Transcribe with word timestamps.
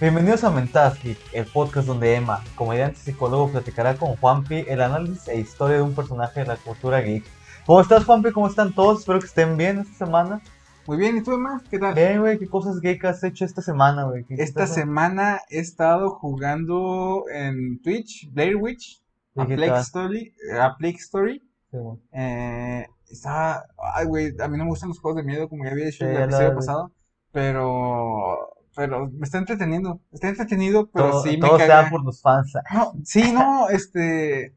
Bienvenidos 0.00 0.44
a 0.44 0.50
Mentadas 0.50 1.02
Geek, 1.02 1.18
el 1.32 1.46
podcast 1.46 1.86
donde 1.88 2.14
Emma, 2.14 2.42
comediante 2.54 2.98
y 3.00 3.02
psicólogo, 3.02 3.50
platicará 3.50 3.96
con 3.96 4.14
Juanpi 4.16 4.64
el 4.68 4.80
análisis 4.80 5.26
e 5.28 5.40
historia 5.40 5.76
de 5.76 5.82
un 5.82 5.94
personaje 5.94 6.40
de 6.40 6.46
la 6.46 6.56
cultura 6.56 7.00
geek. 7.00 7.24
¿Cómo 7.66 7.80
estás, 7.80 8.04
Juanpi? 8.04 8.30
¿Cómo 8.30 8.46
están 8.46 8.72
todos? 8.74 9.00
Espero 9.00 9.18
que 9.18 9.26
estén 9.26 9.56
bien 9.56 9.80
esta 9.80 10.06
semana. 10.06 10.40
Muy 10.86 10.96
bien, 10.98 11.16
¿y 11.18 11.22
tú, 11.22 11.32
Emma? 11.32 11.60
¿Qué 11.68 11.78
tal? 11.80 11.94
Bien, 11.94 12.20
güey, 12.20 12.38
¿qué 12.38 12.46
cosas 12.48 12.80
geek 12.80 13.04
has 13.06 13.22
hecho 13.24 13.44
esta 13.44 13.60
semana, 13.60 14.04
güey? 14.04 14.24
¿Qué- 14.24 14.36
qué 14.36 14.42
Esta 14.42 14.62
estás- 14.64 14.74
semana 14.76 15.40
he 15.50 15.58
estado 15.58 16.10
jugando 16.10 17.24
en 17.34 17.80
Twitch, 17.82 18.30
Blair 18.32 18.56
Witch, 18.56 19.02
¿Y 19.34 19.40
a 19.40 19.46
Plague? 19.46 19.80
Story, 19.80 20.34
a 20.58 20.76
Plague 20.78 20.96
Story. 20.96 21.42
Sí. 21.72 21.76
Eh, 22.12 22.86
estaba, 23.10 23.64
ay, 23.94 24.06
güey, 24.06 24.32
a 24.40 24.48
mí 24.48 24.56
no 24.56 24.64
me 24.64 24.70
gustan 24.70 24.90
los 24.90 25.00
juegos 25.00 25.16
de 25.22 25.26
miedo, 25.26 25.48
como 25.48 25.64
ya 25.64 25.72
había 25.72 25.86
dicho 25.86 26.04
en 26.04 26.10
Sí, 26.10 26.14
el 26.14 26.18
ya 26.20 26.24
episodio 26.36 26.54
pasado, 26.54 26.92
pero, 27.32 28.48
pero 28.78 29.10
me 29.10 29.24
está 29.24 29.38
entreteniendo, 29.38 30.00
está 30.12 30.28
entretenido, 30.28 30.88
pero 30.92 31.10
todo 31.10 31.22
sí 31.24 31.30
me 31.30 31.48
todo 31.48 31.58
caga. 31.58 31.80
sea 31.80 31.90
por 31.90 32.04
los 32.04 32.22
fans. 32.22 32.52
No, 32.72 32.92
sí, 33.02 33.32
no, 33.32 33.68
este, 33.70 34.54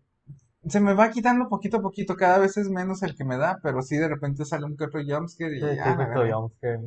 se 0.68 0.80
me 0.80 0.94
va 0.94 1.10
quitando 1.10 1.50
poquito 1.50 1.78
a 1.78 1.82
poquito, 1.82 2.16
cada 2.16 2.38
vez 2.38 2.56
es 2.56 2.70
menos 2.70 3.02
el 3.02 3.16
que 3.16 3.26
me 3.26 3.38
da, 3.38 3.60
pero 3.64 3.82
sí 3.82 3.98
de 3.98 4.08
repente 4.08 4.46
sale 4.46 4.66
un 4.66 4.78
que 4.78 4.84
otro 4.84 5.02
jumpscare 5.04 5.58
y 5.58 5.60
Sí, 5.60 5.76
ya, 5.76 6.36
jumpscare. 6.36 6.82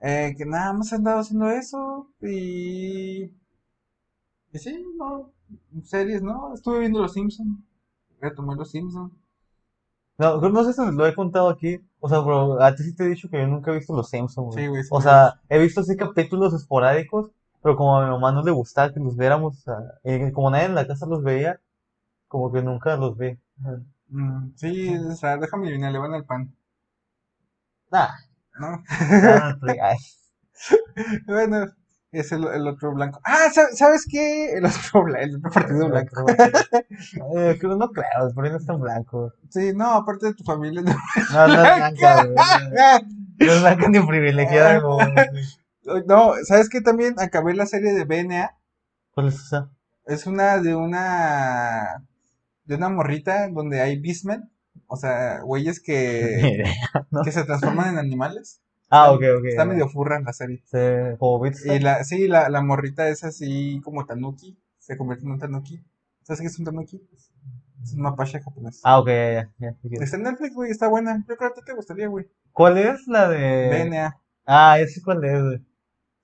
Eh, 0.00 0.34
que 0.34 0.46
nada 0.46 0.72
más 0.72 0.90
he 0.92 0.94
andado 0.94 1.20
haciendo 1.20 1.50
eso 1.50 2.08
y... 2.22 3.24
Y 4.54 4.58
sí, 4.58 4.82
no, 4.96 5.30
series, 5.84 6.22
¿no? 6.22 6.54
Estuve 6.54 6.78
viendo 6.78 7.02
Los 7.02 7.12
Simpsons, 7.12 7.58
retomé 8.18 8.54
Los 8.56 8.70
Simpsons. 8.70 9.12
No, 10.16 10.40
no 10.40 10.64
sé 10.64 10.72
si 10.72 10.80
lo 10.90 11.06
he 11.06 11.14
contado 11.14 11.50
aquí. 11.50 11.80
O 12.04 12.08
sea, 12.08 12.18
bro, 12.18 12.60
a 12.60 12.74
ti 12.74 12.82
sí 12.82 12.94
te 12.94 13.04
he 13.04 13.08
dicho 13.08 13.28
que 13.30 13.38
yo 13.38 13.46
nunca 13.46 13.70
he 13.70 13.76
visto 13.76 13.94
Los 13.94 14.10
Simpsons, 14.10 14.48
güey. 14.48 14.64
Sí, 14.64 14.68
güey, 14.68 14.82
sí 14.82 14.88
O 14.92 15.00
sea, 15.00 15.40
he 15.48 15.58
visto 15.58 15.80
así 15.80 15.96
capítulos 15.96 16.52
esporádicos, 16.52 17.30
pero 17.62 17.76
como 17.76 17.96
a 17.96 18.04
mi 18.04 18.10
mamá 18.10 18.32
no 18.32 18.42
le 18.42 18.50
gustaba 18.50 18.92
que 18.92 19.00
los 19.00 19.16
viéramos, 19.16 19.58
o 19.58 19.60
sea, 19.62 19.76
y 20.04 20.32
como 20.32 20.50
nadie 20.50 20.66
en 20.66 20.74
la 20.74 20.86
casa 20.86 21.06
los 21.06 21.22
veía, 21.22 21.60
como 22.28 22.52
que 22.52 22.62
nunca 22.62 22.96
los. 22.96 23.16
Ajá. 23.20 23.82
Mm, 24.08 24.52
sí, 24.56 24.94
o 24.96 25.12
sea, 25.16 25.38
déjame 25.38 25.68
adivinar, 25.68 25.92
le 25.92 25.98
van 25.98 26.14
al 26.14 26.24
pan, 26.26 26.54
Nah, 27.92 28.10
¿no? 28.58 28.82
ay, 29.82 29.96
Bueno, 31.26 31.66
es 32.12 32.30
el, 32.32 32.44
el 32.46 32.66
otro 32.68 32.92
blanco. 32.92 33.20
Ah, 33.24 33.46
¿sab- 33.54 33.74
¿sabes 33.74 34.06
qué? 34.08 34.52
El 34.52 34.66
otro, 34.66 35.06
el 35.16 35.36
otro 35.36 35.50
partido 35.50 35.88
blanco. 35.88 36.24
Eh, 37.36 37.58
no 37.62 37.90
creo, 37.90 38.32
por 38.34 38.44
ahí 38.44 38.50
no 38.50 38.58
está 38.58 38.74
en 38.74 38.80
blanco. 38.80 39.32
Sí, 39.48 39.72
no, 39.74 39.90
aparte 39.92 40.26
de 40.26 40.34
tu 40.34 40.44
familia. 40.44 40.82
no. 40.82 40.92
No, 41.32 41.48
no 41.48 41.64
es 41.64 41.94
blanca. 41.98 42.24
No 43.38 43.52
es 43.52 43.60
blanca 43.60 43.88
ni 43.88 44.00
privilegiada, 44.06 44.78
güey. 44.78 45.06
No, 46.06 46.34
¿sabes 46.44 46.68
qué? 46.68 46.80
También 46.80 47.16
acabé 47.18 47.54
la 47.54 47.66
serie 47.66 47.92
de 47.92 48.04
BNA. 48.04 48.56
¿Cuál 49.14 49.28
es 49.28 49.34
esa? 49.34 49.68
Es 50.06 50.26
una 50.28 50.58
de 50.58 50.76
una 50.76 52.04
de 52.66 52.76
una 52.76 52.88
morrita 52.88 53.48
donde 53.48 53.80
hay 53.80 54.00
beastmen, 54.00 54.48
o 54.86 54.96
sea, 54.96 55.40
güeyes 55.40 55.80
que, 55.80 56.62
que 57.24 57.32
se 57.32 57.42
transforman 57.44 57.88
en 57.94 57.98
animales. 57.98 58.61
Ah, 58.94 59.10
ok, 59.12 59.22
ok. 59.38 59.44
Está 59.46 59.64
medio 59.64 59.88
furra 59.88 60.20
la 60.20 60.32
serie. 60.34 60.62
Sí, 60.66 61.16
como. 61.18 61.46
Y 61.46 61.78
la, 61.78 62.04
sí, 62.04 62.28
la, 62.28 62.48
la 62.50 62.60
morrita 62.62 63.08
es 63.08 63.24
así 63.24 63.80
como 63.82 64.04
tanuki, 64.04 64.58
se 64.78 64.96
convierte 64.98 65.24
en 65.24 65.32
un 65.32 65.38
tanuki. 65.38 65.82
¿Sabes 66.22 66.40
qué 66.42 66.46
es 66.48 66.58
un 66.58 66.66
tanuki? 66.66 67.00
Es 67.82 67.94
un 67.94 68.02
mapache 68.02 68.40
japonés. 68.40 68.80
Ah, 68.84 69.00
ok, 69.00 69.08
ya, 69.08 69.32
ya, 69.34 69.50
ya, 69.58 69.74
sí, 69.82 69.88
Está 69.98 70.16
en 70.16 70.22
Netflix, 70.24 70.54
güey, 70.54 70.70
está 70.70 70.88
buena. 70.88 71.24
Yo 71.28 71.36
creo 71.36 71.54
que 71.54 71.62
te 71.62 71.72
gustaría, 71.72 72.06
güey. 72.08 72.26
¿Cuál 72.52 72.76
es 72.78 73.06
la 73.06 73.28
de...? 73.28 73.70
BNA. 73.88 74.20
Ah, 74.46 74.76
ya 74.78 74.86
sé 74.86 75.00
cuál 75.02 75.24
es, 75.24 75.42
güey. 75.42 75.66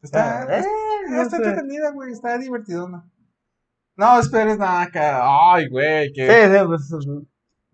Está, 0.03 0.43
Ah, 0.43 0.59
eh, 0.59 0.65
no 1.11 1.23
está 1.23 1.39
sé. 1.39 1.43
entretenida, 1.43 1.91
güey, 1.91 2.13
está 2.13 2.37
divertidona. 2.39 3.09
No 3.97 4.21
esperes 4.21 4.59
nada. 4.59 4.89
Ay, 5.55 5.69
güey, 5.69 6.09
Sí, 6.09 6.13
que. 6.15 6.27
sí, 6.59 6.65
pues... 6.67 6.91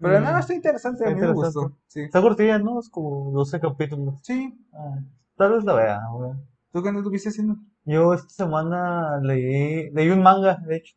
Pero 0.05 0.21
mm, 0.21 0.25
no, 0.25 0.39
está 0.39 0.55
interesante, 0.55 1.07
a 1.07 1.11
mí 1.11 1.21
me 1.21 1.33
gustó. 1.33 1.73
Sí. 1.87 2.03
Está 2.03 2.21
cortilla, 2.21 2.59
¿no? 2.59 2.79
Es 2.79 2.91
como 2.91 3.33
12 3.33 3.59
capítulos. 3.59 4.21
Sí. 4.23 4.55
Ah, 4.75 4.99
tal 5.37 5.53
vez 5.53 5.65
la 5.65 5.73
vea, 5.73 6.01
güey. 6.13 6.33
¿Tú 6.73 6.83
qué 6.83 6.91
anduviste 6.91 7.31
haciendo? 7.31 7.57
Yo 7.87 8.13
esta 8.13 8.29
semana 8.29 9.19
leí, 9.23 9.91
leí 9.93 10.11
un 10.11 10.23
manga, 10.23 10.57
de 10.67 10.77
hecho, 10.77 10.95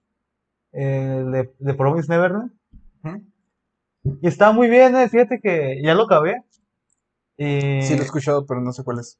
eh, 0.74 1.24
de, 1.26 1.54
de 1.58 1.74
Promise 1.74 2.10
Neverland. 2.10 2.52
Y 4.22 4.28
está 4.28 4.52
muy 4.52 4.70
bien, 4.70 4.96
eh, 4.96 5.08
fíjate 5.08 5.40
que 5.40 5.82
ya 5.82 5.94
lo 5.94 6.04
acabé. 6.04 6.44
Y 7.38 7.82
Sí, 7.84 7.96
lo 7.96 8.02
he 8.02 8.06
escuchado, 8.06 8.46
pero 8.46 8.60
no 8.60 8.74
sé 8.74 8.84
cuál 8.84 9.00
es. 9.00 9.20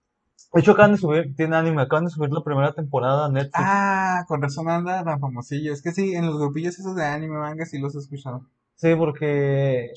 de 0.54 0.60
hecho 0.60 0.72
acaban 0.74 0.92
de 0.94 0.98
subir, 0.98 1.34
tiene 1.36 1.56
anime, 1.56 1.84
acaban 1.84 2.06
de 2.06 2.12
subir 2.12 2.32
la 2.32 2.44
primera 2.44 2.74
temporada 2.74 3.26
a 3.26 3.30
Netflix. 3.30 3.54
Ah, 3.56 4.26
con 4.28 4.42
razón 4.42 4.70
anda 4.70 5.04
tan 5.04 5.20
famosillo. 5.20 5.72
Es 5.72 5.82
que 5.82 5.92
sí, 5.94 6.14
en 6.14 6.26
los 6.26 6.38
grupillos 6.38 6.78
esos 6.78 6.96
de 6.96 7.06
anime, 7.06 7.38
manga, 7.38 7.66
sí 7.66 7.80
los 7.80 7.96
he 7.96 8.00
escuchado. 8.00 8.46
Sí, 8.78 8.96
porque 8.96 9.92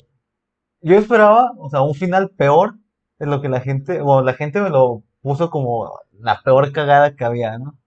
yo 0.81 0.95
esperaba, 0.97 1.51
o 1.57 1.69
sea, 1.69 1.81
un 1.81 1.93
final 1.95 2.29
peor 2.31 2.75
de 3.19 3.25
lo 3.27 3.41
que 3.41 3.47
la 3.49 3.61
gente, 3.61 4.01
o 4.01 4.21
la 4.21 4.33
gente 4.33 4.59
me 4.61 4.69
lo 4.69 5.03
puso 5.21 5.49
como 5.49 5.91
la 6.19 6.41
peor 6.43 6.71
cagada 6.71 7.15
que 7.15 7.23
había, 7.23 7.57
¿no? 7.57 7.77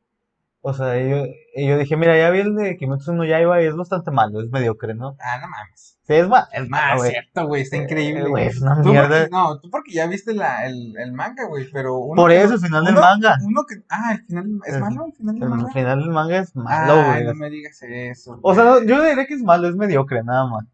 O 0.66 0.72
sea, 0.72 0.96
yo, 0.98 1.26
y 1.54 1.66
yo 1.68 1.76
dije, 1.76 1.94
mira, 1.96 2.16
ya 2.16 2.30
vi 2.30 2.40
el 2.40 2.54
de 2.54 2.76
Kimetsu 2.78 3.12
no 3.12 3.24
Yaiba 3.26 3.60
y 3.62 3.66
es 3.66 3.76
bastante 3.76 4.10
malo, 4.10 4.40
es 4.40 4.48
mediocre, 4.50 4.94
¿no? 4.94 5.14
Ah, 5.20 5.38
no 5.42 5.48
mames. 5.48 5.98
Sí, 6.06 6.14
es 6.14 6.26
malo, 6.28 6.46
es 6.52 6.62
Ah, 6.62 6.66
malo, 6.70 6.98
güey. 7.00 7.10
cierto, 7.10 7.46
güey, 7.46 7.62
está 7.62 7.76
Eh, 7.76 7.82
increíble. 7.82 8.28
güey, 8.28 8.46
es 8.46 8.60
una 8.62 8.80
Tú 8.82 8.88
mierda. 8.90 9.08
porque- 9.08 9.28
no, 9.30 9.60
tú 9.60 9.70
porque 9.70 9.92
ya 9.92 10.06
viste 10.06 10.32
la, 10.34 10.64
el, 10.66 10.94
el 10.96 11.12
manga, 11.12 11.46
güey, 11.48 11.68
pero 11.70 11.98
uno 11.98 12.14
Por 12.22 12.30
eso, 12.32 12.54
el 12.54 12.60
final 12.60 12.84
del 12.84 12.94
manga. 12.94 13.36
Uno 13.44 13.62
que, 13.68 13.74
ah, 13.90 14.12
el 14.12 14.24
final, 14.26 14.46
¿es 14.66 14.74
El- 14.74 14.80
malo 14.80 15.06
el 15.06 15.12
final 15.12 15.34
del 15.34 15.42
El 15.42 15.48
manga? 15.50 15.72
final 15.72 15.98
del 16.00 16.10
manga 16.10 16.38
es 16.38 16.56
malo, 16.56 16.92
Ay, 16.94 17.12
güey. 17.12 17.24
no 17.24 17.34
me 17.34 17.50
digas 17.50 17.82
eso. 17.82 18.38
O 18.42 18.54
sea, 18.54 18.64
no, 18.64 18.82
yo 18.84 19.02
diría 19.04 19.26
que 19.26 19.34
es 19.34 19.42
malo, 19.42 19.68
es 19.68 19.74
mediocre, 19.76 20.22
nada 20.22 20.46
más. 20.46 20.64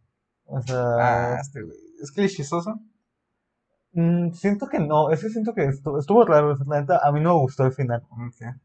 O 0.52 0.60
sea, 0.62 0.76
Ah, 0.98 1.38
este, 1.40 1.62
güey. 1.62 1.76
Es 2.02 2.10
clichizoso. 2.12 2.80
mm, 3.92 4.32
siento 4.32 4.68
que 4.68 4.78
no, 4.78 5.10
es 5.10 5.20
que 5.22 5.28
siento 5.30 5.54
que 5.54 5.64
estuvo, 5.64 5.98
estuvo 5.98 6.24
raro, 6.24 6.56
la 6.66 6.80
neta, 6.80 7.00
a 7.02 7.12
mí 7.12 7.20
no 7.20 7.34
me 7.34 7.40
gustó 7.40 7.64
el 7.66 7.72
final. 7.72 8.02
Ok. 8.10 8.56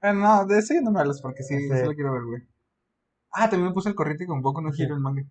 Ah, 0.00 0.12
no, 0.12 0.46
de 0.46 0.58
ese 0.58 0.80
no 0.80 0.90
me 0.92 1.00
hablas 1.00 1.20
porque 1.20 1.42
sí, 1.42 1.56
Sí. 1.58 1.68
sí 1.68 1.84
lo 1.84 1.94
quiero 1.94 2.12
ver, 2.12 2.22
güey. 2.24 2.42
Ah, 3.32 3.48
también 3.50 3.68
me 3.68 3.74
puse 3.74 3.88
el 3.88 3.94
corriente 3.94 4.26
con 4.26 4.40
Boku 4.42 4.60
no 4.62 4.72
Sí. 4.72 4.82
Hero 4.82 4.94
el 4.94 5.00
manga. 5.00 5.22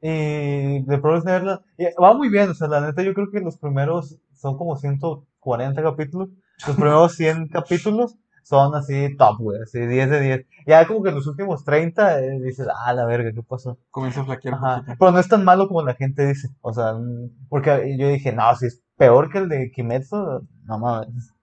Y 0.00 0.82
de 0.84 0.98
Promise 0.98 1.26
Neverland, 1.26 1.60
va 2.02 2.12
muy 2.14 2.28
bien, 2.28 2.50
o 2.50 2.54
sea, 2.54 2.68
la 2.68 2.80
neta 2.80 3.02
yo 3.02 3.14
creo 3.14 3.30
que 3.30 3.40
los 3.40 3.56
primeros 3.56 4.18
son 4.34 4.56
como 4.58 4.76
140 4.76 5.82
capítulos, 5.82 6.28
los 6.66 6.76
primeros 6.76 7.14
100 7.14 7.48
capítulos 7.48 8.16
son 8.46 8.76
así 8.76 9.16
top, 9.16 9.38
güey, 9.40 9.60
así 9.60 9.80
10 9.80 10.08
de 10.08 10.20
10. 10.20 10.46
Ya 10.66 10.86
como 10.86 11.02
que 11.02 11.10
los 11.10 11.26
últimos 11.26 11.64
30 11.64 12.20
eh, 12.20 12.40
dices, 12.40 12.68
ah, 12.72 12.92
la 12.92 13.04
verga, 13.04 13.32
¿qué 13.32 13.42
pasó? 13.42 13.76
Comienza 13.90 14.20
a 14.20 14.24
flaquear 14.24 14.54
Ajá, 14.54 14.84
pero 15.00 15.10
no 15.10 15.18
es 15.18 15.28
tan 15.28 15.44
malo 15.44 15.66
como 15.66 15.82
la 15.82 15.94
gente 15.94 16.24
dice, 16.24 16.48
o 16.60 16.72
sea, 16.72 16.92
mm, 16.94 17.48
porque 17.48 17.96
yo 17.98 18.08
dije, 18.08 18.32
no, 18.32 18.54
si 18.54 18.66
es 18.66 18.84
peor 18.96 19.30
que 19.32 19.38
el 19.38 19.48
de 19.48 19.72
Kimetsu, 19.72 20.46
no 20.64 20.78
mames. 20.78 21.34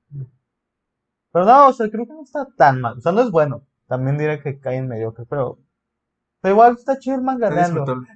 Pero 1.33 1.45
no, 1.45 1.67
o 1.67 1.73
sea, 1.73 1.89
creo 1.89 2.05
que 2.05 2.13
no 2.13 2.23
está 2.23 2.47
tan 2.57 2.79
mal, 2.79 2.97
o 2.97 3.01
sea, 3.01 3.11
no 3.11 3.21
es 3.21 3.31
bueno, 3.31 3.63
también 3.89 4.17
diré 4.17 4.41
que 4.41 4.59
cae 4.61 4.77
en 4.77 4.87
mediocre, 4.87 5.25
pero, 5.29 5.59
pero 6.39 6.53
igual 6.53 6.77
está 6.77 6.97
chido 6.99 7.17
el 7.17 7.23
manga. 7.23 7.49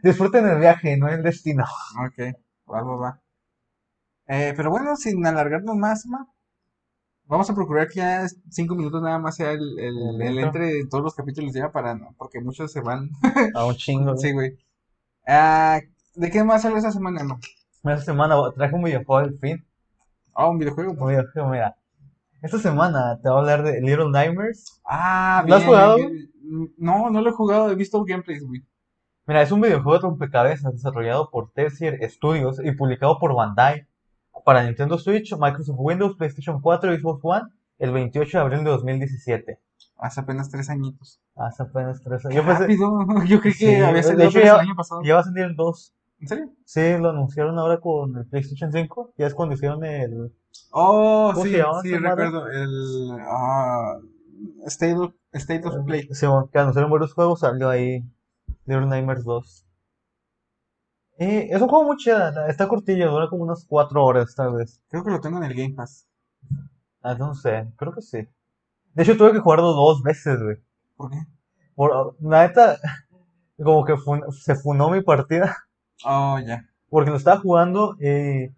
Disfruten 0.01 0.47
el 0.47 0.59
viaje, 0.59 0.95
no 0.95 1.09
el 1.09 1.23
destino. 1.23 1.65
Ok, 2.05 2.35
va, 2.71 2.83
va, 2.83 2.95
va. 2.95 3.21
Eh, 4.27 4.53
pero 4.55 4.69
bueno, 4.69 4.95
sin 4.95 5.25
alargarnos 5.25 5.75
más, 5.75 6.05
ma, 6.05 6.25
vamos 7.27 7.49
a 7.49 7.55
procurar 7.55 7.87
que 7.87 7.95
ya 7.95 8.25
cinco 8.49 8.75
minutos 8.75 9.01
nada 9.01 9.19
más 9.19 9.35
sea 9.35 9.51
el, 9.51 9.79
entre 9.79 10.73
de 10.73 10.87
todos 10.87 11.03
los 11.03 11.15
capítulos 11.15 11.53
ya 11.53 11.71
para, 11.71 11.95
no, 11.95 12.15
porque 12.17 12.39
muchos 12.41 12.71
se 12.71 12.81
van. 12.81 13.09
A 13.53 13.65
un 13.65 13.75
chingo. 13.75 14.17
Sí, 14.17 14.31
güey. 14.31 14.57
Ah, 15.27 15.79
¿de 16.15 16.31
qué 16.31 16.43
más 16.43 16.61
sale 16.61 16.77
esa 16.77 16.91
semana, 16.91 17.23
no? 17.23 17.39
Esta 17.83 18.05
semana 18.05 18.35
traje 18.55 18.75
un 18.75 18.83
videojuego 18.83 19.17
al 19.17 19.37
fin. 19.39 19.65
Ah, 20.33 20.49
un 20.49 20.59
videojuego. 20.59 20.91
Un 20.91 21.07
videojuego, 21.07 21.49
mira. 21.49 21.75
Esta 22.41 22.59
semana 22.59 23.19
te 23.21 23.29
voy 23.29 23.37
a 23.37 23.39
hablar 23.39 23.63
de 23.63 23.81
Little 23.81 24.11
Nightmares. 24.11 24.79
Ah, 24.85 25.43
¿Lo 25.47 25.55
has 25.55 25.63
jugado? 25.63 25.95
bien. 25.97 26.31
No, 26.77 27.09
no 27.09 27.21
lo 27.21 27.29
he 27.29 27.33
jugado, 27.33 27.71
he 27.71 27.75
visto 27.75 28.03
gameplays, 28.03 28.45
güey. 28.45 28.63
Mira, 29.25 29.41
es 29.41 29.51
un 29.51 29.59
videojuego 29.59 29.93
de 29.93 30.03
rompecabezas 30.03 30.71
desarrollado 30.71 31.29
por 31.29 31.51
Tertier 31.51 31.99
Studios 32.09 32.61
y 32.63 32.71
publicado 32.71 33.19
por 33.19 33.35
Bandai 33.35 33.86
para 34.47 34.63
Nintendo 34.63 34.97
Switch, 34.97 35.35
Microsoft 35.37 35.75
Windows, 35.77 36.15
PlayStation 36.15 36.61
4 36.61 36.93
y 36.93 36.99
Xbox 37.01 37.19
One 37.21 37.47
el 37.79 37.91
28 37.91 38.37
de 38.37 38.41
abril 38.41 38.63
de 38.63 38.69
2017. 38.69 39.59
Hace 39.97 40.21
años 40.25 40.49
tres 40.49 40.69
añitos. 40.69 41.19
Hace 41.35 41.63
apenas 41.63 42.01
tres 42.01 42.25
años. 42.25 42.35
Yo 42.37 42.45
pensé, 42.45 42.77
yo 43.27 43.41
creí 43.41 43.51
que 43.51 43.59
Sí, 43.59 43.75
había 43.75 44.01
salido 44.01 44.29
apenas 44.29 44.53
el 44.53 44.59
año 44.61 44.75
pasado. 44.77 45.01
ya 45.03 45.15
va 45.15 45.19
a 45.19 45.23
salir 45.25 45.43
el 45.43 45.55
2. 45.57 45.93
¿En 46.21 46.27
serio? 46.29 46.53
Sí, 46.63 46.97
lo 46.97 47.09
anunciaron 47.09 47.59
ahora 47.59 47.81
con 47.81 48.15
el 48.15 48.25
PlayStation 48.25 48.71
5. 48.71 49.15
Ya 49.17 49.27
es 49.27 49.33
cuando 49.33 49.53
hicieron 49.55 49.83
el. 49.83 50.31
Oh, 50.71 51.31
¿Cómo 51.33 51.45
sí, 51.45 51.51
sí, 51.51 51.57
madre? 51.99 51.99
recuerdo. 51.99 52.47
El 52.47 53.11
ah, 53.19 53.97
State, 54.67 54.95
of, 54.95 55.13
State 55.33 55.67
of 55.67 55.85
Play. 55.85 56.07
Sí, 56.11 56.25
que 56.53 56.57
anunciaron 56.59 56.89
varios 56.89 57.13
juegos, 57.13 57.41
salió 57.41 57.67
ahí 57.67 58.01
Little 58.65 58.85
Nightmares 58.85 59.25
2. 59.25 59.66
Eh, 61.19 61.47
es 61.51 61.61
un 61.61 61.67
juego 61.67 61.85
muy 61.85 61.97
chido, 61.97 62.45
está 62.47 62.67
cortillo, 62.67 63.11
dura 63.11 63.27
como 63.29 63.43
unas 63.43 63.65
4 63.65 64.03
horas 64.05 64.35
tal 64.35 64.53
vez. 64.53 64.81
Creo 64.89 65.03
que 65.03 65.11
lo 65.11 65.19
tengo 65.19 65.37
en 65.37 65.45
el 65.45 65.55
Game 65.55 65.73
Pass. 65.73 66.07
Ah, 67.01 67.15
no 67.15 67.33
sé, 67.33 67.67
creo 67.75 67.91
que 67.93 68.01
sí. 68.01 68.27
De 68.93 69.03
hecho 69.03 69.17
tuve 69.17 69.31
que 69.33 69.39
jugarlo 69.39 69.73
dos 69.73 70.01
veces, 70.03 70.41
güey. 70.41 70.57
¿Por 70.95 71.09
qué? 71.11 71.17
Por, 71.75 72.15
la 72.21 72.47
neta, 72.47 72.77
como 73.63 73.83
que 73.85 73.95
fun- 73.97 74.31
se 74.31 74.55
funó 74.55 74.89
mi 74.89 75.01
partida 75.01 75.55
Oh, 76.05 76.37
ya. 76.39 76.63
porque 76.89 77.09
lo 77.09 77.17
estaba 77.17 77.39
jugando 77.39 77.95
y 77.99 78.49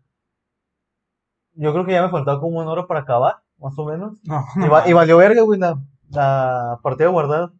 yo 1.53 1.71
creo 1.73 1.85
que 1.85 1.93
ya 1.93 2.03
me 2.03 2.09
faltaba 2.11 2.39
como 2.39 2.59
una 2.59 2.71
hora 2.71 2.87
para 2.87 3.01
acabar, 3.01 3.37
más 3.57 3.73
o 3.77 3.85
menos. 3.85 4.13
No, 4.23 4.43
Y, 4.57 4.59
no. 4.59 4.69
va- 4.69 4.87
y 4.87 4.93
valió 4.93 5.17
verga, 5.17 5.41
güey, 5.43 5.59
la, 5.59 5.79
la 6.09 6.79
partida 6.83 7.07
guardada. 7.09 7.53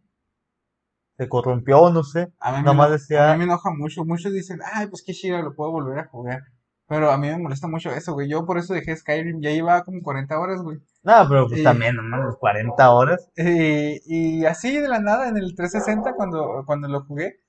Se 1.20 1.28
corrompió, 1.28 1.90
no 1.90 2.02
sé. 2.02 2.32
A 2.40 2.50
mí, 2.62 2.74
me 2.74 2.88
decía- 2.88 3.30
a 3.30 3.32
mí 3.34 3.40
me 3.40 3.44
enoja 3.44 3.70
mucho. 3.76 4.06
Muchos 4.06 4.32
dicen, 4.32 4.60
ay, 4.72 4.86
pues 4.86 5.02
qué 5.06 5.12
chido, 5.12 5.42
lo 5.42 5.54
puedo 5.54 5.70
volver 5.70 5.98
a 5.98 6.06
jugar. 6.08 6.40
Pero 6.88 7.10
a 7.10 7.18
mí 7.18 7.28
me 7.28 7.36
molesta 7.36 7.68
mucho 7.68 7.90
eso, 7.90 8.14
güey. 8.14 8.26
Yo 8.30 8.46
por 8.46 8.56
eso 8.56 8.72
dejé 8.72 8.96
Skyrim. 8.96 9.42
Ya 9.42 9.50
llevaba 9.50 9.84
como 9.84 10.00
40 10.00 10.40
horas, 10.40 10.62
güey. 10.62 10.78
Nada, 11.02 11.28
pero 11.28 11.46
pues 11.46 11.60
Y- 11.60 11.62
también, 11.62 11.94
no 11.96 12.02
mames, 12.04 12.36
40 12.36 12.90
horas. 12.90 13.28
Y, 13.36 14.00
y 14.06 14.46
así 14.46 14.80
de 14.80 14.88
la 14.88 14.98
nada, 14.98 15.28
en 15.28 15.36
el 15.36 15.54
360, 15.54 16.14
cuando, 16.14 16.62
cuando 16.64 16.88
lo 16.88 17.04
jugué, 17.04 17.40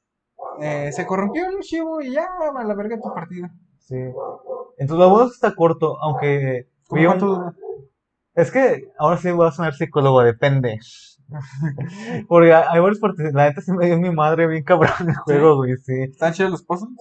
eh, 0.60 0.92
se 0.92 1.06
corrompió 1.06 1.48
el 1.48 1.56
archivo 1.56 2.02
y 2.02 2.12
ya, 2.12 2.28
a 2.56 2.64
la 2.66 2.76
verga 2.76 3.00
tu 3.02 3.14
partida. 3.14 3.52
Sí. 3.80 3.96
Entonces, 4.80 4.98
lo 5.06 5.10
bueno 5.10 5.28
está 5.32 5.56
corto, 5.56 5.98
aunque. 6.02 6.68
Es 8.36 8.52
que 8.52 8.92
ahora 9.00 9.16
sí 9.18 9.32
voy 9.32 9.48
a 9.48 9.52
sonar 9.52 9.74
psicólogo, 9.76 10.22
depende. 10.24 10.78
Porque 12.28 12.54
hay 12.54 12.80
varios 12.80 13.00
partes. 13.00 13.34
La 13.34 13.46
neta 13.46 13.62
sí 13.62 13.72
me 13.72 13.86
dio 13.86 13.98
mi 13.98 14.12
madre 14.12 14.48
bien 14.48 14.64
cabrón 14.64 14.92
el 15.08 15.16
juego, 15.16 15.58
güey, 15.58 15.78
sí. 15.78 15.94
¿Están 16.04 16.34
chidos 16.34 16.52
los 16.52 16.64
puzzles? 16.64 16.98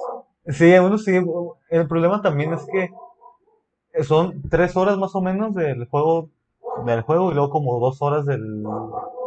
Sí, 0.47 0.73
uno 0.75 0.99
sí. 0.99 1.21
El 1.69 1.87
problema 1.87 2.23
también 2.23 2.53
es 2.53 2.67
que 2.71 2.91
son 4.05 4.43
tres 4.49 4.77
horas 4.77 4.97
más 4.99 5.15
o 5.15 5.21
menos 5.21 5.55
del 5.55 5.87
juego, 5.89 6.31
del 6.87 7.03
juego 7.03 7.31
y 7.31 7.35
luego 7.35 7.51
como 7.51 7.79
dos 7.81 8.01
horas 8.03 8.25
del 8.27 8.63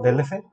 DLC. 0.04 0.44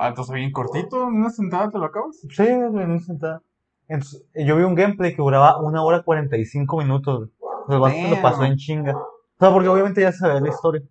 Ah, 0.00 0.08
entonces 0.08 0.34
bien 0.34 0.52
cortito, 0.52 1.02
en 1.08 1.14
una 1.14 1.30
sentada 1.30 1.70
te 1.70 1.78
lo 1.78 1.84
acabas. 1.84 2.16
Sí, 2.30 2.42
en 2.42 2.90
un 2.90 3.00
sentada. 3.00 3.42
Entonces, 3.86 4.24
yo 4.34 4.56
vi 4.56 4.62
un 4.64 4.74
gameplay 4.74 5.14
que 5.14 5.22
duraba 5.22 5.60
una 5.60 5.82
hora 5.82 6.02
45 6.02 6.78
minutos. 6.78 7.30
O 7.40 7.66
sea, 7.68 8.08
lo 8.08 8.22
pasó 8.22 8.44
en 8.44 8.56
chinga. 8.56 8.96
O 8.96 9.38
sea, 9.38 9.52
porque 9.52 9.68
obviamente 9.68 10.00
ya 10.00 10.12
sabía 10.12 10.40
la 10.40 10.48
historia. 10.48 10.82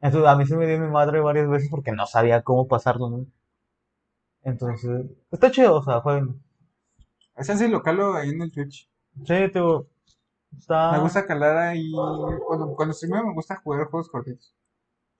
Entonces, 0.00 0.28
a 0.28 0.36
mí 0.36 0.46
se 0.46 0.56
me 0.56 0.66
dio 0.66 0.78
mi 0.78 0.88
madre 0.88 1.20
varias 1.20 1.48
veces 1.48 1.68
porque 1.70 1.92
no 1.92 2.06
sabía 2.06 2.42
cómo 2.42 2.68
pasarlo, 2.68 3.10
¿no? 3.10 3.26
Entonces, 4.42 5.06
está 5.30 5.50
chido, 5.50 5.76
o 5.76 5.82
sea, 5.82 6.00
fue. 6.00 6.22
Ese 7.36 7.56
sí 7.56 7.68
lo 7.68 7.82
calo 7.82 8.14
ahí 8.14 8.30
en 8.30 8.42
el 8.42 8.52
Twitch. 8.52 8.88
Sí, 9.18 9.24
te 9.26 9.50
digo, 9.54 9.88
está. 10.56 10.92
Me 10.92 11.00
gusta 11.00 11.26
calar 11.26 11.56
ahí. 11.56 11.90
Cuando, 11.92 12.74
cuando 12.74 12.94
streameo 12.94 13.26
me 13.26 13.34
gusta 13.34 13.56
jugar 13.56 13.86
juegos 13.86 14.08
cortitos. 14.08 14.54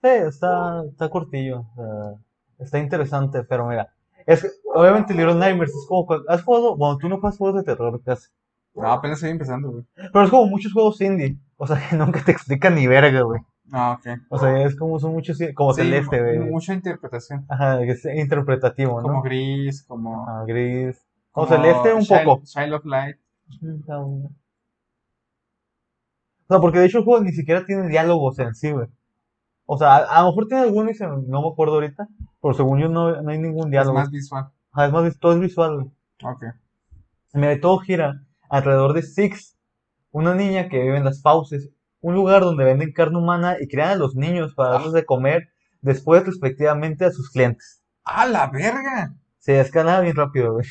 Sí, 0.01 0.09
está, 0.09 0.83
está 0.85 1.09
cortillo. 1.09 1.59
o 1.59 1.75
sea, 1.75 2.65
está 2.65 2.79
interesante, 2.79 3.43
pero 3.43 3.67
mira. 3.67 3.93
Es 4.25 4.41
que, 4.41 4.49
obviamente, 4.73 5.13
Little 5.13 5.35
Nightmares 5.35 5.73
es 5.75 5.85
como. 5.87 6.07
¿Has 6.27 6.43
jugado? 6.43 6.77
Bueno, 6.77 6.97
tú 6.97 7.09
no 7.09 7.19
juegas 7.19 7.37
juegos 7.37 7.57
de 7.57 7.63
terror 7.63 8.01
casi. 8.03 8.29
No, 8.75 8.91
apenas 8.91 9.17
estoy 9.17 9.31
empezando, 9.31 9.71
güey. 9.71 9.83
Pero 9.95 10.23
es 10.23 10.29
como 10.29 10.45
muchos 10.45 10.71
juegos 10.71 11.01
indie. 11.01 11.37
O 11.57 11.67
sea, 11.67 11.77
que 11.89 11.95
nunca 11.95 12.23
te 12.23 12.31
explican 12.31 12.75
ni 12.75 12.87
verga, 12.87 13.21
güey. 13.21 13.41
Ah, 13.71 13.97
ok. 13.99 14.19
O 14.29 14.37
sea, 14.39 14.63
es 14.63 14.75
como 14.75 14.99
son 14.99 15.13
muchos, 15.13 15.37
como 15.55 15.73
Sí, 15.73 15.81
celeste, 15.83 16.21
güey. 16.21 16.39
Mucha 16.39 16.73
interpretación. 16.73 17.45
Ajá, 17.49 17.81
es 17.83 18.03
interpretativo, 18.05 18.97
¿no? 19.01 19.07
Como 19.07 19.21
gris, 19.21 19.83
como. 19.83 20.23
Ajá, 20.27 20.45
gris. 20.45 21.05
Como 21.31 21.47
como 21.47 21.61
celeste 21.61 21.93
un 21.93 22.01
Child- 22.01 22.23
poco. 22.25 22.43
Child 22.45 22.73
of 22.73 22.85
Light. 22.85 23.17
O 26.47 26.53
sea, 26.53 26.59
porque 26.59 26.79
de 26.79 26.85
hecho 26.85 26.99
el 26.99 27.03
juego 27.03 27.23
ni 27.23 27.31
siquiera 27.31 27.65
tiene 27.65 27.87
diálogos 27.87 28.39
en 28.39 28.55
sí, 28.55 28.71
güey. 28.71 28.87
O 29.65 29.77
sea, 29.77 29.97
a, 29.97 30.19
a 30.19 30.21
lo 30.23 30.29
mejor 30.29 30.47
tiene 30.47 30.63
alguno 30.63 30.89
y 30.89 30.95
se- 30.95 31.05
no 31.07 31.41
me 31.41 31.47
acuerdo 31.49 31.75
ahorita. 31.75 32.07
Pero 32.41 32.53
según 32.53 32.79
yo 32.79 32.89
no, 32.89 33.21
no 33.21 33.29
hay 33.31 33.37
ningún 33.37 33.65
Es 33.65 33.71
diálogo. 33.71 33.95
más 33.99 34.09
visual. 34.09 34.49
Ajá, 34.71 34.85
es 34.87 34.91
más, 34.91 35.19
todo 35.19 35.33
es 35.33 35.39
visual, 35.39 35.75
güey. 35.75 35.91
Ok. 36.23 36.43
Mira, 37.33 37.59
todo 37.59 37.77
gira 37.79 38.23
alrededor 38.49 38.93
de 38.93 39.03
Six, 39.03 39.55
una 40.11 40.33
niña 40.33 40.69
que 40.69 40.81
vive 40.81 40.97
en 40.97 41.03
las 41.05 41.21
fauces, 41.21 41.69
un 42.01 42.15
lugar 42.15 42.41
donde 42.41 42.63
venden 42.63 42.91
carne 42.93 43.17
humana 43.17 43.57
y 43.59 43.67
crean 43.67 43.91
a 43.91 43.95
los 43.95 44.15
niños 44.15 44.53
para 44.55 44.71
darles 44.71 44.93
de 44.93 45.05
comer 45.05 45.49
después 45.81 46.25
respectivamente 46.25 47.05
a 47.05 47.11
sus 47.11 47.29
clientes. 47.31 47.81
¡Ah, 48.03 48.25
la 48.25 48.47
verga! 48.47 49.13
Se 49.37 49.59
escala 49.59 49.99
bien 50.01 50.15
rápido, 50.15 50.53
güey. 50.53 50.65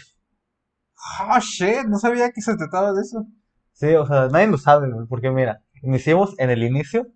¡Ah, 1.21 1.41
shit! 1.41 1.85
No 1.87 1.99
sabía 1.99 2.31
que 2.33 2.41
se 2.41 2.57
trataba 2.57 2.93
de 2.93 3.03
eso. 3.03 3.27
Sí, 3.73 3.95
o 3.95 4.07
sea, 4.07 4.29
nadie 4.29 4.49
lo 4.49 4.59
sabe, 4.59 4.91
güey, 4.93 5.07
porque 5.07 5.31
mira, 5.31 5.63
iniciemos 5.83 6.35
en 6.39 6.51
el 6.51 6.63
inicio, 6.65 7.07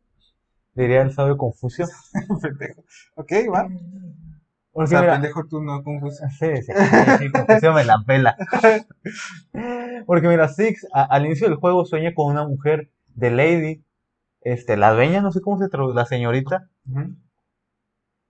diría 0.75 1.03
el 1.03 1.13
sabio 1.13 1.37
Confucio. 1.37 1.87
pendejo. 2.43 2.83
Ok, 3.17 3.33
va. 3.55 3.67
O 3.67 3.69
Porque 4.73 4.89
sea, 4.91 5.01
mira, 5.03 5.15
pendejo 5.15 5.47
tú, 5.51 5.61
no 5.63 5.83
confuso. 5.83 6.25
sí, 6.39 6.47
sí, 6.63 6.73
sí, 6.73 7.17
sí, 7.19 7.33
Confucio 7.33 7.73
me 7.75 7.85
la 7.85 7.97
pela. 8.07 8.37
Porque 10.07 10.29
mira, 10.29 10.49
Six 10.49 10.87
a- 10.95 11.05
al 11.05 11.27
inicio 11.27 11.49
del 11.49 11.57
juego 11.57 11.85
sueña 11.85 12.15
con 12.15 12.31
una 12.33 12.47
mujer 12.47 12.91
de 13.15 13.31
Lady, 13.31 13.85
este, 14.45 14.77
la 14.77 14.93
dueña, 14.93 15.21
no 15.21 15.33
sé 15.33 15.41
cómo 15.41 15.59
se 15.59 15.69
traduce, 15.69 15.95
la 15.95 16.07
señorita, 16.07 16.69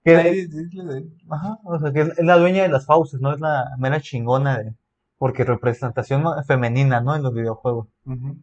que, 0.05 0.17
dile 0.49 0.85
de- 0.94 1.11
ajá, 1.31 1.59
o 1.64 1.79
sea, 1.79 1.93
que 1.93 2.00
es, 2.00 2.19
es 2.19 2.25
la 2.25 2.37
dueña 2.38 2.62
de 2.62 2.69
las 2.69 2.87
fauces, 2.87 3.20
no 3.20 3.32
es 3.32 3.41
la 3.41 3.70
mera 3.79 4.00
chingona 4.00 4.59
de, 4.59 4.75
porque 5.19 5.44
representación 5.44 6.25
femenina, 6.47 7.00
¿no? 7.00 7.14
En 7.14 7.23
los 7.23 7.32
videojuegos. 7.35 7.88
Ujú. 8.05 8.37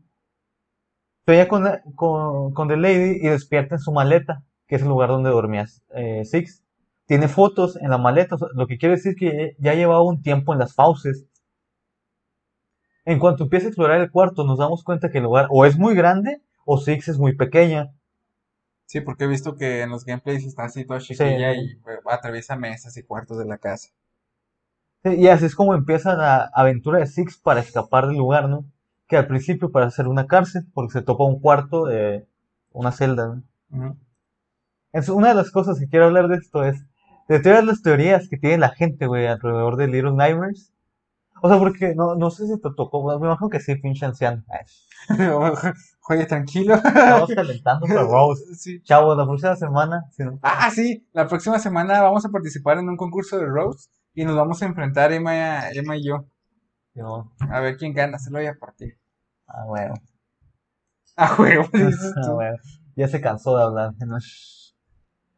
Sueña 1.25 1.48
con, 1.48 1.66
con, 1.95 2.54
con 2.54 2.68
The 2.68 2.77
Lady 2.77 3.18
y 3.21 3.27
despierta 3.27 3.75
en 3.75 3.81
su 3.81 3.92
maleta, 3.92 4.44
que 4.68 4.75
es 4.75 4.81
el 4.81 4.88
lugar 4.88 5.10
donde 5.10 5.30
dormía 5.30 5.66
eh, 5.94 6.24
Six. 6.25 6.63
Tiene 7.06 7.27
fotos 7.27 7.75
en 7.75 7.89
la 7.89 7.98
maleta, 7.98 8.36
o 8.36 8.38
sea, 8.38 8.48
lo 8.54 8.68
que 8.68 8.77
quiere 8.77 8.95
decir 8.95 9.16
que 9.16 9.56
ya 9.60 9.74
llevaba 9.74 10.01
un 10.04 10.21
tiempo 10.21 10.54
en 10.54 10.60
las 10.60 10.74
fauces. 10.74 11.25
En 13.06 13.19
cuanto 13.19 13.44
empieza 13.44 13.66
a 13.66 13.69
explorar 13.69 14.00
el 14.00 14.12
cuarto, 14.12 14.44
nos 14.44 14.60
damos 14.60 14.83
cuenta 14.83 15.10
que 15.10 15.18
el 15.18 15.24
lugar 15.25 15.48
o 15.50 15.66
es 15.66 15.77
muy 15.77 15.95
grande 15.95 16.42
o 16.71 16.77
Six 16.77 17.07
es 17.07 17.18
muy 17.18 17.36
pequeña. 17.36 17.92
Sí, 18.86 19.01
porque 19.01 19.24
he 19.24 19.27
visto 19.27 19.56
que 19.56 19.81
en 19.83 19.89
los 19.89 20.04
gameplays 20.06 20.45
está 20.45 20.66
así 20.66 20.86
toda 20.86 21.00
chiquilla 21.00 21.54
Sí. 21.54 21.60
y 21.62 21.75
pues, 21.77 22.00
atraviesa 22.06 22.56
mesas 22.56 22.98
y 22.98 23.04
cuartos 23.04 23.38
de 23.39 23.45
la 23.45 23.57
casa. 23.57 23.89
Sí, 25.04 25.16
Y 25.16 25.27
así 25.30 25.45
es 25.45 25.56
como 25.56 25.74
empieza 25.75 26.16
la 26.16 26.50
aventura 26.54 27.00
de 27.00 27.07
Six 27.07 27.38
para 27.38 27.62
escapar 27.62 28.07
del 28.07 28.18
lugar, 28.18 28.50
¿no? 28.50 28.66
Que 29.07 29.18
al 29.18 29.28
principio 29.28 29.71
parece 29.71 29.97
ser 29.97 30.07
una 30.07 30.28
cárcel, 30.28 30.64
porque 30.73 30.94
se 30.94 31.02
topa 31.02 31.23
un 31.26 31.40
cuarto 31.40 31.85
de 31.85 32.28
una 32.71 32.92
celda, 32.92 33.28
¿no? 33.28 33.44
Ujú. 33.71 33.97
Entonces, 34.94 35.16
una 35.16 35.30
de 35.30 35.35
las 35.35 35.52
cosas 35.52 35.80
que 35.80 35.88
quiero 35.90 36.06
hablar 36.06 36.28
de 36.28 36.38
esto 36.38 36.64
es 36.64 36.85
de 37.28 37.40
todas 37.40 37.66
las 37.66 37.81
teorías 37.81 38.28
que 38.30 38.38
tiene 38.38 38.57
la 38.59 38.69
gente, 38.69 39.07
güey, 39.07 39.28
alrededor 39.28 39.78
de 39.78 39.88
Little 39.88 40.14
Nightmares. 40.14 40.73
O 41.41 41.49
sea, 41.49 41.57
porque 41.57 41.95
no, 41.95 42.15
no 42.15 42.29
sé 42.31 42.47
si 42.47 42.59
te 42.59 42.69
tocó, 42.75 43.17
me 43.19 43.25
imagino 43.27 43.49
que 43.49 43.59
sí, 43.59 43.75
pinche 43.75 44.05
anciano. 44.05 44.43
Oye, 46.09 46.25
tranquilo. 46.25 46.75
Estamos 46.75 47.29
calentando 47.33 47.85
para 47.87 48.03
Rose. 48.03 48.43
Sí. 48.55 48.81
Chavos, 48.83 49.17
la 49.17 49.25
próxima 49.25 49.55
semana, 49.55 50.05
si 50.11 50.23
no- 50.23 50.39
Ah, 50.41 50.69
sí, 50.71 51.07
la 51.13 51.27
próxima 51.27 51.59
semana 51.59 52.01
vamos 52.01 52.25
a 52.25 52.29
participar 52.29 52.77
en 52.79 52.89
un 52.89 52.97
concurso 52.97 53.37
de 53.37 53.45
Rose 53.45 53.89
y 54.13 54.25
nos 54.25 54.35
vamos 54.35 54.61
a 54.61 54.65
enfrentar 54.65 55.11
Emma, 55.13 55.69
Emma 55.71 55.95
y 55.97 56.05
yo. 56.05 56.25
no- 56.95 57.31
A 57.39 57.59
ver 57.61 57.77
quién 57.77 57.93
gana, 57.93 58.17
se 58.19 58.31
lo 58.31 58.39
voy 58.39 58.47
a 58.47 58.55
partir. 58.59 58.97
ah, 59.47 59.65
bueno. 59.67 59.93
Ah, 61.15 61.27
juego, 61.27 61.63
dices 61.73 62.13
Ah, 62.17 62.21
tú. 62.23 62.33
bueno. 62.33 62.57
Ya 62.95 63.07
se 63.07 63.21
cansó 63.21 63.55
de 63.57 63.63
hablar. 63.63 63.93
¿no? 64.05 64.17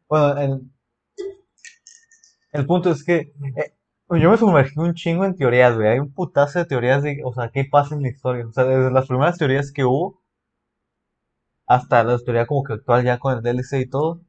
Bueno, 0.08 0.38
el, 0.40 0.70
el 2.52 2.66
punto 2.66 2.90
es 2.90 3.04
que 3.04 3.32
eh, 3.56 3.74
yo 4.20 4.30
me 4.30 4.36
sumergí 4.36 4.78
un 4.78 4.94
chingo 4.94 5.24
en 5.24 5.36
teorías, 5.36 5.74
güey. 5.76 5.88
Hay 5.88 5.98
un 5.98 6.12
putazo 6.12 6.58
de 6.60 6.64
teorías 6.66 7.02
de, 7.02 7.20
o 7.24 7.32
sea, 7.32 7.50
qué 7.50 7.64
pasa 7.64 7.94
en 7.94 8.02
la 8.02 8.08
historia. 8.08 8.46
O 8.46 8.52
sea, 8.52 8.64
desde 8.64 8.90
las 8.90 9.06
primeras 9.06 9.38
teorías 9.38 9.72
que 9.72 9.84
hubo 9.84 10.20
hasta 11.66 12.04
la 12.04 12.18
teoría 12.18 12.46
como 12.46 12.62
que 12.64 12.74
actual 12.74 13.04
ya 13.04 13.18
con 13.18 13.34
el 13.36 13.42
DLC 13.42 13.80
y 13.80 13.88
todo. 13.88 14.20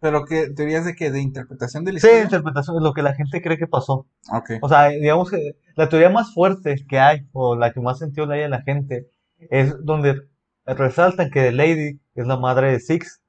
Pero 0.00 0.24
que 0.24 0.50
teorías 0.50 0.84
de 0.84 0.94
que 0.94 1.10
de 1.10 1.20
interpretación 1.20 1.84
de 1.84 1.92
la 1.92 1.98
Sí, 1.98 2.06
historia. 2.06 2.24
interpretación 2.24 2.76
es 2.76 2.82
lo 2.82 2.92
que 2.94 3.02
la 3.02 3.14
gente 3.14 3.42
cree 3.42 3.58
que 3.58 3.66
pasó. 3.66 4.06
Ok. 4.32 4.50
O 4.62 4.68
sea, 4.68 4.88
digamos 4.90 5.30
que 5.30 5.56
la 5.74 5.88
teoría 5.88 6.08
más 6.10 6.32
fuerte 6.32 6.76
que 6.88 6.98
hay, 7.00 7.28
o 7.32 7.56
la 7.56 7.72
que 7.72 7.80
más 7.80 7.98
sentido 7.98 8.26
le 8.26 8.36
hay 8.36 8.42
a 8.44 8.48
la 8.48 8.62
gente, 8.62 9.10
es 9.50 9.74
donde 9.84 10.22
resaltan 10.66 11.30
que 11.30 11.40
The 11.42 11.52
Lady 11.52 12.00
es 12.14 12.26
la 12.26 12.36
madre 12.36 12.70
de 12.72 12.80
Six. 12.80 13.20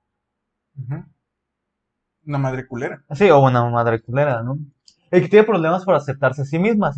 Una 2.25 2.37
madre 2.37 2.67
culera. 2.67 3.03
Sí, 3.15 3.29
o 3.31 3.39
una 3.39 3.67
madre 3.69 4.01
culera, 4.01 4.43
¿no? 4.43 4.59
Y 5.11 5.21
que 5.21 5.29
tiene 5.29 5.45
problemas 5.45 5.85
para 5.85 5.97
aceptarse 5.97 6.43
a 6.43 6.45
sí 6.45 6.59
misma. 6.59 6.91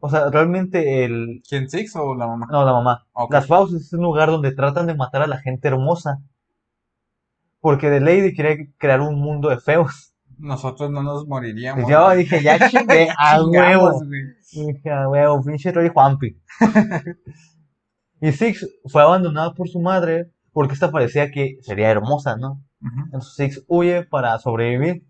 O 0.00 0.08
sea, 0.08 0.30
realmente 0.30 1.04
el... 1.04 1.42
¿Quién, 1.48 1.68
Six 1.68 1.94
o 1.96 2.14
la 2.14 2.26
mamá? 2.26 2.46
No, 2.50 2.64
la 2.64 2.72
mamá. 2.72 3.06
Las 3.30 3.46
pausas 3.46 3.82
es 3.82 3.92
un 3.92 4.02
lugar 4.02 4.30
donde 4.30 4.52
tratan 4.52 4.86
de 4.86 4.94
matar 4.94 5.22
a 5.22 5.26
la 5.26 5.38
gente 5.38 5.68
hermosa. 5.68 6.18
Porque 7.60 7.90
The 7.90 8.00
Lady 8.00 8.34
quiere 8.34 8.72
crear 8.78 9.00
un 9.02 9.20
mundo 9.20 9.50
de 9.50 9.58
feos. 9.58 10.14
Nosotros 10.38 10.90
no 10.90 11.02
nos 11.02 11.26
moriríamos. 11.26 11.86
Y 11.86 11.92
yo 11.92 12.04
güey. 12.06 12.18
dije, 12.18 12.42
ya 12.42 12.70
chingué, 12.70 13.08
a 13.18 13.42
huevo. 13.42 14.00
Dije, 14.52 14.90
a 14.90 15.06
huevo, 15.08 15.42
pinche 15.44 15.70
Roy 15.70 15.90
Juanpi. 15.90 16.40
y 18.22 18.32
Six 18.32 18.66
fue 18.86 19.02
abandonada 19.02 19.52
por 19.52 19.68
su 19.68 19.80
madre 19.80 20.30
porque 20.52 20.72
esta 20.72 20.90
parecía 20.90 21.30
que 21.30 21.58
sería 21.60 21.90
hermosa, 21.90 22.36
¿no? 22.36 22.62
Entonces 23.04 23.34
Six 23.34 23.64
huye 23.68 24.04
para 24.04 24.38
sobrevivir. 24.38 25.04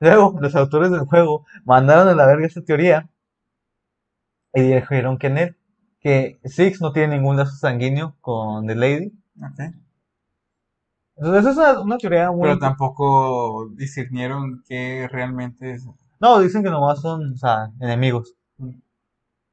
Luego, 0.00 0.38
los 0.40 0.54
autores 0.54 0.90
del 0.90 1.00
juego 1.00 1.44
mandaron 1.64 2.08
a 2.08 2.14
la 2.14 2.26
verga 2.26 2.46
esta 2.46 2.62
teoría 2.62 3.08
y 4.54 4.62
dijeron 4.62 5.18
que 5.18 5.30
Ned, 5.30 5.54
que 6.00 6.38
Six 6.44 6.80
no 6.80 6.92
tiene 6.92 7.16
ningún 7.16 7.36
lazo 7.36 7.56
sanguíneo 7.56 8.16
con 8.20 8.66
The 8.66 8.74
Lady. 8.74 9.12
Ok. 9.40 9.74
Entonces, 11.16 11.40
eso 11.40 11.50
es 11.50 11.56
una, 11.56 11.80
una 11.80 11.98
teoría 11.98 12.30
muy... 12.30 12.42
Pero 12.42 12.58
tampoco 12.58 13.70
discernieron 13.74 14.62
que 14.68 15.08
realmente 15.10 15.72
es. 15.72 15.84
No, 16.20 16.38
dicen 16.38 16.62
que 16.62 16.70
nomás 16.70 17.00
son, 17.00 17.32
o 17.32 17.36
sea, 17.36 17.72
enemigos. 17.80 18.36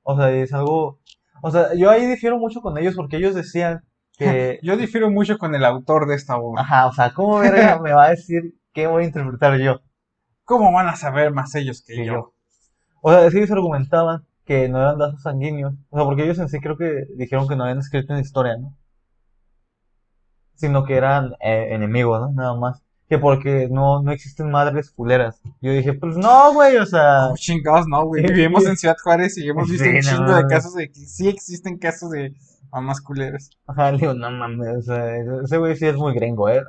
O 0.03 0.15
sea, 0.15 0.31
es 0.31 0.53
algo... 0.53 0.99
O 1.41 1.51
sea, 1.51 1.73
yo 1.73 1.89
ahí 1.89 2.05
difiero 2.05 2.37
mucho 2.37 2.61
con 2.61 2.77
ellos 2.77 2.95
porque 2.95 3.17
ellos 3.17 3.33
decían 3.33 3.83
que... 4.17 4.59
Yo 4.61 4.77
difiero 4.77 5.09
mucho 5.09 5.39
con 5.39 5.55
el 5.55 5.65
autor 5.65 6.07
de 6.07 6.15
esta 6.15 6.37
obra. 6.37 6.61
Ajá, 6.61 6.87
o 6.87 6.93
sea, 6.93 7.13
¿cómo 7.13 7.39
verga 7.39 7.79
me 7.83 7.93
va 7.93 8.05
a 8.05 8.09
decir 8.11 8.55
qué 8.71 8.85
voy 8.85 9.03
a 9.03 9.07
interpretar 9.07 9.57
yo? 9.57 9.81
¿Cómo 10.45 10.71
van 10.71 10.87
a 10.87 10.95
saber 10.95 11.31
más 11.31 11.53
ellos 11.55 11.83
que 11.85 11.95
que 11.95 12.05
yo? 12.05 12.13
yo? 12.13 12.33
O 13.01 13.11
sea, 13.11 13.25
ellos 13.25 13.51
argumentaban 13.51 14.25
que 14.45 14.69
no 14.69 14.79
eran 14.79 14.99
lazos 14.99 15.23
sanguíneos. 15.23 15.73
O 15.89 15.97
sea, 15.97 16.05
porque 16.05 16.23
ellos 16.23 16.39
en 16.39 16.49
sí 16.49 16.59
creo 16.59 16.77
que 16.77 17.05
dijeron 17.15 17.47
que 17.47 17.55
no 17.55 17.63
habían 17.63 17.79
escrito 17.79 18.13
una 18.13 18.21
historia, 18.21 18.57
¿no? 18.57 18.75
Sino 20.55 20.85
que 20.85 20.95
eran 20.95 21.33
eh, 21.41 21.69
enemigos, 21.71 22.21
¿no? 22.21 22.31
Nada 22.31 22.55
más. 22.55 22.81
Que 23.09 23.19
porque 23.19 23.67
no, 23.69 24.01
no 24.01 24.11
existen 24.11 24.49
madres 24.49 24.91
culeras. 24.91 25.41
Yo 25.61 25.71
dije, 25.71 25.93
pues 25.93 26.15
no, 26.15 26.53
güey, 26.53 26.77
o 26.77 26.85
sea... 26.85 27.27
Oh, 27.27 27.35
chingados, 27.35 27.87
no, 27.87 28.05
güey. 28.05 28.23
Vivimos 28.23 28.65
en 28.65 28.77
Ciudad 28.77 28.95
Juárez 29.03 29.37
y 29.37 29.47
hemos 29.47 29.69
visto 29.69 29.83
Sí, 29.83 29.89
un 29.89 29.95
no 29.95 30.01
chingo 30.01 30.35
de 30.35 30.47
casos 30.47 30.73
de 30.75 30.91
que 30.91 31.01
sí 31.01 31.27
existen 31.27 31.77
casos 31.77 32.11
de 32.11 32.33
mamás 32.71 33.01
culeras. 33.01 33.49
Ajá, 33.67 33.91
le 33.91 33.99
digo, 33.99 34.13
no 34.13 34.31
mames, 34.31 34.77
o 34.77 34.81
sea, 34.81 35.17
ese 35.43 35.57
güey 35.57 35.75
sí 35.75 35.85
es 35.85 35.95
muy 35.95 36.13
gringo, 36.13 36.49
¿eh? 36.49 36.63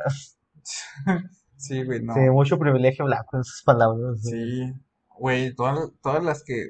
Sí, 1.56 1.84
güey, 1.84 2.02
no. 2.02 2.14
Sí, 2.14 2.20
mucho 2.30 2.58
privilegio 2.58 3.04
blanco 3.04 3.36
en 3.36 3.44
sus 3.44 3.62
palabras. 3.62 4.22
Sí, 4.22 4.72
güey, 5.18 5.54
todas, 5.54 5.90
todas 6.02 6.22
las 6.22 6.44
que 6.44 6.68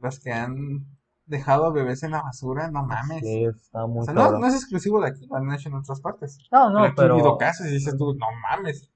las 0.00 0.20
que 0.20 0.32
han 0.32 0.86
dejado 1.26 1.66
a 1.66 1.72
bebés 1.72 2.02
en 2.02 2.12
la 2.12 2.22
basura, 2.22 2.70
no 2.70 2.84
mames. 2.84 3.20
Sí, 3.20 3.44
está 3.44 3.84
O 3.84 3.88
muy 3.88 4.04
sea, 4.04 4.14
no, 4.14 4.46
es 4.46 4.54
exclusivo 4.54 5.00
de 5.00 5.08
aquí, 5.08 5.26
lo 5.26 5.36
han 5.36 5.52
hecho 5.52 5.68
en 5.68 5.74
otras 5.76 6.00
partes. 6.00 6.38
No, 6.50 6.68
Pero 6.68 6.70
no, 6.70 6.84
aquí 6.84 6.92
ha 6.92 6.94
pero... 6.94 7.14
habido 7.14 7.38
casos 7.38 7.66
y 7.66 7.70
dices 7.70 7.96
tú, 7.96 8.14
no 8.14 8.26
mames. 8.42 8.90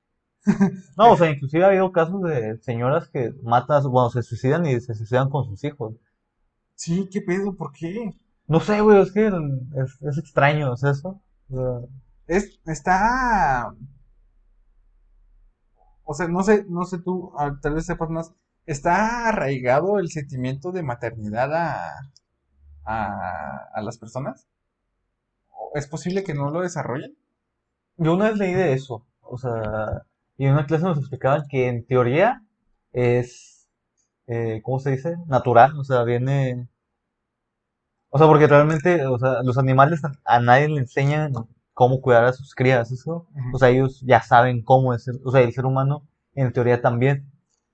No, 0.97 1.13
o 1.13 1.17
sea, 1.17 1.31
inclusive 1.31 1.65
ha 1.65 1.69
habido 1.69 1.93
casos 1.93 2.21
de 2.23 2.59
señoras 2.63 3.09
que 3.09 3.33
matan, 3.45 3.81
bueno, 3.91 4.11
se 4.11 4.23
suicidan 4.23 4.67
y 4.67 4.81
se 4.81 4.95
suicidan 4.95 5.31
con 5.31 5.45
sus 5.45 5.63
hijos. 5.63 5.95
Sí, 6.75 7.09
¿qué 7.13 7.21
pedo? 7.21 7.55
¿Por 7.55 7.71
qué? 7.73 8.11
No 8.49 8.59
sé, 8.59 8.81
güey, 8.81 9.01
es 9.01 9.13
que 9.13 9.29
es, 9.29 10.03
es 10.03 10.19
extraño, 10.19 10.75
¿es 10.75 10.83
eso? 10.83 11.23
O 11.49 11.55
sea, 11.55 11.89
Es, 12.27 12.61
está, 12.67 13.73
o 16.13 16.15
sea, 16.15 16.29
no 16.29 16.43
sé, 16.43 16.67
no 16.69 16.85
sé 16.85 16.99
tú, 16.99 17.33
ah, 17.39 17.59
tal 17.63 17.75
vez 17.75 17.87
sepas 17.87 18.11
más, 18.11 18.35
¿está 18.67 19.29
arraigado 19.29 19.99
el 19.99 20.11
sentimiento 20.11 20.71
de 20.71 20.83
maternidad 20.83 21.51
a, 21.55 22.11
a, 22.85 23.81
las 23.83 23.97
personas? 23.99 24.47
¿O 25.51 25.73
¿Es 25.75 25.87
posible 25.87 26.23
que 26.25 26.35
no 26.35 26.51
lo 26.51 26.61
desarrollen? 26.61 27.17
yo 27.99 28.15
una 28.15 28.31
vez 28.31 28.39
leí 28.39 28.55
de 28.55 28.75
eso, 28.75 29.07
o 29.23 29.39
sea, 29.39 30.05
y 30.37 30.47
en 30.47 30.53
una 30.53 30.67
clase 30.67 30.85
nos 30.85 30.99
explicaban 30.99 31.47
que 31.49 31.69
en 31.69 31.87
teoría 31.87 32.43
es, 32.93 33.69
eh, 34.27 34.61
¿cómo 34.65 34.81
se 34.81 34.91
dice? 34.93 35.17
Natural, 35.29 35.79
o 35.79 35.85
sea, 35.85 36.03
viene, 36.05 36.69
o 38.11 38.19
sea, 38.19 38.27
porque 38.27 38.47
realmente, 38.49 39.07
o 39.07 39.19
sea, 39.19 39.43
los 39.43 39.57
animales 39.59 40.03
a 40.25 40.41
nadie 40.41 40.69
le 40.69 40.81
enseñan 40.81 41.33
cómo 41.83 42.01
cuidar 42.01 42.25
a 42.25 42.33
sus 42.33 42.55
crías, 42.55 42.93
eso, 42.93 43.27
Ujú. 43.35 43.55
o 43.55 43.59
sea, 43.59 43.71
ellos 43.71 44.01
ya 44.07 44.23
saben 44.23 44.63
cómo 44.63 44.95
es, 44.95 45.09
o 45.25 45.33
sea, 45.33 45.41
el 45.41 45.53
ser 45.53 45.67
humano 45.67 46.07
en 46.35 46.53
teoría 46.53 46.81
también, 46.81 47.29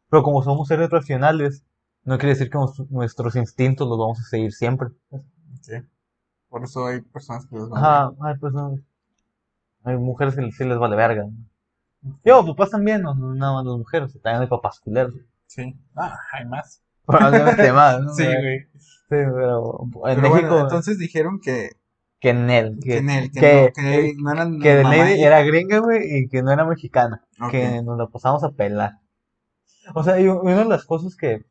pero 0.09 0.23
como 0.23 0.43
somos 0.43 0.67
seres 0.69 0.89
racionales, 0.89 1.63
no 2.05 2.17
quiere 2.17 2.31
decir 2.33 2.49
que 2.49 2.57
nos- 2.57 2.91
nuestros 2.91 3.37
instintos 3.37 3.87
los 3.87 3.99
vamos 3.99 4.19
a 4.19 4.23
seguir 4.23 4.53
siempre. 4.55 4.89
Sí. 5.61 5.75
Por 6.49 6.65
eso 6.65 6.87
hay 6.87 7.03
personas 7.03 7.45
que 7.45 7.57
los 7.57 7.69
van 7.69 7.85
Ajá, 7.85 8.13
hay 8.23 8.39
personas, 8.39 8.81
hay 9.85 9.97
mujeres 9.99 10.35
que 10.35 10.51
sí 10.53 10.65
les 10.65 10.79
vale 10.79 10.97
verga. 10.97 11.25
¿no? 11.25 12.19
Yo, 12.25 12.47
papás 12.47 12.71
también, 12.71 13.03
no, 13.03 13.15
no 13.15 13.35
nada 13.35 13.53
más 13.53 13.67
las 13.67 13.77
mujeres, 13.77 14.13
también 14.23 14.43
hay 14.43 14.49
papás 14.49 14.81
culeros. 14.81 15.13
Sí. 15.47 15.79
Ah, 15.95 16.17
hay 16.33 16.47
más. 16.47 16.83
Probablemente 17.05 17.71
más, 17.73 18.01
¿no? 18.01 18.15
Sí, 18.15 18.25
güey. 18.25 18.61
Sí, 18.79 18.89
pero 19.09 19.81
en 19.83 19.91
Pero 20.17 20.21
México, 20.23 20.49
bueno, 20.49 20.61
entonces 20.63 20.99
dijeron 20.99 21.41
que, 21.43 21.71
que 22.21 22.33
Nel, 22.35 22.79
que, 22.83 22.89
que, 22.91 22.97
en 22.99 23.11
él, 23.11 23.31
que, 23.33 23.41
que, 23.41 23.53
no, 23.53 23.73
que 23.75 24.15
no 24.17 24.33
eran 24.33 24.59
que 24.61 24.83
y- 25.19 25.23
era 25.25 25.43
gringa, 25.43 25.79
güey, 25.79 26.01
y 26.19 26.29
que 26.29 26.43
no 26.43 26.53
era 26.53 26.65
mexicana, 26.65 27.25
que 27.51 27.83
nos 27.83 27.97
la 27.99 28.07
pasamos 28.09 28.43
a 28.45 28.51
pelar. 28.51 28.99
O 29.95 30.03
sea, 30.03 30.21
y 30.21 30.29
una 30.29 30.59
de 30.59 30.65
las 30.65 30.85
cosas 30.85 31.17
que, 31.17 31.45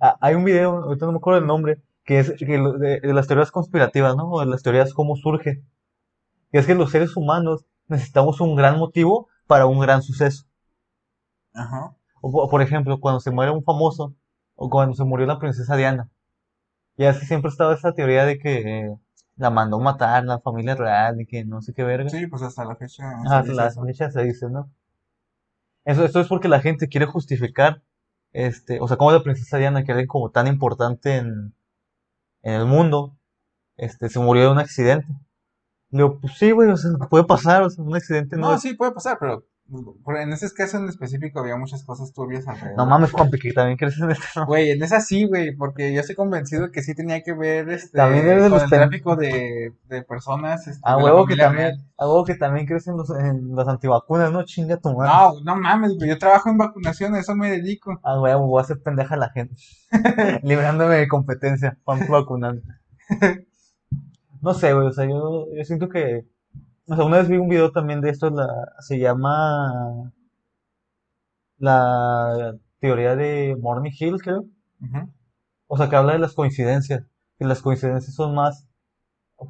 ah, 0.00 0.16
hay 0.20 0.34
un 0.34 0.44
video, 0.44 0.70
ahorita 0.84 1.06
no 1.06 1.12
me 1.12 1.18
acuerdo 1.18 1.40
el 1.40 1.46
nombre, 1.46 1.80
que 2.04 2.18
es 2.18 2.32
que 2.38 2.44
de, 2.46 3.00
de 3.00 3.14
las 3.14 3.26
teorías 3.26 3.50
conspirativas, 3.50 4.16
¿no? 4.16 4.30
O 4.30 4.40
de 4.40 4.46
las 4.46 4.62
teorías 4.62 4.92
cómo 4.92 5.16
surge. 5.16 5.62
Que 6.52 6.58
es 6.58 6.66
que 6.66 6.74
los 6.74 6.90
seres 6.90 7.16
humanos 7.16 7.64
necesitamos 7.88 8.40
un 8.40 8.54
gran 8.56 8.78
motivo 8.78 9.28
para 9.46 9.66
un 9.66 9.80
gran 9.80 10.02
suceso. 10.02 10.44
Ajá. 11.54 11.94
O, 12.20 12.30
po- 12.30 12.48
por 12.48 12.62
ejemplo, 12.62 13.00
cuando 13.00 13.20
se 13.20 13.30
muere 13.30 13.52
un 13.52 13.62
famoso, 13.64 14.14
o 14.56 14.68
cuando 14.70 14.94
se 14.94 15.04
murió 15.04 15.26
la 15.26 15.38
princesa 15.38 15.76
Diana. 15.76 16.10
Y 16.96 17.04
así 17.04 17.26
siempre 17.26 17.48
estaba 17.50 17.74
esa 17.74 17.92
teoría 17.92 18.24
de 18.24 18.38
que 18.38 18.58
eh, 18.86 18.96
la 19.36 19.50
mandó 19.50 19.78
matar 19.80 20.24
la 20.24 20.38
familia 20.40 20.74
real 20.74 21.20
y 21.20 21.26
que 21.26 21.44
no 21.44 21.60
sé 21.62 21.72
qué 21.74 21.82
verga. 21.84 22.08
Sí, 22.10 22.26
pues 22.26 22.42
hasta 22.42 22.64
la 22.64 22.76
fecha. 22.76 23.04
Ah, 23.28 23.42
dice 23.42 23.54
la 23.54 23.66
eso. 23.66 23.82
fecha 23.82 24.10
se 24.10 24.22
dice, 24.24 24.48
¿no? 24.50 24.70
Eso, 25.84 26.04
esto 26.04 26.20
es 26.20 26.28
porque 26.28 26.48
la 26.48 26.60
gente 26.60 26.88
quiere 26.88 27.06
justificar, 27.06 27.82
este, 28.32 28.80
o 28.80 28.88
sea, 28.88 28.96
como 28.96 29.12
la 29.12 29.22
princesa 29.22 29.58
Diana, 29.58 29.84
que 29.84 29.92
alguien 29.92 30.08
como 30.08 30.30
tan 30.30 30.46
importante 30.46 31.16
en, 31.16 31.54
en 32.42 32.54
el 32.54 32.66
mundo, 32.66 33.16
este, 33.76 34.08
se 34.08 34.20
murió 34.20 34.44
de 34.44 34.52
un 34.52 34.58
accidente. 34.58 35.08
Le 35.90 35.98
digo, 36.04 36.20
pues 36.20 36.34
sí, 36.38 36.50
güey, 36.52 36.70
o 36.70 36.76
sea, 36.76 36.90
puede 37.10 37.24
pasar, 37.24 37.62
o 37.62 37.70
sea, 37.70 37.84
un 37.84 37.94
accidente 37.94 38.36
no 38.36 38.48
No, 38.48 38.54
es- 38.54 38.62
sí, 38.62 38.74
puede 38.74 38.92
pasar, 38.92 39.18
pero 39.20 39.44
en 39.66 40.32
ese 40.32 40.52
caso 40.52 40.76
en 40.76 40.88
específico 40.88 41.40
había 41.40 41.56
muchas 41.56 41.84
cosas 41.84 42.12
turbias 42.12 42.46
alrededor. 42.46 42.76
No 42.76 42.86
mames, 42.86 43.12
compi, 43.12 43.38
que 43.38 43.52
también 43.52 43.78
crees 43.78 43.98
en 43.98 44.10
esto. 44.10 44.44
Güey, 44.46 44.70
en 44.70 44.82
esa 44.82 45.00
sí, 45.00 45.24
güey, 45.26 45.56
porque 45.56 45.92
yo 45.94 46.00
estoy 46.00 46.14
convencido 46.14 46.70
que 46.70 46.82
sí 46.82 46.94
tenía 46.94 47.22
que 47.22 47.32
ver 47.32 47.68
este, 47.70 47.96
También 47.96 48.26
eres 48.26 48.42
con 48.42 48.52
los 48.52 48.62
el 48.64 48.68
tráfico 48.68 49.16
de, 49.16 49.72
de 49.88 50.02
personas. 50.02 50.66
Este, 50.66 50.80
A 50.84 50.96
de 50.96 50.98
la 50.98 51.04
huevo 51.04 51.26
que 51.26 51.36
también, 51.36 51.68
real. 51.70 51.84
a 51.96 52.06
huevo 52.06 52.24
que 52.24 52.34
también 52.34 52.66
crees 52.66 52.86
en 52.88 52.96
los, 52.98 53.10
en 53.10 53.56
las 53.56 53.66
antivacunas, 53.66 54.30
¿no? 54.30 54.44
Chinga 54.44 54.76
tu 54.76 54.94
madre. 54.94 55.12
No, 55.12 55.40
no 55.40 55.56
mames, 55.60 55.96
güey, 55.96 56.10
yo 56.10 56.18
trabajo 56.18 56.50
en 56.50 56.58
vacunación, 56.58 57.14
a 57.14 57.20
eso 57.20 57.34
me 57.34 57.50
dedico. 57.50 57.98
A 58.02 58.20
huevo, 58.20 58.46
voy 58.46 58.60
a 58.60 58.62
hacer 58.64 58.82
pendeja 58.82 59.14
a 59.14 59.18
la 59.18 59.30
gente. 59.30 59.56
Librándome 60.42 60.96
de 60.96 61.08
competencia, 61.08 61.78
pan 61.84 62.06
vacunando. 62.08 62.62
No 64.42 64.52
sé, 64.52 64.74
güey, 64.74 64.88
o 64.88 64.92
sea, 64.92 65.06
yo, 65.06 65.46
yo 65.56 65.64
siento 65.64 65.88
que, 65.88 66.26
o 66.86 66.94
sea, 66.96 67.04
una 67.04 67.18
vez 67.18 67.28
vi 67.28 67.36
un 67.36 67.48
video 67.48 67.70
también 67.72 68.00
de 68.00 68.10
esto, 68.10 68.30
la, 68.30 68.46
se 68.80 68.98
llama 68.98 70.12
la 71.58 72.54
teoría 72.80 73.16
de 73.16 73.56
Morning 73.60 73.90
Hill, 73.98 74.20
creo. 74.22 74.44
O 75.66 75.76
sea, 75.76 75.90
que 75.90 75.96
habla 75.96 76.14
de 76.14 76.18
las 76.20 76.32
coincidencias, 76.34 77.04
que 77.38 77.44
las 77.44 77.60
coincidencias 77.60 78.14
son 78.14 78.34
más 78.34 78.66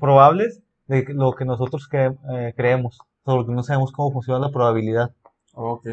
probables 0.00 0.62
de 0.87 1.05
lo 1.14 1.33
que 1.35 1.45
nosotros 1.47 1.88
cre- 1.91 2.19
eh, 2.33 2.55
creemos, 2.57 2.99
porque 3.25 3.53
no 3.53 3.62
sabemos 3.62 3.93
cómo 3.93 4.12
funciona 4.12 4.41
la 4.41 4.53
probabilidad. 4.53 5.14
Ok. 5.55 5.87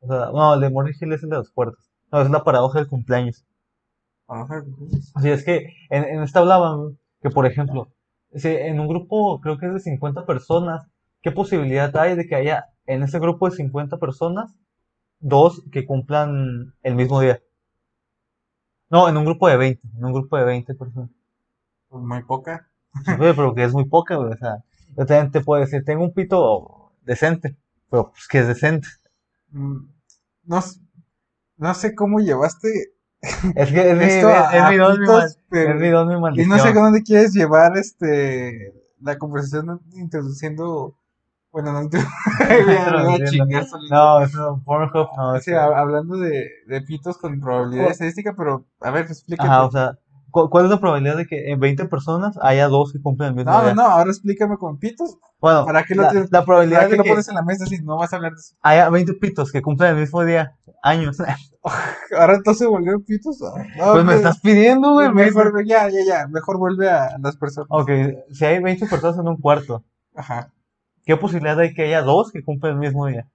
O 0.00 0.06
sea, 0.06 0.30
no, 0.32 0.54
el 0.54 0.60
de 0.60 0.70
Morning 0.70 0.94
Hill 1.00 1.12
es 1.12 1.22
el 1.22 1.30
de 1.30 1.36
las 1.36 1.50
puertas. 1.50 1.90
No, 2.10 2.20
es 2.22 2.30
la 2.30 2.44
paradoja 2.44 2.78
del 2.78 2.88
cumpleaños. 2.88 3.44
Ajá, 4.28 4.64
Así 5.14 5.30
es 5.30 5.44
que 5.44 5.68
en, 5.90 6.04
en 6.04 6.22
esta 6.22 6.40
hablaban 6.40 6.98
que, 7.22 7.30
por 7.30 7.46
ejemplo, 7.46 7.88
si 8.34 8.48
en 8.48 8.80
un 8.80 8.88
grupo 8.88 9.40
creo 9.40 9.58
que 9.58 9.66
es 9.66 9.74
de 9.74 9.80
50 9.80 10.26
personas, 10.26 10.86
¿qué 11.22 11.32
posibilidad 11.32 11.96
hay 11.96 12.16
de 12.16 12.26
que 12.26 12.34
haya 12.36 12.66
en 12.86 13.02
ese 13.02 13.18
grupo 13.18 13.48
de 13.50 13.56
50 13.56 13.98
personas 13.98 14.54
dos 15.20 15.62
que 15.72 15.86
cumplan 15.86 16.74
el 16.82 16.96
mismo 16.96 17.20
día? 17.20 17.40
No, 18.90 19.08
en 19.08 19.16
un 19.16 19.24
grupo 19.24 19.48
de 19.48 19.56
20, 19.56 19.88
en 19.96 20.04
un 20.04 20.12
grupo 20.12 20.36
de 20.36 20.44
20 20.44 20.74
personas. 20.74 21.10
Pues 21.88 22.04
muy 22.04 22.22
poca. 22.24 22.68
Sí, 23.04 23.12
pero 23.18 23.54
que 23.54 23.64
es 23.64 23.72
muy 23.74 23.86
poca, 23.86 24.16
güey. 24.16 24.32
O 24.32 24.36
sea, 24.38 24.64
yo 24.96 25.06
también 25.06 25.32
te 25.32 25.40
puedo 25.42 25.62
decir, 25.62 25.84
tengo 25.84 26.04
un 26.04 26.14
pito 26.14 26.92
decente, 27.02 27.56
pero 27.90 28.10
pues 28.12 28.28
que 28.28 28.40
es 28.40 28.48
decente. 28.48 28.88
Mm, 29.50 29.78
No, 30.44 30.60
no 31.58 31.74
sé 31.74 31.94
cómo 31.94 32.20
llevaste 32.20 32.68
Es 33.56 33.70
que 33.72 33.90
es 33.90 34.00
esto 34.00 34.28
es, 34.30 34.36
a, 34.36 34.56
es 34.56 34.62
a 34.62 34.70
mi 34.70 34.76
don, 34.76 34.92
mi 34.92 34.98
pitos, 35.06 35.16
mal- 35.22 35.36
pero- 35.50 35.74
es 35.74 35.80
mi 35.80 35.88
don, 35.88 36.08
mi 36.08 36.14
y 36.42 36.46
no 36.46 36.58
sé 36.58 36.72
dónde 36.80 37.02
quieres 37.02 37.32
llevar 37.34 37.76
este 37.76 38.72
la 39.00 39.18
conversación 39.18 39.80
introduciendo. 39.94 40.96
Bueno, 41.52 41.72
no 41.72 41.80
Introduciendo. 42.50 43.60
No, 43.90 44.20
eso, 44.22 44.60
Pornhub, 44.64 45.08
no. 45.16 45.34
Hablando 45.56 46.18
de, 46.18 46.46
de 46.66 46.80
pitos 46.82 47.16
con 47.18 47.40
probabilidad 47.40 47.86
Oh. 47.86 47.90
estadística, 47.90 48.34
pero 48.36 48.66
a 48.80 48.90
ver, 48.90 49.06
explícate. 49.06 49.48
Ajá, 49.48 49.64
o 49.64 49.70
sea, 49.70 49.98
¿cu- 50.36 50.50
¿cuál 50.50 50.64
es 50.66 50.70
la 50.70 50.78
probabilidad 50.80 51.16
de 51.16 51.26
que 51.26 51.50
en 51.50 51.58
20 51.60 51.86
personas 51.86 52.36
haya 52.42 52.68
dos 52.68 52.92
que 52.92 53.00
cumplen 53.00 53.30
el 53.30 53.34
mismo 53.36 53.52
No, 53.52 53.62
día? 53.64 53.74
no, 53.74 53.82
ahora 53.86 54.10
explícame 54.10 54.56
con 54.58 54.78
pitos. 54.78 55.16
Bueno, 55.40 55.64
¿Para 55.64 55.84
qué 55.84 55.94
lo 55.94 56.02
la, 56.02 56.10
tienes- 56.10 56.30
la 56.30 56.44
probabilidad 56.44 56.80
¿Para 56.80 56.86
qué 56.88 56.92
de 56.92 56.96
lo 56.98 57.02
que 57.04 57.10
pones 57.10 57.28
en 57.28 57.34
la 57.36 57.42
mesa 57.42 57.66
si 57.66 57.82
no 57.82 57.96
vas 57.96 58.12
a 58.12 58.16
hablar 58.16 58.32
de 58.32 58.38
eso? 58.38 58.54
haya 58.60 58.90
20 58.90 59.14
pitos 59.14 59.50
que 59.52 59.62
cumplen 59.62 59.94
el 59.94 60.00
mismo 60.00 60.24
día, 60.24 60.56
años. 60.82 61.16
Ahora 62.18 62.34
entonces 62.36 62.68
volvieron 62.68 63.02
pitos. 63.04 63.38
Ah, 63.42 63.62
No, 63.78 63.92
pues 63.94 64.04
me 64.04 64.14
estás 64.14 64.38
pidiendo, 64.40 64.92
güey. 64.92 65.10
Mejor, 65.12 65.52
ya, 65.66 65.88
ya, 65.88 66.00
ya. 66.06 66.26
Mejor 66.28 66.58
vuelve 66.58 66.88
a 66.90 67.16
las 67.20 67.36
personas. 67.36 67.68
Ok, 67.70 67.90
si 68.30 68.44
hay 68.44 68.62
20 68.62 68.86
personas 68.86 69.18
en 69.18 69.26
un 69.28 69.36
cuarto, 69.40 69.84
Ajá. 70.14 70.52
¿qué 71.04 71.16
posibilidad 71.16 71.58
hay 71.58 71.74
que 71.74 71.82
haya 71.84 72.02
dos 72.02 72.30
que 72.30 72.44
cumplen 72.44 72.74
el 72.74 72.78
mismo 72.80 73.06
día? 73.06 73.26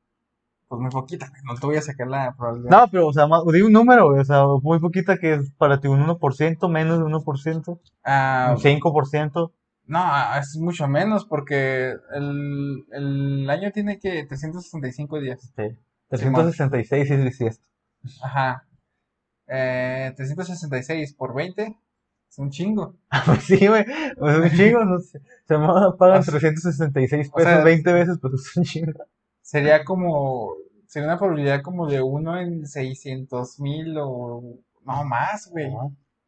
Pues 0.71 0.79
muy 0.79 0.89
poquita. 0.89 1.27
güey, 1.27 1.41
No 1.43 1.55
te 1.55 1.65
voy 1.67 1.75
a 1.75 1.81
sacar 1.81 2.07
la 2.07 2.33
probabilidad. 2.33 2.69
No, 2.71 2.87
pero, 2.89 3.07
o 3.07 3.11
sea, 3.11 3.27
más, 3.27 3.43
di 3.45 3.61
un 3.61 3.73
número, 3.73 4.07
güey, 4.07 4.21
o 4.21 4.23
sea, 4.23 4.45
muy 4.63 4.79
poquita 4.79 5.17
que 5.17 5.33
es 5.33 5.51
para 5.57 5.81
ti 5.81 5.89
un 5.89 5.99
1%, 5.99 6.69
menos 6.69 6.97
de 6.97 7.03
1%, 7.03 7.79
Ah, 8.05 8.55
un 8.55 8.57
5%. 8.63 9.51
no, 9.87 10.37
es 10.39 10.55
mucho 10.61 10.87
menos 10.87 11.25
porque 11.25 11.93
el, 12.13 12.85
el 12.93 13.49
año 13.49 13.71
tiene 13.73 13.99
que 13.99 14.23
365 14.25 15.19
días. 15.19 15.41
Sí. 15.57 15.77
366 16.07 17.05
sí 17.05 17.13
es 17.15 17.21
bisiesto. 17.25 17.65
Ajá. 18.23 18.65
Eh, 19.47 20.13
366 20.15 21.13
por 21.15 21.35
20 21.35 21.75
es 22.29 22.39
un 22.39 22.49
chingo. 22.49 22.95
Pues 23.25 23.43
sí, 23.43 23.67
güey, 23.67 23.83
pues 24.17 24.37
es 24.37 24.51
un 24.53 24.57
chingo, 24.57 24.85
no 24.85 24.99
sé, 24.99 25.19
se 25.45 25.57
me 25.57 25.67
pagan 25.99 26.19
O 26.19 26.23
sea, 26.23 26.39
366 26.39 27.29
o 27.33 27.39
sea, 27.41 27.49
pesos 27.49 27.63
20 27.65 27.91
veces, 27.91 28.17
pues 28.21 28.33
es 28.35 28.55
un 28.55 28.63
chingo. 28.63 29.03
Sería 29.51 29.83
como, 29.83 30.53
sería 30.87 31.09
una 31.09 31.19
probabilidad 31.19 31.61
como 31.61 31.85
de 31.85 32.01
uno 32.01 32.39
en 32.39 32.65
600 32.65 33.59
mil 33.59 33.97
o 33.99 34.41
no 34.85 35.03
más, 35.03 35.49
güey. 35.49 35.69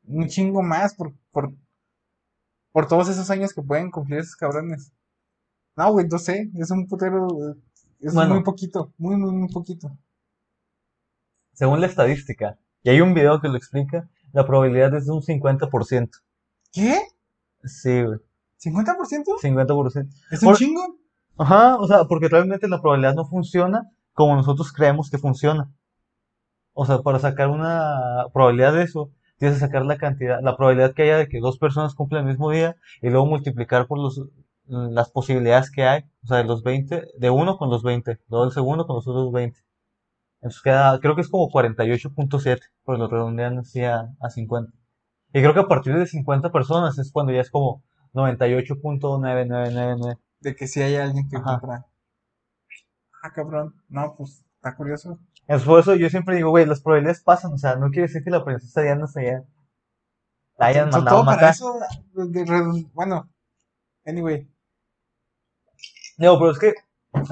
Un 0.06 0.28
chingo 0.28 0.62
más 0.62 0.94
por, 0.94 1.14
por, 1.32 1.54
por 2.74 2.86
todos 2.90 3.08
esos 3.08 3.30
años 3.30 3.54
que 3.54 3.62
pueden 3.62 3.92
cumplir 3.92 4.20
esos 4.20 4.36
cabrones. 4.36 4.92
No, 5.78 5.90
güey, 5.94 6.06
no 6.10 6.18
sé, 6.20 6.52
es 6.56 6.70
un 6.70 6.86
putero, 6.86 7.56
es 8.02 8.14
Bueno. 8.14 8.34
muy 8.36 8.44
poquito, 8.44 8.92
muy, 8.98 9.16
muy, 9.16 9.32
muy 9.32 9.48
poquito. 9.48 9.98
Según 11.54 11.80
la 11.80 11.88
estadística, 11.88 12.60
y 12.84 12.90
hay 12.90 13.00
un 13.00 13.14
video 13.14 13.40
que 13.40 13.48
lo 13.48 13.56
explica, 13.56 14.10
la 14.34 14.46
probabilidad 14.46 14.94
es 14.96 15.06
de 15.06 15.14
un 15.14 15.22
50%. 15.22 16.10
¿Qué? 16.74 17.00
Sí, 17.64 18.04
güey, 18.04 18.20
¿50%? 18.62 19.40
50%. 19.42 20.10
¿Es 20.30 20.42
un 20.44 20.50
Por- 20.50 20.58
chingo? 20.58 20.98
Ajá, 21.38 21.78
o 21.78 21.88
sea, 21.88 22.06
porque 22.06 22.28
realmente 22.28 22.68
la 22.68 22.82
probabilidad 22.82 23.16
no 23.16 23.26
funciona 23.26 23.90
como 24.14 24.36
nosotros 24.36 24.72
creemos 24.72 25.10
que 25.10 25.18
funciona. 25.18 25.72
O 26.74 26.86
sea, 26.86 27.00
para 27.00 27.20
sacar 27.20 27.50
una 27.50 28.26
probabilidad 28.34 28.74
de 28.74 28.84
eso, 28.84 29.12
tienes 29.38 29.58
que 29.58 29.66
sacar 29.66 29.86
la 29.86 29.98
cantidad, 29.98 30.40
la 30.42 30.56
probabilidad 30.58 30.94
que 30.94 31.04
haya 31.04 31.18
de 31.18 31.28
que 31.28 31.40
dos 31.40 31.58
personas 31.58 31.96
cumplan 31.96 32.24
el 32.24 32.30
mismo 32.30 32.52
día 32.52 32.76
y 33.02 33.10
luego 33.10 33.26
multiplicar 33.26 33.88
por 33.88 34.00
los, 34.00 34.22
las 34.66 35.10
posibilidades 35.12 35.72
que 35.72 35.84
hay, 35.84 36.04
o 36.24 36.28
sea, 36.28 36.38
de 36.38 36.44
los 36.46 36.64
20, 36.64 37.08
de 37.18 37.30
uno 37.30 37.58
con 37.58 37.70
los 37.70 37.84
20, 37.84 38.20
luego 38.30 38.46
el 38.46 38.52
segundo 38.52 38.86
con 38.88 38.96
los 38.98 39.08
otros 39.08 39.32
20. 39.32 39.60
Entonces 40.42 40.62
queda, 40.62 41.00
creo 41.00 41.16
que 41.16 41.22
es 41.22 41.30
como 41.30 41.50
48.7, 41.50 42.60
por 42.84 43.00
lo 43.00 43.08
redondean 43.08 43.58
así 43.60 43.84
a, 43.84 44.10
a 44.20 44.30
50. 44.30 44.72
Y 45.34 45.42
creo 45.42 45.54
que 45.54 45.62
a 45.62 45.68
partir 45.68 45.98
de 45.98 46.06
50 46.06 46.52
personas 46.52 46.98
es 47.00 47.12
cuando 47.12 47.34
ya 47.34 47.42
es 47.42 47.50
como 47.52 47.84
98.9999. 48.14 50.18
De 50.44 50.56
que 50.56 50.68
si 50.68 50.82
hay 50.82 50.96
alguien 50.98 51.28
que 51.30 51.38
Ajá. 51.38 51.60
compra. 51.60 51.86
Ah, 53.24 53.32
cabrón. 53.32 53.74
No, 53.90 54.16
pues, 54.18 54.44
está 54.56 54.76
curioso. 54.76 55.18
Es 55.48 55.64
por 55.64 55.80
eso 55.80 55.96
yo 55.96 56.10
siempre 56.10 56.36
digo, 56.36 56.50
güey, 56.50 56.66
las 56.66 56.82
probabilidades 56.82 57.22
pasan, 57.22 57.54
o 57.54 57.58
sea, 57.58 57.76
no 57.76 57.90
quiere 57.90 58.04
decir 58.08 58.24
que 58.24 58.30
la 58.30 58.44
princesa 58.46 58.82
Diana 58.82 59.08
se 59.08 59.22
haya, 59.22 59.44
la 60.58 60.66
hayan 60.68 60.90
mandado 60.90 61.18
todo 61.18 61.26
para 61.26 61.36
matar. 61.38 61.52
eso, 61.52 61.80
de- 62.14 62.44
de- 62.46 62.86
bueno, 62.94 63.30
anyway. 64.06 64.48
No, 66.18 66.38
pero 66.38 66.52
es 66.52 66.60
que, 66.60 66.74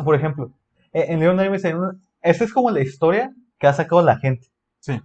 por 0.03 0.15
ejemplo, 0.15 0.51
eh, 0.93 1.05
en 1.09 1.19
Little 1.19 1.35
Nightmares 1.35 1.65
hay 1.65 1.73
una, 1.73 1.97
esta 2.21 2.43
es 2.43 2.53
como 2.53 2.71
la 2.71 2.81
historia 2.81 3.33
que 3.59 3.67
ha 3.67 3.73
sacado 3.73 4.01
la 4.01 4.17
gente. 4.17 4.47
Sí. 4.79 5.01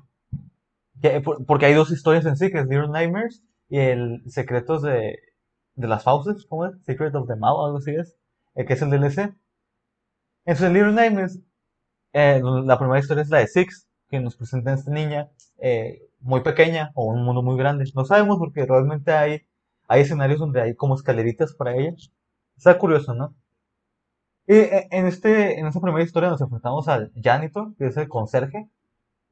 Que- 1.00 1.20
por- 1.20 1.44
porque 1.46 1.66
hay 1.66 1.74
dos 1.74 1.90
historias 1.90 2.24
en 2.26 2.36
sí, 2.36 2.50
que 2.50 2.58
es 2.58 2.66
Little 2.66 2.88
Nightmares 2.88 3.42
y 3.68 3.78
el 3.78 4.22
Secretos 4.30 4.82
de, 4.82 5.18
de 5.76 5.88
las 5.88 6.04
Fauces, 6.04 6.46
¿cómo 6.46 6.66
es? 6.66 6.82
Secret 6.84 7.14
of 7.14 7.28
the 7.28 7.36
Mao, 7.36 7.64
algo 7.64 7.78
así 7.78 7.92
es, 7.94 8.16
eh, 8.54 8.64
que 8.64 8.74
es 8.74 8.82
el 8.82 8.90
DLC. 8.90 9.34
Entonces, 10.44 10.66
en 10.66 10.72
Little 10.74 10.92
Nightmares, 10.92 11.40
eh, 12.12 12.40
la 12.42 12.78
primera 12.78 12.98
historia 12.98 13.22
es 13.22 13.30
la 13.30 13.38
de 13.38 13.46
Six, 13.46 13.86
que 14.08 14.20
nos 14.20 14.36
presenta 14.36 14.70
a 14.70 14.74
esta 14.74 14.90
niña 14.90 15.30
eh, 15.58 16.02
muy 16.20 16.40
pequeña 16.42 16.92
o 16.94 17.06
un 17.06 17.24
mundo 17.24 17.42
muy 17.42 17.56
grande. 17.58 17.84
No 17.94 18.04
sabemos 18.04 18.38
porque 18.38 18.66
realmente 18.66 19.12
hay, 19.12 19.42
hay 19.88 20.02
escenarios 20.02 20.40
donde 20.40 20.60
hay 20.62 20.74
como 20.74 20.94
escaleritas 20.94 21.54
para 21.54 21.74
ella. 21.76 21.94
Está 22.56 22.78
curioso, 22.78 23.14
¿no? 23.14 23.34
Y 24.46 24.54
eh, 24.54 24.88
en, 24.90 25.06
este, 25.06 25.58
en 25.58 25.66
esta 25.66 25.80
primera 25.80 26.04
historia 26.04 26.30
nos 26.30 26.40
enfrentamos 26.40 26.88
al 26.88 27.12
janitor, 27.22 27.74
que 27.76 27.86
es 27.86 27.96
el 27.96 28.08
conserje, 28.08 28.68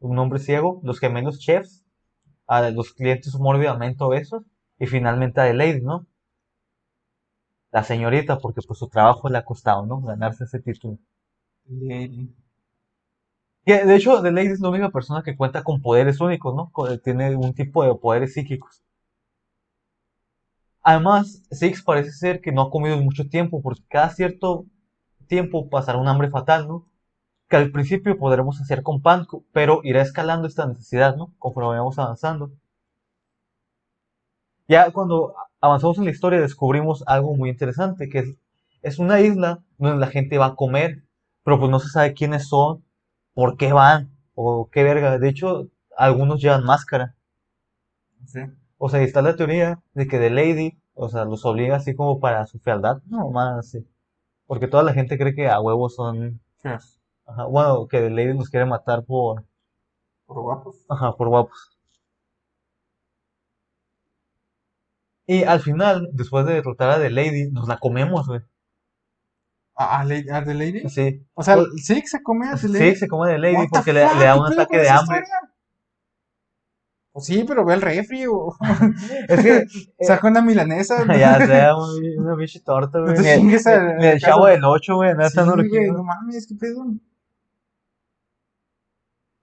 un 0.00 0.18
hombre 0.18 0.40
ciego, 0.40 0.80
los 0.82 0.98
gemelos 1.00 1.38
chefs, 1.38 1.84
a 2.46 2.70
los 2.70 2.92
clientes 2.92 3.34
mórbidamente 3.36 4.04
obesos 4.04 4.44
y 4.78 4.86
finalmente 4.86 5.40
a 5.40 5.44
The 5.46 5.54
Lady, 5.54 5.80
¿no? 5.80 6.06
La 7.74 7.84
señorita, 7.84 8.38
porque 8.38 8.62
pues 8.66 8.78
su 8.78 8.88
trabajo 8.88 9.28
le 9.28 9.36
ha 9.36 9.44
costado, 9.44 9.84
¿no? 9.84 10.00
Ganarse 10.00 10.44
ese 10.44 10.60
título. 10.60 10.98
Lady. 11.66 12.34
De 13.66 13.94
hecho, 13.94 14.22
The 14.22 14.30
Lady 14.32 14.46
es 14.52 14.60
la 14.60 14.70
única 14.70 14.88
persona 14.88 15.22
que 15.22 15.36
cuenta 15.36 15.62
con 15.62 15.82
poderes 15.82 16.18
únicos, 16.22 16.54
¿no? 16.54 16.70
Co- 16.72 16.98
Tiene 17.00 17.36
un 17.36 17.52
tipo 17.52 17.84
de 17.84 17.94
poderes 17.94 18.32
psíquicos. 18.32 18.82
Además, 20.84 21.42
Six 21.50 21.82
parece 21.82 22.12
ser 22.12 22.40
que 22.40 22.52
no 22.52 22.62
ha 22.62 22.70
comido 22.70 22.94
en 22.94 23.02
mucho 23.02 23.28
tiempo, 23.28 23.60
porque 23.60 23.82
cada 23.88 24.10
cierto 24.10 24.66
tiempo 25.28 25.68
pasará 25.70 25.98
un 25.98 26.08
hambre 26.08 26.30
fatal, 26.30 26.68
¿no? 26.68 26.86
Que 27.48 27.56
al 27.56 27.72
principio 27.72 28.18
podremos 28.18 28.60
hacer 28.60 28.82
con 28.82 29.02
pan, 29.02 29.26
pero 29.52 29.80
irá 29.84 30.02
escalando 30.02 30.48
esta 30.48 30.66
necesidad, 30.66 31.16
¿no? 31.16 31.34
Conforme 31.38 31.70
vayamos 31.70 31.98
avanzando. 31.98 32.52
Ya 34.68 34.90
cuando 34.92 35.34
avanzamos 35.64 35.96
en 35.96 36.04
la 36.04 36.10
historia 36.10 36.40
descubrimos 36.40 37.02
algo 37.06 37.34
muy 37.34 37.48
interesante, 37.48 38.10
que 38.10 38.18
es, 38.18 38.36
es 38.82 38.98
una 38.98 39.20
isla 39.20 39.60
donde 39.78 39.98
la 39.98 40.08
gente 40.08 40.36
va 40.36 40.46
a 40.46 40.54
comer, 40.56 41.04
pero 41.42 41.58
pues 41.58 41.70
no 41.70 41.80
se 41.80 41.88
sabe 41.88 42.12
quiénes 42.12 42.48
son, 42.48 42.84
por 43.32 43.56
qué 43.56 43.72
van, 43.72 44.10
o 44.34 44.68
qué 44.70 44.84
verga. 44.84 45.18
De 45.18 45.28
hecho, 45.28 45.68
algunos 45.96 46.42
llevan 46.42 46.64
máscara. 46.64 47.14
Sí. 48.26 48.40
O 48.76 48.90
sea, 48.90 49.00
y 49.00 49.04
está 49.04 49.22
la 49.22 49.36
teoría 49.36 49.80
de 49.94 50.06
que 50.06 50.18
The 50.18 50.28
Lady, 50.28 50.78
o 50.92 51.08
sea, 51.08 51.24
los 51.24 51.46
obliga 51.46 51.76
así 51.76 51.94
como 51.94 52.20
para 52.20 52.46
su 52.46 52.58
fealdad. 52.58 53.00
No, 53.06 53.30
más 53.30 53.58
así. 53.58 53.86
Porque 54.46 54.68
toda 54.68 54.82
la 54.82 54.92
gente 54.92 55.16
cree 55.16 55.34
que 55.34 55.48
a 55.48 55.60
huevos 55.60 55.94
son. 55.94 56.40
Feos. 56.58 57.00
Ajá, 57.24 57.46
bueno, 57.46 57.86
que 57.88 58.00
The 58.00 58.10
Lady 58.10 58.34
los 58.34 58.50
quiere 58.50 58.66
matar 58.66 59.02
por. 59.04 59.44
Por 60.26 60.42
guapos. 60.42 60.84
Ajá, 60.90 61.16
por 61.16 61.28
guapos. 61.28 61.73
Y 65.26 65.42
al 65.44 65.60
final, 65.60 66.08
después 66.12 66.44
de 66.46 66.54
derrotar 66.54 66.90
a 66.90 66.98
The 66.98 67.10
Lady, 67.10 67.50
nos 67.50 67.66
la 67.68 67.78
comemos, 67.78 68.26
güey. 68.26 68.40
¿A, 69.76 70.00
a, 70.00 70.02
a 70.02 70.44
The 70.44 70.54
Lady? 70.54 70.88
Sí. 70.88 71.26
O 71.34 71.42
sea, 71.42 71.56
Pues- 71.56 71.68
sí, 71.86 72.02
se 72.06 72.22
come 72.22 72.46
a 72.48 72.52
The 72.52 72.58
Sí, 72.58 72.68
Lady. 72.68 72.94
se 72.96 73.08
come 73.08 73.30
The 73.32 73.38
Lady 73.38 73.66
porque 73.70 73.92
le, 73.92 74.00
da 74.00 74.10
¿qué 74.34 74.38
un 74.38 74.46
ataque 74.52 74.78
de 74.78 74.88
hambre. 74.90 75.16
historia? 75.18 75.50
Pues 77.12 77.26
sí, 77.26 77.44
pero 77.46 77.64
ve 77.64 77.74
el 77.74 77.80
refri 77.82 78.26
o 78.26 78.56
Es 79.28 79.40
que. 79.42 79.64
saca 80.04 80.28
una 80.28 80.42
milanesa. 80.42 81.04
¿no? 81.06 81.16
ya 81.16 81.44
sea 81.46 81.76
un- 81.76 82.18
una 82.18 82.34
biche 82.34 82.60
torta, 82.60 82.98
güey. 83.00 83.14
No 83.14 83.22
Ni 83.22 83.54
el- 83.54 83.66
a- 83.66 84.10
a 84.14 84.18
chavo 84.18 84.46
del 84.46 84.64
8, 84.64 84.96
güey, 84.96 85.14
nada 85.14 85.30
Sí, 85.30 85.36
tan 85.36 85.46
güey, 85.50 85.90
no 85.90 86.02
mames, 86.04 86.46
qué 86.46 86.54
pedo. 86.56 86.84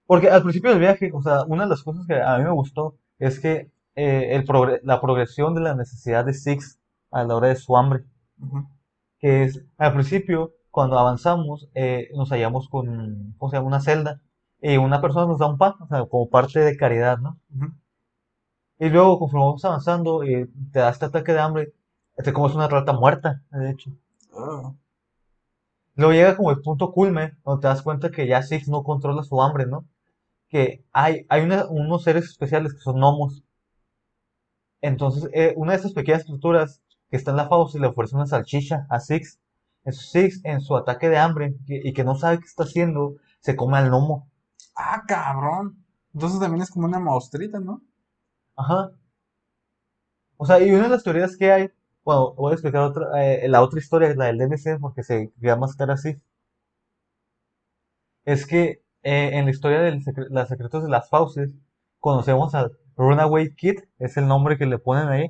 Porque 0.06 0.30
al 0.30 0.44
principio 0.44 0.72
del 0.72 0.80
viaje, 0.80 1.10
o 1.14 1.22
sea, 1.22 1.44
una 1.44 1.64
de 1.64 1.70
las 1.70 1.84
cosas 1.84 2.06
que 2.06 2.22
a 2.22 2.38
mí 2.38 2.44
me 2.44 2.52
gustó 2.52 2.98
es 3.20 3.40
que 3.40 3.72
eh, 3.96 4.36
el 4.36 4.46
progre- 4.46 4.80
la 4.84 5.02
progresión 5.02 5.54
de 5.56 5.62
la 5.62 5.76
necesidad 5.76 6.26
de 6.26 6.34
Six 6.34 6.80
a 7.12 7.24
la 7.24 7.36
hora 7.36 7.48
de 7.50 7.56
su 7.56 7.76
hambre, 7.78 8.06
que 9.20 9.44
es, 9.44 9.64
al 9.78 9.94
principio, 9.94 10.54
cuando 10.72 10.98
avanzamos, 10.98 11.70
eh, 11.76 12.10
nos 12.16 12.30
hallamos 12.30 12.70
con, 12.70 13.36
o 13.40 13.50
sea, 13.50 13.62
una 13.62 13.82
celda, 13.82 14.22
y 14.62 14.78
una 14.78 15.02
persona 15.02 15.26
nos 15.28 15.40
da 15.40 15.48
un 15.48 15.58
pan, 15.58 15.74
o 15.80 15.88
sea, 15.88 16.06
como 16.06 16.30
parte 16.30 16.60
de 16.60 16.78
caridad, 16.78 17.18
¿no? 17.20 17.38
Y 18.80 18.90
luego, 18.90 19.20
conforme 19.20 19.46
vamos 19.46 19.66
avanzando, 19.66 20.24
y 20.24 20.48
te 20.72 20.80
da 20.80 20.90
este 20.90 21.06
ataque 21.06 21.34
de 21.34 21.40
hambre, 21.40 21.74
te 22.24 22.34
comes 22.34 22.56
una 22.56 22.68
rata 22.68 22.94
muerta, 22.94 23.42
de 23.52 23.72
hecho. 23.72 23.92
Oh. 24.34 24.76
Luego 25.96 26.14
llega 26.14 26.38
como 26.38 26.52
el 26.52 26.62
punto 26.62 26.92
culme, 26.92 27.34
donde 27.46 27.62
te 27.62 27.68
das 27.68 27.82
cuenta 27.82 28.12
que 28.12 28.28
ya 28.28 28.42
Six 28.42 28.68
no 28.70 28.84
controla 28.84 29.24
su 29.24 29.42
hambre, 29.42 29.66
¿no? 29.66 29.86
Que 30.50 30.84
hay, 30.94 31.26
hay 31.30 31.42
una- 31.44 31.68
unos 31.68 32.04
seres 32.04 32.26
especiales 32.26 32.74
que 32.74 32.80
son 32.80 32.96
gnomos. 32.98 33.44
Entonces, 34.82 35.30
eh, 35.34 35.54
una 35.58 35.74
de 35.74 35.80
esas 35.80 35.94
pequeñas 35.94 36.24
criaturas 36.26 36.82
que 37.10 37.18
está 37.18 37.32
en 37.32 37.38
la 37.38 37.48
fauce 37.48 37.80
le 37.80 37.88
ofrece 37.88 38.16
una 38.16 38.28
salchicha 38.28 38.86
a 38.90 39.00
Six. 39.00 39.40
Entonces, 39.86 40.12
Six, 40.12 40.42
en 40.46 40.62
su 40.62 40.76
ataque 40.76 41.10
de 41.10 41.18
hambre 41.18 41.56
que- 41.68 41.82
y 41.84 41.94
que 41.94 42.04
no 42.04 42.16
sabe 42.16 42.40
qué 42.40 42.46
está 42.46 42.64
haciendo, 42.64 43.16
se 43.40 43.56
come 43.56 43.78
al 43.78 43.90
gnomo. 43.90 44.30
Ah, 44.76 45.04
cabrón. 45.08 45.84
Entonces 46.14 46.40
también 46.40 46.62
es 46.64 46.70
como 46.72 46.86
una 46.88 47.00
maustrita, 47.00 47.60
¿no? 47.60 47.82
Ajá. 48.58 48.92
O 50.36 50.46
sea, 50.46 50.60
y 50.60 50.70
una 50.72 50.84
de 50.84 50.90
las 50.90 51.04
teorías 51.04 51.38
que 51.38 51.54
hay, 51.54 51.70
bueno, 52.04 52.34
voy 52.34 52.52
a 52.52 52.56
explicar 52.56 52.82
otra, 52.82 53.06
eh, 53.24 53.48
la 53.48 53.62
otra 53.62 53.80
historia, 53.80 54.14
la 54.14 54.26
del 54.26 54.40
DMC, 54.40 54.78
porque 54.78 55.04
se 55.04 55.32
llama 55.40 55.68
estar 55.68 55.90
así. 55.90 56.18
Es 58.26 58.48
que 58.48 58.82
eh, 59.04 59.30
en 59.34 59.46
la 59.46 59.52
historia 59.52 59.80
de 59.82 59.92
los 60.32 60.48
secretos 60.48 60.84
de 60.84 60.90
las 60.90 61.08
fauces, 61.10 61.52
conocemos 62.00 62.56
al 62.56 62.72
Runaway 62.98 63.54
Kid, 63.56 63.80
es 64.00 64.18
el 64.18 64.28
nombre 64.28 64.58
que 64.58 64.66
le 64.66 64.78
ponen 64.78 65.08
ahí, 65.08 65.30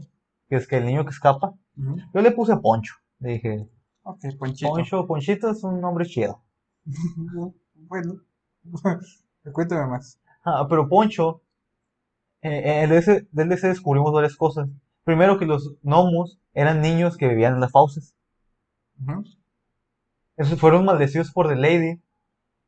que 0.50 0.56
es 0.56 0.68
que 0.68 0.78
el 0.78 0.86
niño 0.86 1.06
que 1.06 1.12
escapa. 1.12 1.54
Yo 1.76 2.22
le 2.22 2.32
puse 2.32 2.58
Poncho, 2.58 2.96
le 3.20 3.34
dije, 3.34 3.70
Ok, 4.04 4.20
Ponchito. 4.38 4.72
Poncho, 4.72 5.08
Ponchito 5.08 5.52
es 5.52 5.64
un 5.64 5.80
nombre 5.80 6.06
chido. 6.06 6.42
bueno, 7.76 8.22
cuéntame 9.54 9.88
más. 9.88 10.20
Ah, 10.44 10.66
pero 10.68 10.90
Poncho, 10.90 11.42
eh, 12.42 12.84
en 12.84 12.84
el 12.84 12.90
DLC, 12.90 13.28
del 13.32 13.50
DLC 13.50 13.68
descubrimos 13.68 14.12
varias 14.12 14.36
cosas. 14.36 14.70
Primero 15.04 15.38
que 15.38 15.46
los 15.46 15.76
gnomos 15.84 16.40
eran 16.54 16.82
niños 16.82 17.18
que 17.18 17.28
vivían 17.28 17.54
en 17.56 17.60
las 17.62 17.72
fauces. 17.72 18.16
Esos 20.38 20.60
fueron 20.60 20.86
maldecidos 20.86 21.32
por 21.32 21.48
The 21.48 21.56
Lady 21.56 22.02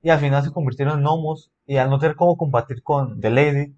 y 0.02 0.10
al 0.10 0.20
final 0.20 0.44
se 0.44 0.52
convirtieron 0.52 1.00
en 1.00 1.04
gnomos 1.04 1.52
y 1.66 1.78
al 1.78 1.90
no 1.90 2.00
tener 2.00 2.16
cómo 2.16 2.38
combatir 2.38 2.84
con 2.84 3.20
The 3.22 3.30
Lady, 3.30 3.76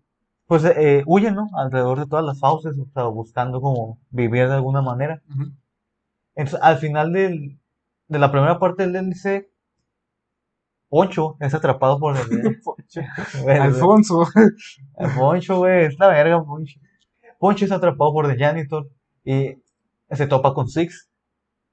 pues 0.47 0.63
eh, 0.65 1.03
huyen, 1.05 1.35
¿no? 1.35 1.49
Alrededor 1.53 1.99
de 1.99 2.07
todas 2.07 2.25
las 2.25 2.39
fauces, 2.39 2.77
o 2.77 2.85
sea, 2.93 3.03
buscando 3.05 3.61
como 3.61 3.99
vivir 4.09 4.47
de 4.47 4.55
alguna 4.55 4.81
manera. 4.81 5.21
Ujú. 5.29 5.51
Entonces, 6.35 6.59
al 6.61 6.77
final 6.77 7.13
del, 7.13 7.59
de 8.07 8.19
la 8.19 8.31
primera 8.31 8.59
parte 8.59 8.87
del 8.87 8.93
DLC, 8.93 9.49
Poncho 10.89 11.35
es 11.39 11.53
atrapado 11.53 11.99
por 11.99 12.15
el... 12.15 12.61
Alfonso. 13.61 14.25
Poncho, 15.17 15.57
güey, 15.57 15.85
es 15.85 15.99
la 15.99 16.07
verga, 16.09 16.43
Poncho. 16.43 16.79
Poncho 17.39 17.65
es 17.65 17.71
atrapado 17.71 18.13
por 18.13 18.27
The 18.27 18.37
Janitor 18.37 18.89
y 19.23 19.57
se 20.11 20.27
topa 20.27 20.53
con 20.53 20.69
Six. 20.69 21.09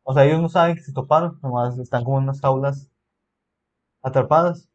O 0.03 0.15
sea, 0.15 0.25
ellos 0.25 0.41
no 0.41 0.49
saben 0.49 0.75
que 0.75 0.83
se 0.83 0.93
toparon, 0.93 1.39
nomás 1.43 1.79
están 1.79 2.05
como 2.05 2.19
en 2.19 2.25
unas 2.25 2.41
jaulas 2.41 2.91
atrapadas. 4.03 4.69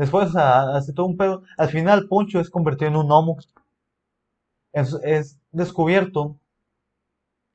Después, 0.00 0.34
hace 0.34 0.94
todo 0.94 1.04
un 1.04 1.18
pedo. 1.18 1.42
Al 1.58 1.68
final, 1.68 2.08
Poncho 2.08 2.40
es 2.40 2.48
convertido 2.48 2.90
en 2.90 2.96
un 2.96 3.06
gnomo. 3.06 3.36
Es, 4.72 4.96
es 5.04 5.38
descubierto 5.52 6.38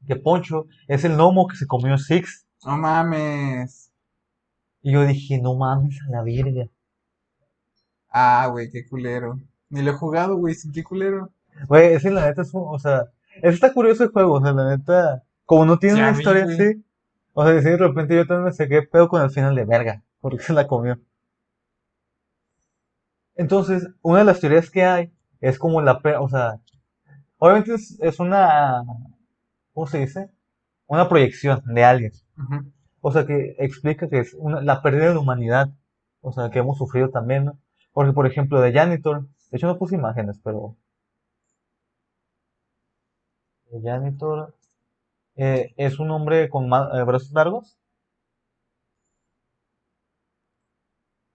que 0.06 0.16
Poncho 0.16 0.68
es 0.88 1.04
el 1.06 1.16
gnomo 1.16 1.48
que 1.48 1.56
se 1.56 1.66
comió 1.66 1.98
Six. 1.98 2.46
No 2.64 2.78
mames. 2.78 3.92
Y 4.84 4.92
yo 4.92 5.08
dije, 5.08 5.42
no 5.42 5.56
mames 5.56 6.00
a 6.08 6.12
la 6.12 6.22
virgen. 6.22 6.70
Ah, 8.12 8.48
güey, 8.52 8.70
qué 8.70 8.86
culero. 8.88 9.40
Ni 9.70 9.82
lo 9.82 9.90
he 9.90 9.96
jugado, 9.96 10.38
güey, 10.38 10.56
qué 10.72 10.84
culero. 10.84 11.32
Güey, 11.68 11.94
ese 11.94 12.12
la 12.12 12.28
neta 12.28 12.44
es 12.44 12.54
un, 12.54 12.64
o 12.68 12.78
sea, 12.78 13.06
ese 13.38 13.56
está 13.56 13.74
curioso 13.74 14.04
el 14.04 14.12
juego, 14.12 14.34
o 14.34 14.42
sea, 14.42 14.54
la 14.54 14.70
neta, 14.70 15.24
como 15.46 15.66
no 15.66 15.80
tiene 15.80 15.98
Ya 15.98 16.10
una 16.10 16.18
historia 16.20 16.46
así, 16.46 16.86
o 17.34 17.44
sea, 17.44 17.54
de 17.54 17.78
repente 17.78 18.16
yo 18.16 18.28
también 18.28 18.46
me 18.46 18.54
saqué 18.54 18.84
pedo 18.84 19.10
con 19.10 19.24
el 19.24 19.32
final 19.32 19.56
de 19.56 19.66
verga, 19.66 20.04
porque 20.22 20.44
se 20.44 20.54
la 20.54 20.68
comió. 20.68 21.00
Entonces, 23.36 23.88
una 24.02 24.20
de 24.20 24.26
las 24.26 24.40
teorías 24.40 24.70
que 24.70 24.84
hay 24.84 25.14
es 25.42 25.60
como 25.60 25.82
la, 25.82 26.02
o 26.20 26.30
sea, 26.30 26.60
obviamente 27.38 27.74
es, 27.76 28.00
es 28.02 28.20
una, 28.20 28.84
¿cómo 29.74 29.88
se 29.88 30.00
dice? 30.00 30.30
Una 30.88 31.10
proyección 31.10 31.62
de 31.66 31.84
alguien. 31.84 32.12
O 33.02 33.12
sea, 33.12 33.26
que 33.26 33.56
explica 33.60 34.10
que 34.10 34.20
es 34.20 34.34
una, 34.36 34.62
la 34.62 34.82
pérdida 34.82 35.12
de 35.12 35.18
humanidad, 35.18 35.70
o 36.22 36.32
sea, 36.32 36.50
que 36.50 36.60
hemos 36.60 36.78
sufrido 36.78 37.10
también, 37.10 37.46
¿no? 37.46 37.60
Porque, 37.94 38.14
por 38.14 38.28
ejemplo, 38.28 38.60
de 38.62 38.74
Janitor, 38.74 39.28
de 39.52 39.58
hecho 39.58 39.68
no 39.68 39.78
puse 39.78 39.96
imágenes, 39.96 40.40
pero 40.44 40.76
de 43.72 43.82
Janitor 43.82 44.56
eh, 45.36 45.74
es 45.78 46.00
un 46.00 46.12
hombre 46.12 46.50
con 46.50 46.66
eh, 46.66 47.04
brazos 47.06 47.32
largos, 47.32 47.78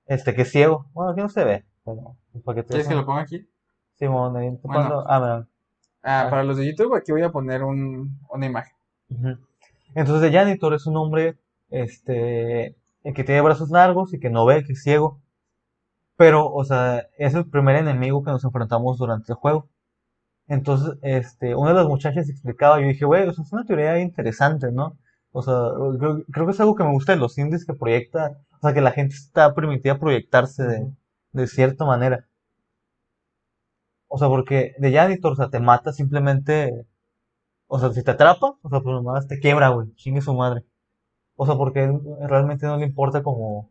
este, 0.07 0.35
que 0.35 0.43
es 0.43 0.51
ciego. 0.51 0.87
Bueno, 0.93 1.13
aquí 1.13 1.21
no 1.21 1.29
se 1.29 1.45
ve, 1.45 1.65
pues, 1.85 1.99
para 2.45 2.63
¿Quieres 2.63 2.89
que 2.89 2.95
lo 2.95 3.05
ponga 3.07 3.23
aquí? 3.23 3.47
Simón, 3.99 4.37
ahí 4.37 4.51
te 4.57 4.61
Bueno. 4.69 5.05
ah, 5.07 5.21
mira. 5.21 5.47
Ah, 6.03 6.23
Ah. 6.23 6.31
para 6.31 6.45
los 6.45 6.57
de 6.57 6.67
YouTube, 6.67 6.95
aquí 6.95 7.13
voy 7.13 7.23
a 7.23 7.31
poner 7.31 7.63
un, 7.63 8.19
una 8.31 8.47
imagen. 8.47 8.75
Ujú. 9.11 9.37
Entonces, 9.95 10.23
de 10.23 10.33
Janitor 10.39 10.73
es 10.75 10.87
un 10.87 10.97
hombre, 10.97 11.37
este, 11.71 12.75
que 13.03 13.25
tiene 13.25 13.41
brazos 13.43 13.71
largos 13.71 14.15
y 14.15 14.21
que 14.21 14.31
no 14.31 14.47
ve, 14.47 14.65
que 14.65 14.73
es 14.73 14.83
ciego. 14.83 15.21
Pero, 16.17 16.51
o 16.53 16.65
sea, 16.65 17.07
es 17.19 17.35
el 17.35 17.47
primer 17.49 17.77
enemigo 17.77 18.23
que 18.23 18.31
nos 18.31 18.45
enfrentamos 18.45 18.99
durante 18.99 19.33
el 19.33 19.37
juego. 19.37 19.69
Entonces, 20.49 20.99
este, 21.03 21.55
una 21.55 21.71
de 21.71 21.77
las 21.77 21.87
muchachas 21.89 22.29
explicaba, 22.29 22.81
yo 22.81 22.89
dije, 22.89 23.05
güey, 23.05 23.27
o 23.29 23.33
sea, 23.33 23.45
es 23.45 23.53
una 23.53 23.65
teoría 23.65 23.99
interesante, 24.01 24.73
¿no? 24.73 24.97
O 25.33 25.43
sea, 25.43 25.55
creo, 25.99 26.23
creo 26.31 26.47
que 26.47 26.53
es 26.53 26.61
algo 26.61 26.75
que 26.75 26.85
me 26.85 26.91
gusta 26.93 27.13
de 27.13 27.19
los 27.19 27.39
indies 27.39 27.65
que 27.65 27.75
proyecta, 27.75 28.39
o 28.57 28.61
sea, 28.61 28.75
que 28.75 28.81
la 28.81 28.91
gente 28.93 29.15
está 29.15 29.55
permitida 29.55 29.99
proyectarse 29.99 30.65
de, 30.65 30.87
de 31.33 31.47
cierta 31.49 31.85
manera. 31.85 32.29
O 34.09 34.19
sea, 34.19 34.29
porque 34.29 34.75
de 34.79 34.93
Janitor, 34.93 35.33
o 35.33 35.37
sea, 35.37 35.49
te 35.51 35.59
mata 35.61 35.93
simplemente, 35.93 36.85
o 37.69 37.79
sea, 37.81 37.93
si 37.93 38.03
te 38.05 38.13
atrapa, 38.13 38.57
o 38.63 38.69
sea, 38.71 38.81
pues 38.81 38.95
nomás 38.95 39.29
te 39.29 39.41
quiebra, 39.41 39.71
güey, 39.71 39.95
chingue 39.97 40.21
su 40.23 40.35
madre. 40.35 40.65
O 41.37 41.47
sea, 41.47 41.57
porque 41.57 41.91
realmente 42.29 42.67
no 42.67 42.79
le 42.79 42.87
importa 42.87 43.23
como, 43.23 43.71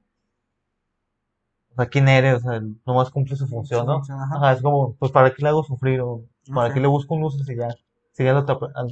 o 1.71 1.75
sea, 1.75 1.87
quién 1.87 2.07
eres, 2.07 2.35
o 2.35 2.39
sea, 2.51 2.61
nomás 2.85 3.09
cumple 3.11 3.35
su 3.35 3.47
función, 3.47 3.85
¿no? 3.85 3.97
Ajá. 3.97 4.35
Ajá, 4.35 4.53
es 4.53 4.61
como, 4.61 4.95
pues 4.95 5.11
para 5.11 5.33
qué 5.33 5.41
le 5.41 5.49
hago 5.49 5.63
sufrir 5.63 6.01
o 6.01 6.23
para 6.53 6.73
qué 6.73 6.79
le 6.79 6.87
busco 6.87 7.15
un 7.15 7.23
uso 7.23 7.43
si 7.43 7.55
ya, 7.55 7.69
si 8.11 8.23
ya 8.23 8.33
lo 8.33 8.45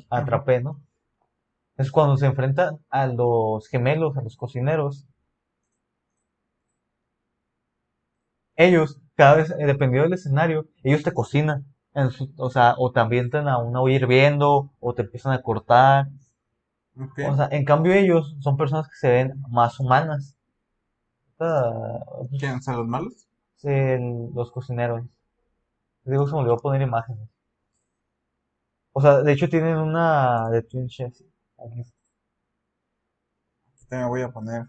atrapé, 0.10 0.62
¿no? 0.62 0.82
Es 1.78 1.92
cuando 1.92 2.18
se 2.18 2.26
enfrentan 2.26 2.80
a 2.90 3.08
los 3.08 3.68
gemelos, 3.70 4.18
a 4.18 4.22
los 4.22 4.36
cocineros. 4.38 5.08
Ellos, 8.58 9.00
cada 9.16 9.36
vez, 9.38 9.52
eh, 9.52 9.66
dependiendo 9.66 10.04
del 10.04 10.14
escenario, 10.20 10.68
ellos 10.84 11.04
te 11.04 11.14
cocinan. 11.14 11.66
En 11.94 12.12
su- 12.12 12.34
o 12.38 12.50
sea, 12.50 12.76
o 12.78 12.92
te 12.92 13.00
ambientan 13.00 13.48
a 13.48 13.58
una 13.60 13.82
olla 13.82 13.96
hirviendo, 13.96 14.72
o 14.82 14.94
te 14.94 15.04
empiezan 15.04 15.32
a 15.34 15.42
cortar. 15.42 16.10
Ok. 17.00 17.20
O 17.30 17.36
sea, 17.36 17.48
en 17.52 17.64
cambio 17.64 17.94
ellos 17.94 18.36
son 18.40 18.58
personas 18.58 18.88
que 18.88 18.96
se 18.96 19.10
ven 19.10 19.34
más 19.50 19.80
humanas. 19.80 20.36
Ah, 21.40 22.00
¿Quién 22.40 22.62
son 22.62 22.78
los 22.78 22.88
malos? 22.88 23.28
los 24.34 24.52
cocineros. 24.52 25.06
Digo, 26.06 26.26
se 26.28 26.34
me 26.34 26.40
olvidó 26.40 26.58
poner 26.58 26.82
imágenes. 26.82 27.30
O 28.92 29.00
sea, 29.00 29.22
de 29.24 29.32
hecho 29.32 29.48
tienen 29.48 29.78
una 29.78 30.50
de 30.50 30.62
Twin 30.62 30.88
Chefs. 30.90 31.24
Aquí. 31.58 31.86
Aquí 33.72 33.86
también 33.88 34.10
voy 34.10 34.22
a 34.24 34.30
poner 34.30 34.64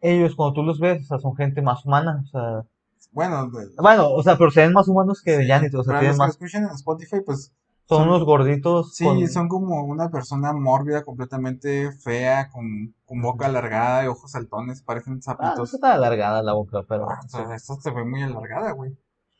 Ellos, 0.00 0.34
cuando 0.34 0.54
tú 0.54 0.62
los 0.62 0.78
ves, 0.80 1.02
o 1.04 1.06
sea, 1.06 1.18
son 1.18 1.36
gente 1.36 1.62
más 1.62 1.84
humana. 1.84 2.22
O 2.24 2.26
sea, 2.28 2.64
Bueno, 3.12 3.48
de- 3.50 3.68
bueno, 3.80 4.10
o 4.10 4.22
sea, 4.22 4.36
pero 4.36 4.50
se 4.50 4.60
ven 4.60 4.72
más 4.72 4.88
humanos 4.88 5.22
que 5.22 5.32
de 5.32 5.44
sí, 5.44 5.48
Janitor. 5.48 5.80
O 5.80 5.84
sea, 5.84 5.94
tienen 6.00 6.08
los 6.08 6.16
que 6.16 6.18
más. 6.18 6.30
escuchen 6.30 6.64
en 6.64 6.70
Spotify, 6.70 7.20
pues 7.24 7.52
Son 7.88 7.98
son- 7.98 8.08
unos 8.08 8.24
gorditos. 8.24 8.94
sí, 8.94 9.04
con- 9.04 9.26
son 9.28 9.48
como 9.48 9.84
una 9.84 10.10
persona 10.10 10.52
mórbida, 10.52 11.04
completamente 11.04 11.92
fea, 11.92 12.50
con, 12.50 12.94
con 13.06 13.22
boca 13.22 13.46
alargada 13.46 14.04
y 14.04 14.08
ojos 14.08 14.32
saltones, 14.32 14.82
parecen 14.82 15.18
Ah, 15.18 15.22
zapitos. 15.22 15.72
está 15.74 15.94
alargada 15.94 16.42
la 16.42 16.52
boca, 16.52 16.82
pero. 16.88 17.08
Ah, 17.08 17.20
o 17.24 17.28
sea, 17.28 17.54
esto 17.54 17.76
se 17.80 17.90
ve 17.92 18.04
muy 18.04 18.22
alargada, 18.22 18.72
güey. 18.72 18.96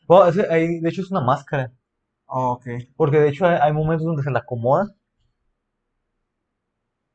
Bueno, 0.07 0.27
ese- 0.27 0.47
ahí, 0.51 0.79
de 0.79 0.89
hecho, 0.89 1.01
es 1.01 1.11
una 1.11 1.21
máscara. 1.21 1.71
Oh, 2.27 2.53
ok. 2.53 2.65
Porque 2.95 3.19
de 3.19 3.29
hecho 3.29 3.45
hay, 3.45 3.57
hay 3.61 3.73
momentos 3.73 4.05
donde 4.05 4.23
se 4.23 4.31
la 4.31 4.39
acomoda. 4.39 4.93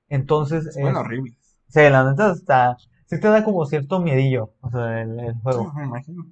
Entonces, 0.08 0.74
ven 0.76 0.88
es- 0.88 0.96
horribles. 0.96 1.36
Sí, 1.72 1.80
la 1.90 2.04
neta 2.10 2.32
está. 2.32 2.76
Sí 3.06 3.20
te 3.20 3.28
da 3.28 3.44
como 3.44 3.66
cierto 3.66 4.00
miedillo. 4.00 4.54
O 4.60 4.70
sea, 4.70 5.02
el, 5.02 5.18
el 5.20 5.34
juego. 5.42 5.70
Sí, 5.72 5.78
me 5.78 5.84
imagino. 5.84 6.24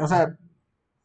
O 0.00 0.06
sea, 0.08 0.36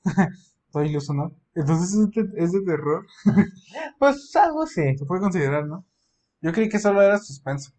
estoy 0.68 0.90
iluso, 0.90 1.14
¿no? 1.14 1.32
Entonces 1.54 1.94
es 1.94 2.10
de, 2.12 2.44
es 2.44 2.52
de 2.52 2.62
terror. 2.64 3.06
Pues 4.00 4.36
algo 4.36 4.64
así. 4.64 4.98
Se 4.98 5.06
puede 5.06 5.22
considerar, 5.22 5.66
¿no? 5.68 5.86
Yo 6.42 6.52
creí 6.52 6.70
que 6.70 6.80
solo 6.80 7.02
era 7.02 7.18
suspenso. 7.18 7.72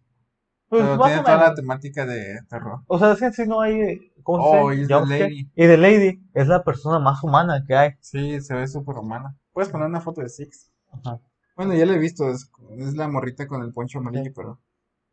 Pues 0.69 0.83
pero 0.83 0.99
tiene 1.03 1.21
toda 1.23 1.37
la 1.37 1.53
temática 1.55 2.05
de 2.05 2.39
terror. 2.49 2.81
O 2.87 2.99
sea, 2.99 3.13
es 3.13 3.19
que 3.19 3.31
sí 3.31 3.47
no 3.47 3.61
hay. 3.61 4.11
¿Cómo 4.23 4.51
se 4.51 4.57
Oh, 4.59 4.69
dice? 4.71 4.81
y 4.81 4.83
es 4.83 4.87
The. 4.87 5.05
Lady. 5.05 5.39
Y 5.55 5.67
The 5.67 5.77
Lady 5.77 6.21
es 6.33 6.47
la 6.47 6.63
persona 6.63 6.99
más 6.99 7.23
humana 7.23 7.63
que 7.65 7.75
hay. 7.75 7.91
Sí, 8.01 8.41
se 8.41 8.53
ve 8.53 8.67
súper 8.67 8.95
humana. 8.97 9.37
Puedes 9.53 9.69
poner 9.69 9.87
una 9.87 10.01
foto 10.01 10.21
de 10.21 10.29
Six. 10.29 10.71
Ajá. 10.91 11.19
Bueno, 11.55 11.73
ya 11.73 11.85
la 11.85 11.93
he 11.93 11.99
visto. 11.99 12.29
Es, 12.29 12.51
es 12.77 12.95
la 12.95 13.07
morrita 13.07 13.47
con 13.47 13.61
el 13.63 13.71
poncho 13.73 13.99
amarillo, 13.99 14.31
pero. 14.35 14.59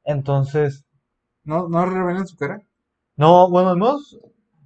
Entonces, 0.05 0.85
¿No, 1.45 1.69
no 1.69 1.85
revelan 1.87 2.27
su 2.27 2.37
cara? 2.37 2.62
no, 3.17 3.51
bueno, 3.51 3.71
al 3.71 3.77
menos 3.77 4.19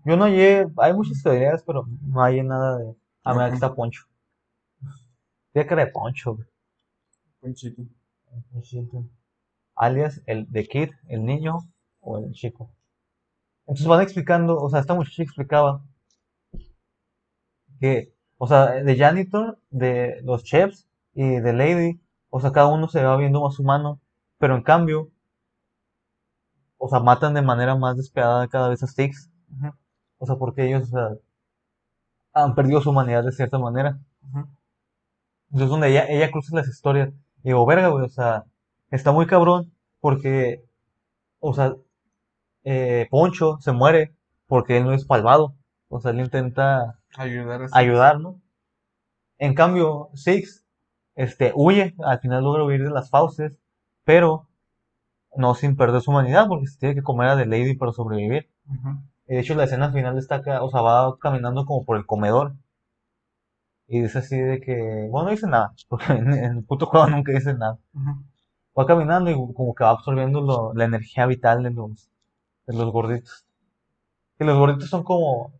yo 0.04 0.16
no 0.16 0.24
hallé. 0.24 0.66
Hay 0.78 0.94
muchas 0.94 1.22
teorías, 1.22 1.62
pero 1.64 1.86
no 2.02 2.22
hay 2.22 2.42
nada 2.42 2.78
de. 2.78 2.94
Ah, 3.24 3.34
mira, 3.34 3.46
aquí 3.46 3.54
está 3.54 3.74
Poncho. 3.74 4.04
Tiene 5.52 5.68
cara 5.68 5.84
de 5.84 5.90
Poncho, 5.92 6.36
güey. 6.36 6.48
Ponchito. 7.40 7.82
Ponchito. 8.52 9.04
Alias 9.74 10.22
el 10.26 10.50
de 10.50 10.66
Kid, 10.66 10.90
el 11.08 11.24
niño 11.24 11.58
o 12.00 12.18
el 12.18 12.32
chico. 12.32 12.70
Entonces 13.66 13.86
van 13.86 14.00
explicando, 14.00 14.56
o 14.58 14.70
sea, 14.70 14.80
esta 14.80 14.94
muchacha 14.94 15.22
explicaba 15.22 15.84
que, 17.80 18.14
o 18.38 18.46
sea, 18.46 18.66
de 18.82 18.96
janitor, 18.96 19.58
de 19.70 20.20
los 20.22 20.42
chefs 20.42 20.88
y 21.14 21.38
de 21.38 21.52
Lady, 21.52 22.00
o 22.30 22.40
sea, 22.40 22.52
cada 22.52 22.68
uno 22.68 22.88
se 22.88 23.02
va 23.02 23.16
viendo 23.16 23.42
más 23.42 23.58
humano, 23.58 24.00
pero 24.38 24.56
en 24.56 24.62
cambio, 24.62 25.10
o 26.78 26.88
sea, 26.88 27.00
matan 27.00 27.34
de 27.34 27.42
manera 27.42 27.76
más 27.76 27.96
despiadada 27.96 28.48
cada 28.48 28.68
vez 28.68 28.82
a 28.82 28.86
Styx, 28.86 29.30
Ujú, 29.50 29.72
o 30.18 30.26
sea, 30.26 30.36
porque 30.36 30.66
ellos, 30.66 30.84
o 30.84 30.86
sea, 30.86 31.08
han 32.32 32.54
perdido 32.54 32.80
su 32.80 32.88
humanidad 32.90 33.22
de 33.22 33.32
cierta 33.32 33.58
manera. 33.58 33.98
ujú. 34.22 34.48
Entonces, 35.50 35.70
donde 35.70 35.88
ella, 35.90 36.06
ella 36.08 36.30
cruza 36.30 36.54
las 36.56 36.68
historias, 36.68 37.10
y 37.42 37.48
digo, 37.48 37.64
verga, 37.66 37.88
güey, 37.88 38.04
o 38.04 38.08
sea, 38.08 38.44
está 38.90 39.12
muy 39.12 39.26
cabrón, 39.26 39.72
porque, 40.00 40.64
o 41.40 41.54
sea, 41.54 41.74
eh, 42.64 43.08
Poncho 43.10 43.58
se 43.60 43.72
muere 43.72 44.14
porque 44.46 44.78
él 44.78 44.84
no 44.84 44.92
es 44.94 45.04
palmado, 45.06 45.54
o 45.88 46.00
sea, 46.00 46.12
él 46.12 46.20
intenta 46.20 47.00
Ayudar 47.16 47.62
a 47.62 47.78
ayudar, 47.78 48.20
¿no? 48.20 48.40
En 49.38 49.54
cambio, 49.54 50.10
Six, 50.14 50.64
este, 51.16 51.52
huye, 51.54 51.94
al 52.04 52.20
final 52.20 52.44
logra 52.44 52.64
huir 52.64 52.82
de 52.84 52.90
las 52.90 53.10
fauces, 53.10 53.52
pero 54.04 54.48
no 55.38 55.54
sin 55.54 55.76
perder 55.76 56.02
su 56.02 56.10
humanidad, 56.12 56.48
porque 56.48 56.66
se 56.68 56.78
tiene 56.78 56.94
que 56.96 57.02
comer 57.02 57.28
a 57.30 57.36
The 57.38 57.46
Lady 57.46 57.74
para 57.76 57.92
sobrevivir. 57.92 58.50
Y 59.28 59.34
de 59.34 59.40
hecho, 59.40 59.54
la 59.56 59.64
escena 59.64 59.92
final 59.92 60.16
destaca, 60.16 60.62
o 60.62 60.70
sea, 60.70 60.82
va 60.82 61.18
caminando 61.18 61.66
como 61.66 61.84
por 61.84 61.96
el 61.98 62.06
comedor. 62.06 62.54
Y 63.88 64.02
dice 64.02 64.18
así 64.18 64.38
de 64.38 64.60
que, 64.60 65.08
bueno, 65.10 65.24
no 65.26 65.30
dice 65.32 65.48
nada, 65.48 65.74
porque 65.88 66.12
en, 66.12 66.32
en 66.32 66.58
el 66.58 66.64
puto 66.64 66.86
juego 66.86 67.08
nunca 67.08 67.32
dice 67.32 67.54
nada. 67.54 67.78
Va 68.78 68.86
caminando 68.86 69.30
y 69.30 69.34
como 69.54 69.74
que 69.74 69.84
va 69.84 69.90
absorbiendo 69.90 70.40
lo- 70.40 70.72
la 70.74 70.84
energía 70.84 71.26
vital 71.26 71.62
de 71.62 71.70
los, 71.70 72.10
de 72.66 72.74
los 72.76 72.92
gorditos. 72.92 73.46
Y 74.40 74.44
los 74.44 74.58
gorditos 74.58 74.90
son 74.90 75.04
como, 75.04 75.52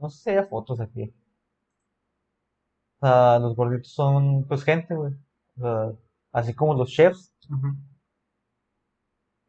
no 0.00 0.10
sé 0.10 0.18
si 0.24 0.30
hay 0.30 0.44
fotos 0.46 0.80
aquí. 0.80 1.12
O 3.00 3.06
sea, 3.06 3.38
los 3.38 3.54
gorditos 3.56 3.92
son 3.92 4.44
pues 4.44 4.62
gente, 4.64 4.94
güey. 4.94 5.12
O 5.56 5.60
sea, 5.60 5.92
así 6.32 6.54
como 6.54 6.74
los 6.74 6.90
chefs. 6.90 7.32
Ujú. 7.50 7.68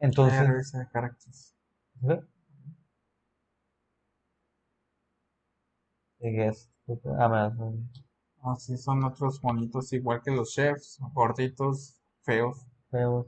Entonces, 0.01 0.39
RS 0.41 0.87
Characters. 0.91 1.55
¿sí? 2.01 2.07
I 6.21 6.29
guess. 6.31 6.69
Ah, 7.19 7.51
Así 8.43 8.75
son 8.77 9.03
otros 9.05 9.41
monitos, 9.43 9.93
igual 9.93 10.21
que 10.21 10.31
los 10.31 10.51
chefs, 10.53 10.99
gorditos, 11.13 11.95
feos. 12.23 12.65
feos. 12.91 13.27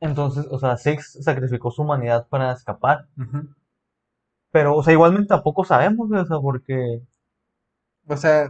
Entonces, 0.00 0.46
o 0.50 0.58
sea, 0.58 0.78
Six 0.78 1.18
sacrificó 1.20 1.70
su 1.70 1.82
humanidad 1.82 2.26
para 2.30 2.50
escapar. 2.52 3.08
Pero, 4.50 4.74
o 4.76 4.82
sea, 4.82 4.92
igualmente 4.92 5.28
tampoco 5.28 5.64
sabemos, 5.64 6.10
o 6.10 6.24
sea, 6.26 6.38
porque, 6.40 7.00
O 8.08 8.16
sea, 8.16 8.48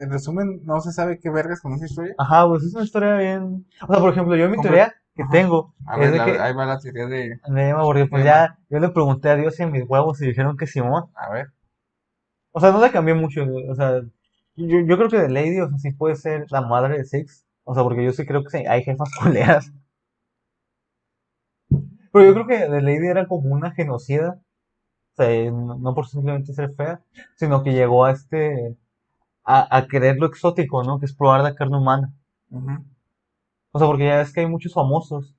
en 0.00 0.10
resumen, 0.10 0.60
no 0.64 0.80
se 0.80 0.90
sabe 0.90 1.20
qué 1.20 1.30
vergas 1.30 1.60
con 1.60 1.72
esa 1.74 1.86
historia. 1.86 2.16
ajá, 2.16 2.46
pues 2.48 2.62
es 2.64 2.74
una 2.74 2.84
historia 2.84 3.16
bien. 3.16 3.66
O 3.82 3.86
sea, 3.92 4.00
por 4.00 4.10
ejemplo, 4.12 4.36
yo 4.36 4.48
mi 4.48 4.56
Comple- 4.56 4.62
teoría 4.62 4.94
que 5.18 5.24
tengo 5.30 5.74
A 5.86 5.98
ver, 5.98 6.12
de 6.12 6.18
la- 6.18 6.24
que 6.26 6.38
ahí 6.40 6.54
va 6.54 6.66
la 6.66 6.78
teoría 6.78 7.06
de. 7.06 7.40
me 7.48 7.74
porque 7.74 8.06
pues 8.06 8.24
ya 8.24 8.58
yo 8.70 8.78
le 8.78 8.88
pregunté 8.90 9.28
a 9.30 9.36
Dios 9.36 9.60
a 9.60 9.66
mis 9.66 9.84
huevos 9.88 10.20
y 10.22 10.26
dijeron 10.28 10.56
que 10.56 10.66
Simón. 10.66 11.10
A 11.14 11.30
ver. 11.30 11.48
O 12.52 12.60
sea, 12.60 12.72
no 12.72 12.80
le 12.82 12.90
cambié 12.92 13.14
mucho, 13.14 13.40
o 13.70 13.74
sea, 13.74 14.02
yo, 14.56 14.80
yo 14.86 14.96
creo 14.98 15.08
que 15.08 15.18
The 15.18 15.28
Lady, 15.30 15.60
o 15.60 15.68
sea, 15.68 15.78
sí 15.78 15.92
puede 15.92 16.14
ser 16.16 16.44
la 16.50 16.60
madre 16.60 16.98
de 16.98 17.04
Six. 17.06 17.46
O 17.64 17.74
sea, 17.74 17.82
porque 17.84 18.04
yo 18.04 18.12
sí 18.12 18.26
creo 18.26 18.42
que 18.44 18.50
sí, 18.50 18.66
hay 18.66 18.82
jefas 18.82 19.10
culeras. 19.22 19.72
Pero 22.12 22.24
yo 22.26 22.32
creo 22.34 22.46
que 22.46 22.58
The 22.70 22.82
Lady 22.82 23.06
era 23.06 23.26
como 23.26 23.54
una 23.54 23.70
genocida. 23.72 24.40
O 25.14 25.16
sea, 25.22 25.52
no, 25.52 25.76
no 25.78 25.94
por 25.94 26.08
simplemente 26.08 26.54
ser 26.54 26.74
fea, 26.74 27.02
sino 27.36 27.62
que 27.64 27.72
llegó 27.72 28.04
a 28.06 28.12
este, 28.12 28.76
a, 29.44 29.76
a 29.78 29.88
querer 29.88 30.16
lo 30.18 30.26
exótico, 30.26 30.84
¿no? 30.84 31.00
Que 31.00 31.06
es 31.06 31.14
probar 31.16 31.42
la 31.42 31.54
carne 31.56 31.78
humana. 31.78 32.12
Ujú. 32.50 32.84
O 33.78 33.80
sea, 33.80 33.86
porque 33.86 34.06
ya 34.06 34.16
ves 34.18 34.32
que 34.32 34.40
hay 34.40 34.46
muchos 34.48 34.74
famosos 34.74 35.36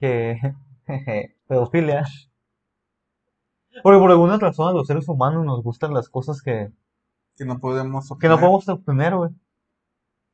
que, 0.00 0.38
pedofilia. 1.48 2.04
Porque 3.84 4.00
por 4.00 4.10
alguna 4.10 4.36
razón 4.36 4.68
a 4.68 4.72
los 4.72 4.88
seres 4.88 5.08
humanos 5.08 5.44
nos 5.44 5.62
gustan 5.62 5.94
las 5.94 6.08
cosas 6.08 6.42
que, 6.42 6.72
Que 7.36 7.44
no 7.44 7.60
podemos 7.60 8.06
que 8.18 8.28
no 8.28 8.36
obtener. 8.36 8.40
podemos 8.40 8.68
obtener, 8.68 9.14
güey. 9.16 9.30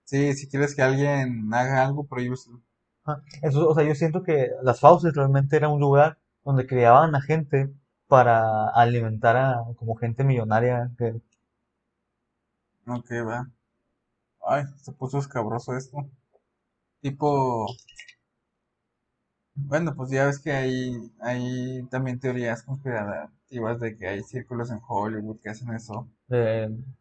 Sí, 0.05 0.35
si 0.35 0.47
quieres 0.49 0.75
que 0.75 0.83
alguien 0.83 1.53
haga 1.55 1.83
algo, 1.87 2.05
prohíbeselo. 2.07 2.61
Eso, 3.43 3.69
o 3.69 3.75
sea, 3.75 3.85
yo 3.85 3.95
siento 3.95 4.23
que 4.23 4.51
las 4.63 4.81
fauces 4.81 5.15
realmente 5.15 5.57
era 5.57 5.69
un 5.69 5.81
lugar 5.81 6.19
donde 6.45 6.67
criaban 6.67 7.15
a 7.15 7.21
gente 7.21 7.71
para 8.09 8.69
alimentar 8.71 9.37
a 9.37 9.65
como 9.77 9.97
gente 9.97 10.25
millonaria. 10.25 10.91
Que, 10.99 11.21
Ok, 12.87 13.11
va. 13.27 13.51
Ay, 14.47 14.65
se 14.79 14.93
puso 14.93 15.19
escabroso 15.19 15.77
esto. 15.77 15.99
Tipo. 17.01 17.67
Bueno, 19.55 19.95
pues 19.95 20.11
ya 20.11 20.27
ves 20.27 20.39
que 20.39 20.53
hay, 20.53 21.13
hay 21.21 21.83
también 21.91 22.19
teorías 22.19 22.63
conspirativas 22.63 23.79
de 23.81 23.97
que 23.97 24.09
hay 24.09 24.23
círculos 24.23 24.71
en 24.71 24.81
Hollywood 24.87 25.39
que 25.43 25.51
hacen 25.51 25.75
eso. 25.75 26.09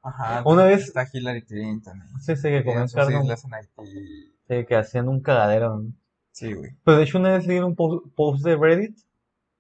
Ajá. 0.02 0.42
Una 0.46 0.66
vez- 0.66 0.88
Está 0.88 1.08
Hillary 1.12 1.44
Clinton. 1.44 2.02
y 2.18 2.22
sí, 2.22 2.36
sí, 2.36 2.42
que 2.42 2.58
Haití. 2.58 4.34
sí, 4.48 4.66
que 4.66 4.76
hacían 4.76 5.08
un 5.08 5.22
cagadero. 5.22 5.78
¿no? 5.80 5.94
Sí, 6.32 6.54
güey. 6.54 6.72
Pues 6.84 6.98
de 6.98 7.04
hecho 7.04 7.18
una 7.20 7.34
vez 7.38 7.48
leí 7.48 7.60
un 7.60 7.76
po- 7.76 8.04
post 8.16 8.44
de 8.44 8.56
Reddit, 8.58 8.98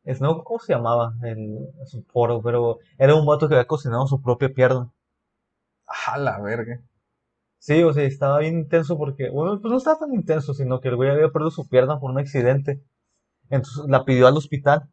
es, 0.03 0.19
no, 0.19 0.43
¿cómo 0.43 0.59
se 0.59 0.73
llamaba? 0.73 1.13
El, 1.23 1.69
su 1.85 2.03
foro, 2.03 2.41
pero 2.41 2.79
era 2.97 3.15
un 3.15 3.25
vato 3.25 3.47
que 3.47 3.55
había 3.55 3.67
cocinado 3.67 4.07
su 4.07 4.21
propia 4.21 4.49
pierna. 4.49 4.89
Ajá, 5.85 6.17
la 6.17 6.39
verga. 6.39 6.81
Sí, 7.59 7.83
o 7.83 7.93
sea, 7.93 8.03
estaba 8.05 8.39
bien 8.39 8.57
intenso 8.59 8.97
porque, 8.97 9.29
bueno, 9.29 9.59
pues 9.61 9.71
no 9.71 9.77
estaba 9.77 9.99
tan 9.99 10.13
intenso, 10.13 10.53
sino 10.53 10.79
que 10.79 10.87
el 10.89 10.95
güey 10.95 11.09
había 11.09 11.29
perdido 11.31 11.51
su 11.51 11.67
pierna 11.67 11.99
por 11.99 12.11
un 12.11 12.19
accidente. 12.19 12.81
Entonces 13.49 13.85
la 13.87 14.05
pidió 14.05 14.27
al 14.27 14.37
hospital. 14.37 14.89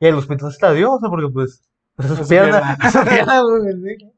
Y 0.00 0.06
el 0.06 0.14
hospital 0.16 0.52
se 0.52 0.64
la 0.64 0.72
dio, 0.72 0.92
o 0.92 1.00
sea, 1.00 1.08
porque 1.08 1.28
pues, 1.32 1.62
pues 1.96 2.10
es 2.10 2.18
Es 2.18 2.26
su 2.26 2.28
pierna, 2.28 2.76
su 2.92 3.04
pierna, 3.04 3.42
güey, 3.42 3.72
sí. 3.96 4.12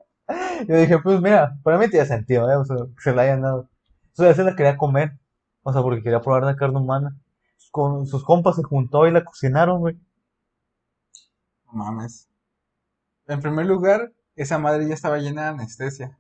Yo 0.69 0.77
dije, 0.77 0.99
pues 0.99 1.21
mira, 1.21 1.59
para 1.63 1.79
mí 1.79 1.89
tiene 1.89 2.07
sentido, 2.07 2.51
¿eh? 2.51 2.57
O 2.57 2.65
sea, 2.65 2.77
que 2.77 3.03
se 3.03 3.15
la 3.15 3.23
hayan 3.23 3.43
dado. 3.43 3.69
O 4.13 4.23
sea, 4.23 4.35
se 4.35 4.45
la 4.45 4.57
quería 4.57 4.77
comer, 4.77 5.13
o 5.63 5.73
sea, 5.73 5.83
porque 5.83 6.03
quería 6.03 6.21
probar 6.21 6.45
la 6.45 6.57
carne 6.57 6.79
humana. 6.81 7.17
Con 7.71 8.07
sus 8.07 8.25
compas 8.25 8.57
se 8.57 8.63
juntó 8.63 9.07
y 9.07 9.13
la 9.13 9.25
cocinaron, 9.25 9.81
güey. 9.81 9.97
No 11.67 11.73
mames. 11.75 12.29
En 13.29 13.41
primer 13.41 13.67
lugar, 13.67 14.13
esa 14.35 14.59
madre 14.59 14.89
ya 14.89 14.95
estaba 14.95 15.19
llena 15.19 15.43
de 15.43 15.49
anestesia. 15.49 16.19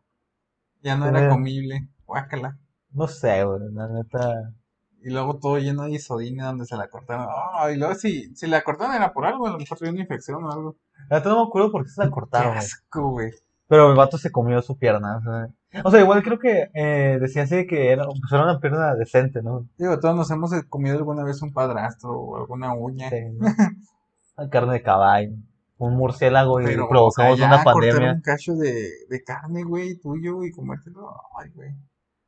Ya 0.82 0.96
no 0.96 1.06
era 1.06 1.28
comible. 1.28 1.88
Guácala. 2.06 2.58
No 2.92 3.08
sé, 3.08 3.44
güey, 3.44 3.60
la 3.72 3.88
neta. 3.88 4.52
Y 5.02 5.10
luego 5.10 5.38
todo 5.38 5.58
lleno 5.58 5.84
de 5.84 5.92
isodina 5.92 6.46
donde 6.46 6.66
se 6.66 6.76
la 6.76 6.88
cortaron. 6.88 7.26
Ah, 7.28 7.70
y 7.70 7.76
luego 7.76 7.94
si, 7.94 8.34
si 8.34 8.46
la 8.46 8.62
cortaron 8.62 8.94
era 8.94 9.12
por 9.12 9.26
algo, 9.26 9.46
a 9.46 9.50
lo 9.50 9.58
mejor 9.58 9.78
tenía 9.78 9.92
una 9.92 10.02
infección 10.02 10.42
o 10.44 10.50
algo. 10.50 10.76
La 11.08 11.20
no 11.20 11.42
me 11.42 11.48
acuerdo 11.48 11.70
por 11.70 11.84
qué 11.84 11.90
se 11.90 12.00
la 12.00 12.06
Qué 12.06 12.12
cortaron, 12.12 12.48
güey. 12.52 12.58
asco, 12.58 13.10
güey. 13.10 13.32
Pero 13.68 13.90
el 13.90 13.96
vato 13.96 14.16
se 14.18 14.30
comió 14.30 14.62
su 14.62 14.78
pierna. 14.78 15.18
O 15.18 15.22
sea, 15.22 15.82
o 15.84 15.90
sea, 15.90 16.00
igual 16.00 16.22
creo 16.22 16.38
que 16.38 16.70
eh, 16.74 17.18
decía 17.20 17.42
así 17.42 17.66
que 17.66 17.90
era, 17.90 18.04
pues 18.06 18.32
era 18.32 18.44
una 18.44 18.60
pierna 18.60 18.94
decente, 18.94 19.42
¿no? 19.42 19.68
Digo, 19.76 19.98
todos 19.98 20.16
nos 20.16 20.30
hemos 20.30 20.50
comido 20.68 20.96
alguna 20.96 21.24
vez 21.24 21.42
un 21.42 21.52
padrastro 21.52 22.12
o 22.12 22.36
alguna 22.36 22.72
uña. 22.74 23.10
Sí. 23.10 23.16
Una 24.38 24.50
carne 24.50 24.74
de 24.74 24.82
caballo, 24.82 25.34
un 25.78 25.96
murciélago 25.96 26.60
y 26.60 26.64
Pero, 26.64 26.86
o 26.86 27.10
sea, 27.10 27.26
provocamos 27.26 27.40
una 27.40 27.64
pandemia. 27.64 28.12
un 28.12 28.20
cacho 28.20 28.54
de, 28.54 28.90
de 29.08 29.24
carne, 29.24 29.62
güey, 29.64 29.98
tuyo 29.98 30.42
y 30.42 30.50
comértelo. 30.50 31.14
Ay, 31.38 31.50
güey. 31.54 31.70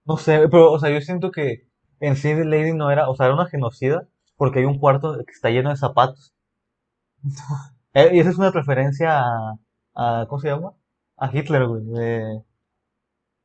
No 0.05 0.17
sé, 0.17 0.49
pero, 0.49 0.73
o 0.73 0.79
sea, 0.79 0.91
yo 0.91 1.01
siento 1.01 1.31
que 1.31 1.69
en 2.01 2.17
sí 2.17 2.33
Lady 2.35 2.73
no 2.73 2.91
era, 2.91 3.09
o 3.09 3.17
sea, 3.17 3.27
era 3.27 3.35
una 3.35 3.47
genocida 3.47 4.07
porque 4.37 4.61
hay 4.61 4.65
un 4.65 4.79
cuarto 4.79 5.17
que 5.19 5.33
está 5.33 5.51
lleno 5.51 5.71
de 5.71 5.77
zapatos. 5.77 6.35
Eh, 7.95 8.11
y 8.13 8.21
esa 8.21 8.31
es 8.31 8.39
una 8.39 8.51
referencia 8.51 9.23
a, 9.23 9.59
a, 9.95 10.27
¿cómo 10.29 10.39
se 10.41 10.49
llama? 10.49 10.75
A 11.17 11.31
Hitler, 11.35 11.67
güey, 11.67 11.83
de 11.85 12.43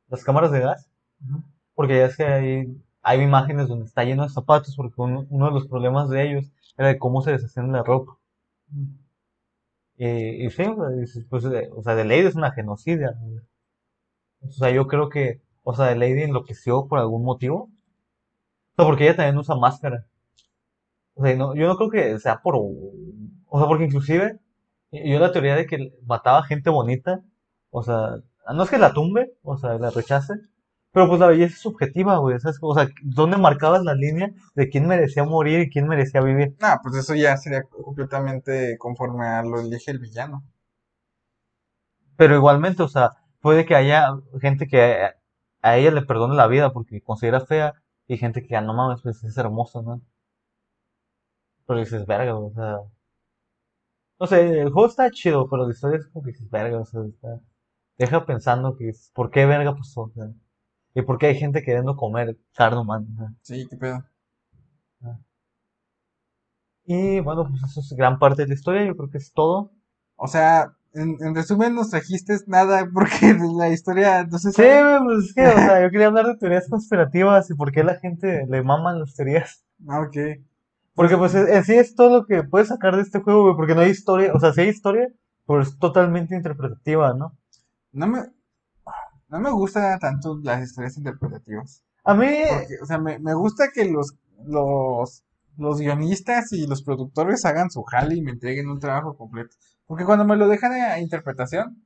las 0.10 0.24
cámaras 0.24 0.52
de 0.52 0.60
gas. 0.60 0.90
Porque 1.74 1.98
ya 1.98 2.06
es 2.06 2.18
que 2.18 2.26
hay, 2.26 2.82
hay 3.02 3.22
imágenes 3.22 3.70
donde 3.70 3.86
está 3.86 4.04
lleno 4.04 4.24
de 4.24 4.30
zapatos, 4.30 4.76
porque 4.76 4.96
uno, 4.98 5.26
uno 5.30 5.46
de 5.48 5.54
los 5.54 5.68
problemas 5.68 6.10
de 6.10 6.24
ellos 6.24 6.52
era 6.78 6.90
de 6.90 7.00
cómo 7.00 7.22
se 7.22 7.32
deshacían 7.32 7.68
de 7.68 7.78
la 7.78 7.84
ropa. 7.84 8.18
Y, 10.04 10.46
y 10.46 10.50
sí, 10.50 10.64
o 10.64 10.76
sea, 10.76 11.24
pues, 11.30 11.46
eh, 11.46 11.70
o 11.74 11.82
sea, 11.82 11.96
The 11.96 12.04
Lady 12.04 12.28
es 12.28 12.36
una 12.36 12.52
genocida. 12.52 13.16
¿no? 13.22 13.42
O 14.42 14.52
sea, 14.52 14.70
yo 14.70 14.86
creo 14.88 15.08
que, 15.08 15.42
o 15.64 15.74
sea, 15.74 15.88
The 15.90 15.96
Lady 15.96 16.24
enloqueció 16.24 16.88
por 16.88 17.00
algún 17.00 17.24
motivo. 17.24 17.70
O 18.74 18.76
sea, 18.76 18.86
porque 18.86 19.06
ella 19.06 19.16
también 19.16 19.38
usa 19.38 19.56
máscara. 19.56 20.06
O 21.16 21.24
sea, 21.24 21.36
no, 21.38 21.56
yo 21.56 21.68
no 21.68 21.78
creo 21.78 21.90
que 21.90 22.20
sea 22.20 22.42
por, 22.42 22.56
o 22.58 23.60
sea, 23.60 23.68
porque 23.68 23.86
inclusive, 23.86 24.40
yo 24.92 25.20
la 25.20 25.32
teoría 25.32 25.56
de 25.56 25.68
que 25.68 25.94
mataba 26.06 26.44
gente 26.44 26.70
bonita, 26.70 27.22
o 27.72 27.82
sea, 27.84 28.18
no 28.54 28.64
es 28.64 28.70
que 28.70 28.78
la 28.80 28.94
tumbe, 28.94 29.34
o 29.44 29.58
sea, 29.58 29.78
la 29.78 29.90
rechace, 29.90 30.34
pero 30.94 31.08
pues 31.10 31.20
la 31.20 31.28
belleza 31.28 31.56
es 31.56 31.62
subjetiva, 31.62 32.18
güey, 32.20 32.40
¿sabes? 32.40 32.58
O 32.62 32.74
sea, 32.76 32.88
¿dónde 33.04 33.38
marcabas 33.38 33.84
la 33.84 33.96
línea 33.96 34.32
de 34.56 34.70
quién 34.70 34.88
merecía 34.88 35.26
morir 35.26 35.60
y 35.62 35.70
quién 35.70 35.88
merecía 35.88 36.22
vivir? 36.22 36.56
Nah, 36.60 36.78
pues 36.82 36.96
eso 36.96 37.16
ya 37.16 37.36
sería 37.38 37.64
completamente 37.64 38.78
conforme 38.78 39.28
a 39.28 39.44
lo 39.44 39.60
elige 39.60 39.92
el 39.92 40.00
villano. 40.00 40.44
Pero 42.18 42.36
igualmente, 42.36 42.82
o 42.82 42.88
sea, 42.88 43.12
puede 43.40 43.66
que 43.68 43.76
haya 43.76 44.08
gente 44.42 44.68
que 44.68 45.10
a 45.62 45.78
ella 45.78 45.92
le 45.92 46.02
perdone 46.02 46.36
la 46.36 46.48
vida 46.48 46.74
porque 46.74 47.02
considera 47.02 47.46
fea 47.46 47.74
y 48.08 48.18
gente 48.18 48.42
que 48.42 48.50
ya 48.50 48.62
no 48.62 48.74
mames, 48.74 49.02
pues 49.04 49.24
es 49.24 49.38
hermoso, 49.38 49.82
¿no? 49.84 50.02
Pero 51.66 51.80
dices, 51.80 52.06
verga, 52.06 52.36
o 52.38 52.52
sea. 52.54 52.78
No 54.20 54.26
sé, 54.26 54.42
el 54.62 54.72
juego 54.72 54.88
está 54.88 55.12
chido, 55.12 55.48
pero 55.48 55.66
la 55.68 55.72
historia 55.72 56.00
es 56.00 56.08
como 56.08 56.24
que 56.26 56.32
dices, 56.32 56.50
verga, 56.50 56.80
o 56.80 56.86
sea, 56.86 57.02
está- 57.06 57.40
deja 57.98 58.26
pensando 58.26 58.76
que 58.78 58.90
es, 58.90 59.12
¿por 59.16 59.32
qué 59.32 59.46
verga 59.46 59.76
pasó? 59.76 60.04
O 60.04 60.10
sea, 60.12 60.26
y 60.96 61.02
por 61.02 61.18
qué 61.18 61.28
hay 61.28 61.36
gente 61.36 61.64
queriendo 61.64 61.96
comer 61.96 62.38
carne 62.54 62.82
humana. 62.82 63.36
Sí, 63.42 63.68
qué 63.70 63.78
pedo. 63.78 64.04
Y 66.86 67.20
bueno, 67.22 67.48
pues 67.50 67.64
eso 67.64 67.80
es 67.80 67.94
gran 67.98 68.20
parte 68.20 68.42
de 68.42 68.50
la 68.50 68.54
historia, 68.56 68.86
yo 68.86 68.96
creo 68.96 69.10
que 69.10 69.18
es 69.18 69.32
todo. 69.32 69.72
O 70.16 70.28
sea, 70.28 70.74
en, 70.94 71.18
en 71.22 71.34
resumen, 71.34 71.76
nos 71.76 71.90
trajiste 71.90 72.38
nada 72.48 72.88
porque 72.94 73.36
la 73.58 73.70
historia 73.70 74.26
no 74.26 74.38
se 74.38 74.52
Sí, 74.52 74.62
pues 75.06 75.26
es 75.26 75.34
que, 75.34 75.48
o 75.48 75.54
sea, 75.54 75.82
yo 75.82 75.90
quería 75.92 76.08
hablar 76.08 76.26
de 76.28 76.38
teorías 76.38 76.68
conspirativas 76.70 77.50
y 77.50 77.56
por 77.56 77.72
qué 77.72 77.84
la 77.84 77.96
gente 77.96 78.46
le 78.48 78.64
maman 78.64 79.00
las 79.00 79.16
teorías. 79.16 79.66
Ah, 79.88 80.02
ok. 80.02 80.18
Porque 80.94 81.18
pues 81.18 81.34
en 81.34 81.64
sí 81.64 81.74
es 81.74 81.96
todo 81.96 82.20
lo 82.20 82.26
que 82.26 82.44
puedes 82.44 82.68
sacar 82.68 82.96
de 82.96 83.02
este 83.02 83.20
juego, 83.20 83.44
güey, 83.44 83.56
porque 83.56 83.74
no 83.74 83.82
hay 83.82 83.90
historia, 83.90 84.32
o 84.34 84.40
sea, 84.40 84.54
sí 84.54 84.62
hay 84.62 84.70
historia, 84.70 85.08
pero 85.48 85.62
es 85.62 85.78
totalmente 85.80 86.36
interpretativa, 86.36 87.14
¿no? 87.16 87.36
No 87.92 88.08
me, 88.08 88.20
no 89.34 89.40
me 89.40 89.52
gustan 89.52 89.98
tanto 90.00 90.40
las 90.44 90.62
historias 90.64 90.96
interpretativas. 90.96 91.84
A 92.04 92.14
mí, 92.14 92.28
Porque, 92.48 92.76
o 92.84 92.86
sea, 92.86 93.00
me, 93.00 93.18
me 93.18 93.34
gusta 93.34 93.72
que 93.74 93.86
los, 93.86 94.14
los, 94.46 95.24
los 95.58 95.80
guionistas 95.80 96.54
y 96.54 96.68
los 96.68 96.84
productores 96.84 97.44
hagan 97.46 97.72
su 97.72 97.82
jale 97.82 98.16
y 98.16 98.22
me 98.22 98.30
entreguen 98.30 98.70
un 98.70 98.80
trabajo 98.80 99.18
completo. 99.18 99.56
Porque 99.88 100.06
cuando 100.06 100.24
me 100.24 100.36
lo 100.36 100.48
dejan 100.48 100.74
a 100.74 101.00
interpretación, 101.00 101.84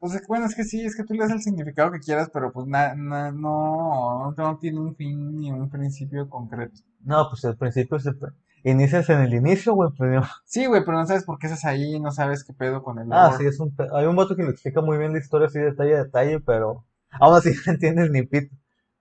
pues 0.00 0.20
bueno, 0.28 0.46
es 0.46 0.54
que 0.54 0.64
sí, 0.64 0.84
es 0.84 0.96
que 0.96 1.04
tú 1.04 1.14
le 1.14 1.20
das 1.20 1.32
el 1.32 1.42
significado 1.42 1.90
que 1.92 2.00
quieras, 2.00 2.30
pero 2.32 2.52
pues 2.52 2.66
na- 2.66 2.94
na- 2.94 3.32
no, 3.32 4.32
no 4.36 4.58
tiene 4.58 4.78
un 4.80 4.94
fin 4.96 5.40
ni 5.40 5.50
un 5.52 5.68
principio 5.70 6.28
concreto. 6.28 6.80
no, 7.04 7.28
pues 7.30 7.44
el 7.44 7.56
principio 7.56 7.98
pr- 7.98 8.34
inicias 8.64 9.08
en 9.10 9.20
el 9.20 9.34
inicio, 9.34 9.74
güey, 9.74 9.90
primero. 9.96 10.24
Sí, 10.44 10.66
güey, 10.66 10.84
pero 10.84 10.98
no 10.98 11.06
sabes 11.06 11.24
por 11.24 11.38
qué 11.38 11.46
estás 11.46 11.64
ahí, 11.64 11.98
no 12.00 12.10
sabes 12.12 12.44
qué 12.44 12.52
pedo 12.52 12.82
con 12.82 12.98
el 12.98 13.12
Ah, 13.12 13.34
sí, 13.38 13.46
es 13.46 13.58
un, 13.60 13.74
hay 13.92 14.06
un 14.06 14.16
vato 14.16 14.36
que 14.36 14.42
le 14.42 14.50
explica 14.50 14.80
muy 14.80 14.98
bien 14.98 15.12
la 15.12 15.18
historia 15.18 15.46
así 15.48 15.58
detalle 15.58 15.94
a 15.96 16.04
detalle, 16.04 16.40
pero 16.40 16.84
aún 17.20 17.36
así 17.36 17.50
no 17.66 17.72
entiendes 17.72 18.10
ni 18.10 18.22
pito. 18.22 18.54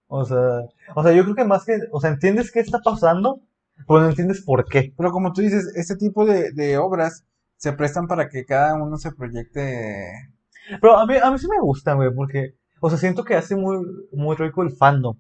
O 0.08 0.24
sea, 0.26 0.38
o 0.96 1.04
sea, 1.04 1.12
yo 1.14 1.24
creo 1.24 1.36
que 1.36 1.44
más 1.46 1.66
que, 1.66 1.80
o 1.92 2.00
sea, 2.00 2.12
entiendes 2.12 2.52
qué 2.52 2.60
está 2.62 2.80
pasando, 2.80 3.42
pero 3.88 4.00
no 4.02 4.10
entiendes 4.10 4.42
por 4.42 4.66
qué. 4.66 4.94
Pero 4.98 5.12
como 5.12 5.34
tú 5.34 5.42
dices, 5.42 5.72
este 5.76 5.96
tipo 5.98 6.26
de, 6.26 6.52
de 6.54 6.78
obras 6.78 7.26
se 7.58 7.74
prestan 7.74 8.08
para 8.08 8.30
que 8.30 8.46
cada 8.46 8.76
uno 8.76 8.98
se 8.98 9.12
proyecte. 9.12 10.12
Pero 10.82 10.98
a 10.98 11.06
mí, 11.06 11.16
a 11.18 11.32
mí 11.32 11.38
sí 11.40 11.48
me 11.48 11.60
gusta, 11.62 11.94
güey, 11.94 12.14
porque, 12.14 12.56
o 12.82 12.90
sea, 12.90 12.98
siento 12.98 13.24
que 13.24 13.36
hace 13.36 13.56
muy, 13.56 13.78
muy 14.12 14.36
rico 14.36 14.64
el 14.64 14.72
fandom. 14.72 15.18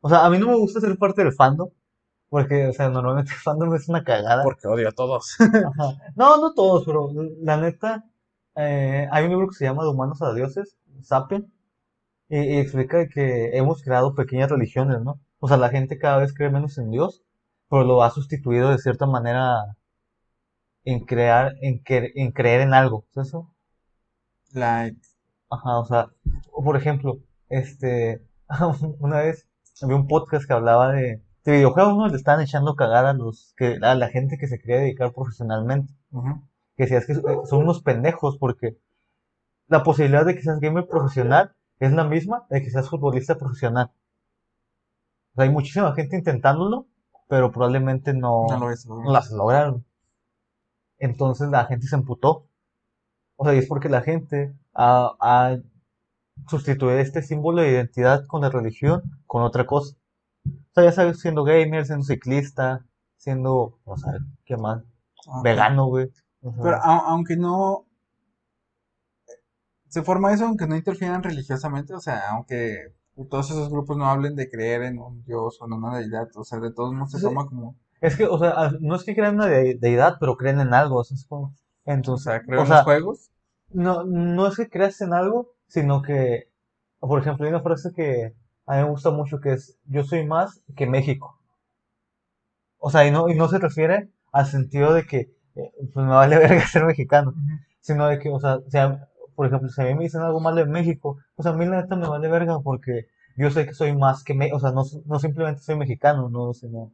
O 0.00 0.08
sea, 0.08 0.24
a 0.26 0.30
mí 0.30 0.38
no 0.38 0.46
me 0.48 0.56
gusta 0.56 0.80
ser 0.80 0.96
parte 0.98 1.22
del 1.24 1.32
fandom, 1.34 1.68
porque, 2.28 2.68
o 2.68 2.72
sea, 2.72 2.88
normalmente 2.90 3.32
el 3.32 3.38
fandom 3.40 3.74
es 3.74 3.88
una 3.88 4.04
cagada. 4.04 4.44
Porque 4.44 4.68
odio 4.68 4.88
a 4.88 4.92
todos. 4.92 5.36
Ajá. 5.40 5.98
No, 6.16 6.38
no 6.40 6.54
todos, 6.54 6.84
pero 6.86 7.10
la 7.42 7.58
neta, 7.58 8.04
eh, 8.56 9.08
hay 9.12 9.24
un 9.24 9.30
libro 9.30 9.48
que 9.48 9.54
se 9.56 9.64
llama 9.66 9.84
De 9.84 9.90
humanos 9.90 10.22
a 10.22 10.34
dioses, 10.34 10.76
Sapien, 11.02 11.52
y, 12.28 12.38
y 12.38 12.58
explica 12.58 13.08
que 13.08 13.56
hemos 13.58 13.82
creado 13.82 14.14
pequeñas 14.14 14.50
religiones, 14.50 15.00
¿no? 15.02 15.20
O 15.40 15.48
sea, 15.48 15.56
la 15.58 15.70
gente 15.70 15.98
cada 15.98 16.18
vez 16.18 16.34
cree 16.34 16.50
menos 16.50 16.78
en 16.78 16.90
Dios, 16.90 17.22
pero 17.70 17.84
lo 17.84 18.02
ha 18.04 18.10
sustituido 18.10 18.70
de 18.70 18.78
cierta 18.78 19.06
manera 19.06 19.64
en 20.84 21.06
crear, 21.06 21.54
en, 21.62 21.82
que- 21.82 22.12
en 22.16 22.32
creer 22.32 22.60
en 22.60 22.74
algo, 22.74 23.06
¿es 23.12 23.28
eso? 23.28 23.50
Like, 24.52 25.00
Ajá, 25.50 25.78
o 25.78 25.84
sea, 25.84 26.10
por 26.52 26.76
ejemplo, 26.76 27.18
este, 27.48 28.22
una 29.00 29.18
vez 29.18 29.48
vi 29.82 29.94
un 29.94 30.06
podcast 30.06 30.46
que 30.46 30.52
hablaba 30.52 30.92
de, 30.92 31.22
de 31.44 31.52
videojuegos, 31.52 31.96
¿no? 31.96 32.08
Le 32.08 32.16
estaban 32.16 32.40
echando 32.40 32.76
cagada 32.76 33.10
a 33.10 33.14
los 33.14 33.52
que, 33.56 33.78
a 33.82 33.94
la 33.96 34.08
gente 34.08 34.38
que 34.38 34.46
se 34.46 34.60
quería 34.60 34.78
dedicar 34.78 35.12
profesionalmente. 35.12 35.92
ujú. 36.12 36.42
Que 36.76 36.84
decías 36.84 37.06
que 37.06 37.12
eh, 37.12 37.40
son 37.44 37.62
unos 37.62 37.82
pendejos 37.82 38.38
porque 38.38 38.78
la 39.66 39.82
posibilidad 39.82 40.24
de 40.24 40.34
que 40.34 40.42
seas 40.42 40.60
gamer 40.60 40.86
profesional 40.86 41.54
es 41.78 41.92
la 41.92 42.04
misma 42.04 42.46
de 42.48 42.62
que 42.62 42.70
seas 42.70 42.88
futbolista 42.88 43.36
profesional. 43.36 43.90
O 45.32 45.34
sea, 45.34 45.44
hay 45.44 45.50
muchísima 45.50 45.92
gente 45.94 46.16
intentándolo, 46.16 46.86
pero 47.28 47.50
probablemente 47.50 48.14
no, 48.14 48.46
no 48.48 48.58
lo 48.58 48.70
es. 48.70 48.86
güey. 48.86 49.02
no 49.02 49.12
las 49.12 49.30
lograron. 49.30 49.84
Entonces 50.98 51.48
la 51.50 51.64
gente 51.64 51.86
se 51.86 51.96
emputó. 51.96 52.46
O 53.42 53.44
sea, 53.44 53.54
y 53.54 53.58
es 53.58 53.66
porque 53.68 53.88
la 53.88 54.02
gente 54.02 54.52
ha, 54.74 55.16
ha 55.18 55.56
sustituido 56.46 56.98
este 56.98 57.22
símbolo 57.22 57.62
de 57.62 57.70
identidad 57.70 58.26
con 58.26 58.42
la 58.42 58.50
religión 58.50 59.00
con 59.26 59.42
otra 59.42 59.64
cosa. 59.64 59.96
O 60.46 60.50
sea, 60.74 60.84
ya 60.84 60.92
sabes, 60.92 61.20
siendo 61.20 61.42
gamer, 61.44 61.86
siendo 61.86 62.04
ciclista, 62.04 62.84
siendo, 63.16 63.78
o 63.84 63.96
sea, 63.96 64.12
¿qué 64.44 64.58
más? 64.58 64.82
Ok. 65.26 65.42
Vegano, 65.42 65.86
güey. 65.86 66.10
O 66.42 66.52
sea, 66.52 66.62
Pero 66.62 66.76
a- 66.76 67.04
aunque 67.12 67.36
no. 67.38 67.86
Se 69.88 70.02
forma 70.02 70.34
eso 70.34 70.44
aunque 70.44 70.66
no 70.66 70.76
interfieran 70.76 71.22
religiosamente, 71.22 71.94
o 71.94 72.00
sea, 72.00 72.30
aunque 72.30 72.94
todos 73.30 73.50
esos 73.50 73.70
grupos 73.70 73.96
no 73.96 74.04
hablen 74.06 74.36
de 74.36 74.50
creer 74.50 74.82
en 74.82 74.98
un 74.98 75.24
dios 75.24 75.58
o 75.60 75.66
en 75.66 75.72
una 75.72 75.96
deidad, 75.98 76.28
o 76.36 76.44
sea, 76.44 76.60
de 76.60 76.72
todos 76.72 76.92
modos 76.92 77.10
se 77.12 77.18
Sí. 77.18 77.24
toma 77.24 77.46
como. 77.46 77.76
Es 78.02 78.16
que, 78.16 78.26
o 78.26 78.38
sea, 78.38 78.50
a- 78.50 78.72
no 78.80 78.94
es 78.96 79.04
que 79.04 79.14
crean 79.14 79.36
una 79.36 79.46
de- 79.46 79.76
deidad, 79.80 80.16
pero 80.20 80.36
creen 80.36 80.60
en 80.60 80.74
algo. 80.74 80.96
O 81.00 81.04
sea, 81.04 81.14
es 81.16 81.26
como- 81.26 81.54
O 81.94 81.94
entonces, 81.94 82.24
sea, 82.24 82.42
creo 82.42 82.62
o 82.62 82.66
en 82.66 82.66
sea, 82.66 82.84
juegos. 82.84 83.30
no, 83.70 84.04
no 84.04 84.46
es 84.48 84.56
que 84.56 84.68
creas 84.70 85.00
en 85.00 85.12
algo, 85.14 85.54
sino 85.68 86.02
que, 86.02 86.48
por 87.00 87.20
ejemplo, 87.20 87.46
hay 87.46 87.52
una 87.52 87.62
frase 87.62 87.92
que 87.94 88.34
a 88.66 88.76
mí 88.76 88.82
me 88.84 88.90
gusta 88.90 89.10
mucho 89.10 89.40
que 89.40 89.52
es, 89.54 89.78
yo 89.86 90.04
soy 90.04 90.26
más 90.26 90.62
que 90.76 90.86
México. 90.86 91.40
O 92.78 92.90
sea, 92.90 93.06
y 93.06 93.10
no, 93.10 93.28
y 93.28 93.34
no 93.34 93.48
se 93.48 93.58
refiere 93.58 94.10
al 94.32 94.46
sentido 94.46 94.92
de 94.94 95.04
que, 95.06 95.18
eh, 95.54 95.72
pues 95.92 96.06
me 96.06 96.12
vale 96.12 96.36
verga 96.38 96.66
ser 96.66 96.84
mexicano, 96.84 97.34
sino 97.80 98.06
de 98.08 98.18
que, 98.18 98.28
o 98.30 98.40
sea, 98.40 98.58
por 99.34 99.46
ejemplo, 99.46 99.68
si 99.68 99.80
a 99.80 99.84
mí 99.84 99.94
me 99.94 100.04
dicen 100.04 100.22
algo 100.22 100.40
malo 100.40 100.56
de 100.58 100.66
México, 100.66 101.18
pues 101.36 101.46
a 101.46 101.52
mí 101.52 101.64
la 101.66 101.82
neta 101.82 101.96
me 101.96 102.08
vale 102.08 102.28
verga 102.28 102.58
porque 102.60 103.06
yo 103.36 103.50
sé 103.50 103.66
que 103.66 103.74
soy 103.74 103.96
más 103.96 104.24
que 104.24 104.34
México, 104.34 104.56
o 104.56 104.60
sea, 104.60 104.72
no, 104.72 104.82
no 105.06 105.18
simplemente 105.18 105.62
soy 105.62 105.76
mexicano, 105.76 106.28
no, 106.28 106.52
sino 106.54 106.92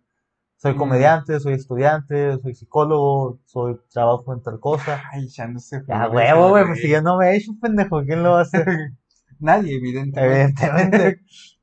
soy 0.57 0.75
Mm. 0.75 0.79
comediante, 0.79 1.40
soy 1.40 1.55
estudiante, 1.55 2.38
soy 2.40 2.55
psicólogo, 2.55 3.38
soy 3.47 3.79
trabajo 3.90 4.33
en 4.33 4.42
tal 4.42 4.59
cosa. 4.61 5.03
Ay, 5.12 5.29
ya 5.29 5.47
no 5.47 5.59
sé. 5.61 5.83
Ya, 5.87 6.09
huevo, 6.09 6.49
güey, 6.51 6.64
pues 6.66 6.81
si 6.81 6.88
yo 6.88 7.03
no 7.03 7.19
me 7.19 7.31
he 7.31 7.37
hecho 7.37 7.53
pendejo, 7.61 8.03
¿quién 8.05 8.23
lo 8.23 8.33
va 8.33 8.38
a 8.40 8.42
hacer? 8.42 8.66
Nadie, 9.38 9.77
evidentemente. 9.77 10.64
Evidentemente. 10.64 11.21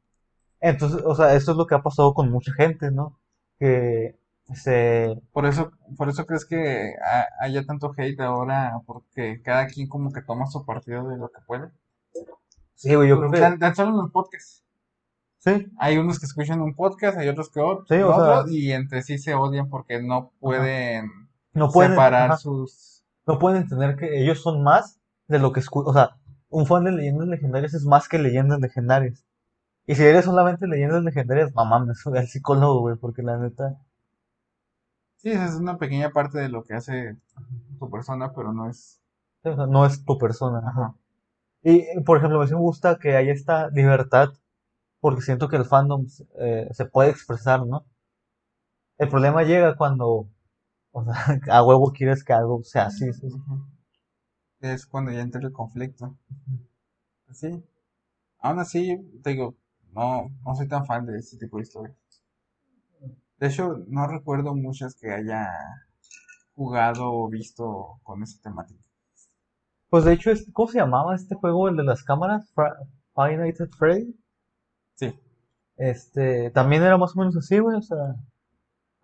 Entonces, 0.60 1.02
o 1.06 1.14
sea, 1.16 1.34
esto 1.36 1.52
es 1.52 1.58
lo 1.58 1.66
que 1.68 1.76
ha 1.76 1.82
pasado 1.82 2.14
con 2.14 2.30
mucha 2.32 2.54
gente, 2.54 2.90
¿no? 2.92 3.20
Que 3.60 4.16
se... 4.54 5.20
Por 5.34 5.46
eso, 5.46 5.72
por 5.98 6.08
eso 6.10 6.26
crees 6.26 6.46
que 6.46 6.94
ha- 7.04 7.28
haya 7.42 7.66
tanto 7.66 7.92
hate 7.98 8.20
ahora, 8.22 8.80
porque 8.86 9.42
cada 9.44 9.68
quien 9.68 9.88
como 9.90 10.12
que 10.14 10.22
toma 10.22 10.46
su 10.48 10.66
partido 10.66 11.08
de 11.10 11.18
lo 11.18 11.30
que 11.30 11.42
puede. 11.46 11.70
Sí, 12.76 12.96
güey, 12.96 13.10
yo 13.10 13.18
creo 13.20 13.32
que... 13.32 13.58
Tan 13.58 13.76
solo 13.76 13.90
en 13.92 13.98
los 13.98 14.12
podcasts. 14.12 14.64
Sí, 15.44 15.68
Hay 15.78 15.98
unos 15.98 16.20
que 16.20 16.26
escuchan 16.26 16.62
un 16.62 16.74
podcast, 16.74 17.18
hay 17.18 17.28
otros 17.28 17.50
que 17.50 17.60
Sí, 17.90 18.02
otros, 18.02 18.46
sea- 18.46 18.54
y 18.54 18.72
entre 18.72 19.02
sí 19.02 19.18
se 19.18 19.34
odian 19.36 19.68
porque 19.70 20.02
no 20.02 20.32
pueden 20.40 21.12
no 21.54 21.70
pueden, 21.70 21.92
separar 21.92 22.30
ajá, 22.32 22.38
sus... 22.38 23.04
no 23.28 23.40
pueden 23.40 23.64
entender 23.64 23.98
que 23.98 24.22
ellos 24.22 24.42
son 24.42 24.64
más 24.64 25.02
de 25.28 25.40
lo 25.40 25.52
que 25.52 25.60
escuchan. 25.60 25.90
O 25.90 25.94
sea, 25.94 26.12
un 26.50 26.66
fan 26.66 26.86
de 26.86 26.94
leyendas 26.94 27.28
legendarias 27.28 27.74
es 27.74 27.84
más 27.86 28.08
que 28.08 28.20
leyendas 28.20 28.62
legendarias. 28.62 29.26
Y 29.86 29.96
si 29.96 30.04
eres 30.04 30.24
solamente 30.24 30.66
leyendas 30.66 31.04
legendarias, 31.04 31.54
mamá, 31.54 31.80
me 31.84 31.94
sube 31.94 32.20
al 32.20 32.28
psicólogo, 32.28 32.80
güey, 32.80 32.96
porque 32.96 33.22
la 33.22 33.38
neta... 33.38 33.78
Sí, 35.18 35.30
esa 35.32 35.46
es 35.46 35.56
una 35.56 35.78
pequeña 35.78 36.12
parte 36.12 36.38
de 36.40 36.48
lo 36.48 36.64
que 36.64 36.74
hace 36.74 37.18
tu 37.80 37.90
persona, 37.90 38.32
pero 38.34 38.54
no 38.54 38.70
es... 38.70 39.02
o 39.44 39.56
sea, 39.56 39.66
no 39.68 39.86
es 39.86 40.06
tu 40.06 40.18
persona. 40.18 40.62
Ajá. 40.66 40.96
Y, 41.64 41.84
por 42.06 42.18
ejemplo, 42.18 42.42
a 42.42 42.46
mí 42.46 42.52
me 42.52 42.58
gusta 42.58 42.98
que 42.98 43.18
haya 43.18 43.34
esta 43.34 43.68
libertad, 43.72 44.30
porque 45.04 45.22
siento 45.22 45.50
que 45.50 45.58
el 45.58 45.66
fandom 45.66 46.08
eh, 46.40 46.70
se 46.72 46.86
puede 46.86 47.10
expresar, 47.10 47.68
¿no? 47.68 47.86
El 48.98 49.10
problema 49.10 49.44
llega 49.44 49.76
cuando, 49.76 50.30
o 50.94 51.04
sea, 51.04 51.14
a 51.52 51.62
huevo 51.62 51.92
quieres 51.92 52.24
que 52.24 52.32
algo 52.32 52.64
sea 52.64 52.86
así. 52.86 53.10
Es 54.62 54.86
cuando 54.86 55.12
ya 55.12 55.20
entra 55.20 55.42
el 55.42 55.52
conflicto. 55.52 56.18
Sí. 57.34 57.62
Aún 58.40 58.60
así, 58.60 58.98
te 59.22 59.32
digo, 59.32 59.58
no, 59.92 60.30
no 60.46 60.56
soy 60.56 60.70
tan 60.70 60.86
fan 60.86 61.06
de 61.06 61.20
este 61.20 61.38
tipo 61.38 61.58
de 61.58 61.64
historias. 61.64 61.98
De 63.40 63.48
hecho, 63.48 63.84
no 63.90 64.08
recuerdo 64.08 64.56
muchas 64.56 64.96
que 64.96 65.12
haya 65.12 65.50
jugado 66.56 67.12
o 67.12 67.28
visto 67.28 68.00
con 68.04 68.24
esa 68.24 68.42
temática. 68.42 68.82
Pues 69.90 70.06
de 70.06 70.14
hecho, 70.14 70.32
¿cómo 70.54 70.72
se 70.72 70.80
llamaba 70.80 71.14
este 71.14 71.36
juego, 71.36 71.68
el 71.68 71.76
de 71.76 71.84
las 71.84 72.04
cámaras? 72.04 72.54
Five 73.14 73.36
Nights 73.36 73.60
at 73.60 73.70
Freddy. 73.78 74.23
Sí. 74.96 75.18
Este, 75.78 76.50
también 76.52 76.84
era 76.84 76.98
más 76.98 77.16
o 77.16 77.20
menos 77.20 77.36
así, 77.36 77.60
güey, 77.60 77.78
o 77.78 77.82
sea, 77.82 78.16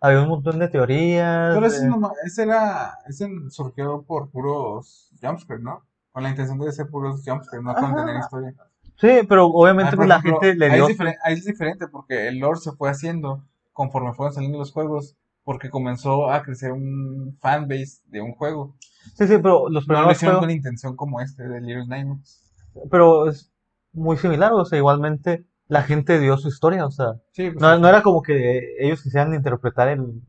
había 0.00 0.22
un 0.22 0.28
montón 0.28 0.58
de 0.58 0.68
teorías. 0.68 1.54
Pero 1.54 1.66
ese, 1.66 1.82
de- 1.82 1.88
no, 1.88 2.12
ese 2.24 2.42
era, 2.44 2.94
ese 3.08 3.28
surgió 3.50 4.02
por 4.02 4.30
puros 4.30 5.10
jumpscares, 5.20 5.62
¿no? 5.62 5.84
Con 6.12 6.22
la 6.22 6.30
intención 6.30 6.58
de 6.58 6.72
ser 6.72 6.88
puros 6.88 7.22
jumpscares, 7.24 7.64
no 7.64 7.74
contener 7.74 8.16
historia. 8.20 8.54
Sí, 8.96 9.20
pero 9.28 9.46
obviamente 9.46 9.92
Ah, 9.94 9.96
pues, 9.96 10.08
la 10.08 10.20
gente 10.20 10.54
le 10.54 10.66
ahí 10.66 10.74
dio. 10.74 10.88
es, 10.88 11.00
ahí 11.00 11.34
es 11.34 11.44
diferente 11.44 11.88
porque 11.88 12.28
el 12.28 12.38
lore 12.38 12.58
se 12.60 12.72
fue 12.72 12.90
haciendo 12.90 13.42
conforme 13.72 14.12
fueron 14.12 14.34
saliendo 14.34 14.58
los 14.58 14.72
juegos, 14.72 15.16
porque 15.42 15.70
comenzó 15.70 16.30
a 16.30 16.42
crecer 16.42 16.70
un 16.72 17.36
fanbase 17.40 18.02
de 18.06 18.20
un 18.20 18.32
juego. 18.34 18.74
Sí, 19.16 19.26
sí, 19.26 19.38
pero 19.38 19.70
los 19.70 19.88
No 19.88 19.94
lo 19.94 20.00
primeros 20.00 20.12
hicieron 20.16 20.34
juegos. 20.36 20.40
con 20.48 20.50
intención 20.50 20.96
como 20.96 21.20
este 21.22 21.48
de 21.48 21.60
Little 21.62 21.86
Nightmares. 21.86 22.42
Pero 22.90 23.28
es 23.28 23.50
muy 23.92 24.18
similar, 24.18 24.52
o 24.52 24.64
sea, 24.66 24.76
igualmente 24.78 25.46
la 25.70 25.82
gente 25.84 26.18
dio 26.18 26.36
su 26.36 26.48
historia, 26.48 26.84
o 26.84 26.90
sea, 26.90 27.14
Sí, 27.30 27.48
pues, 27.50 27.62
no, 27.62 27.78
no 27.78 27.88
era 27.88 28.02
como 28.02 28.22
que 28.22 28.74
ellos 28.80 29.02
quisieran 29.02 29.32
interpretar 29.34 29.88
el 29.88 30.20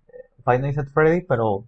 Five 0.46 0.60
Nights 0.60 0.78
at 0.78 0.88
Freddy, 0.94 1.22
pero 1.28 1.68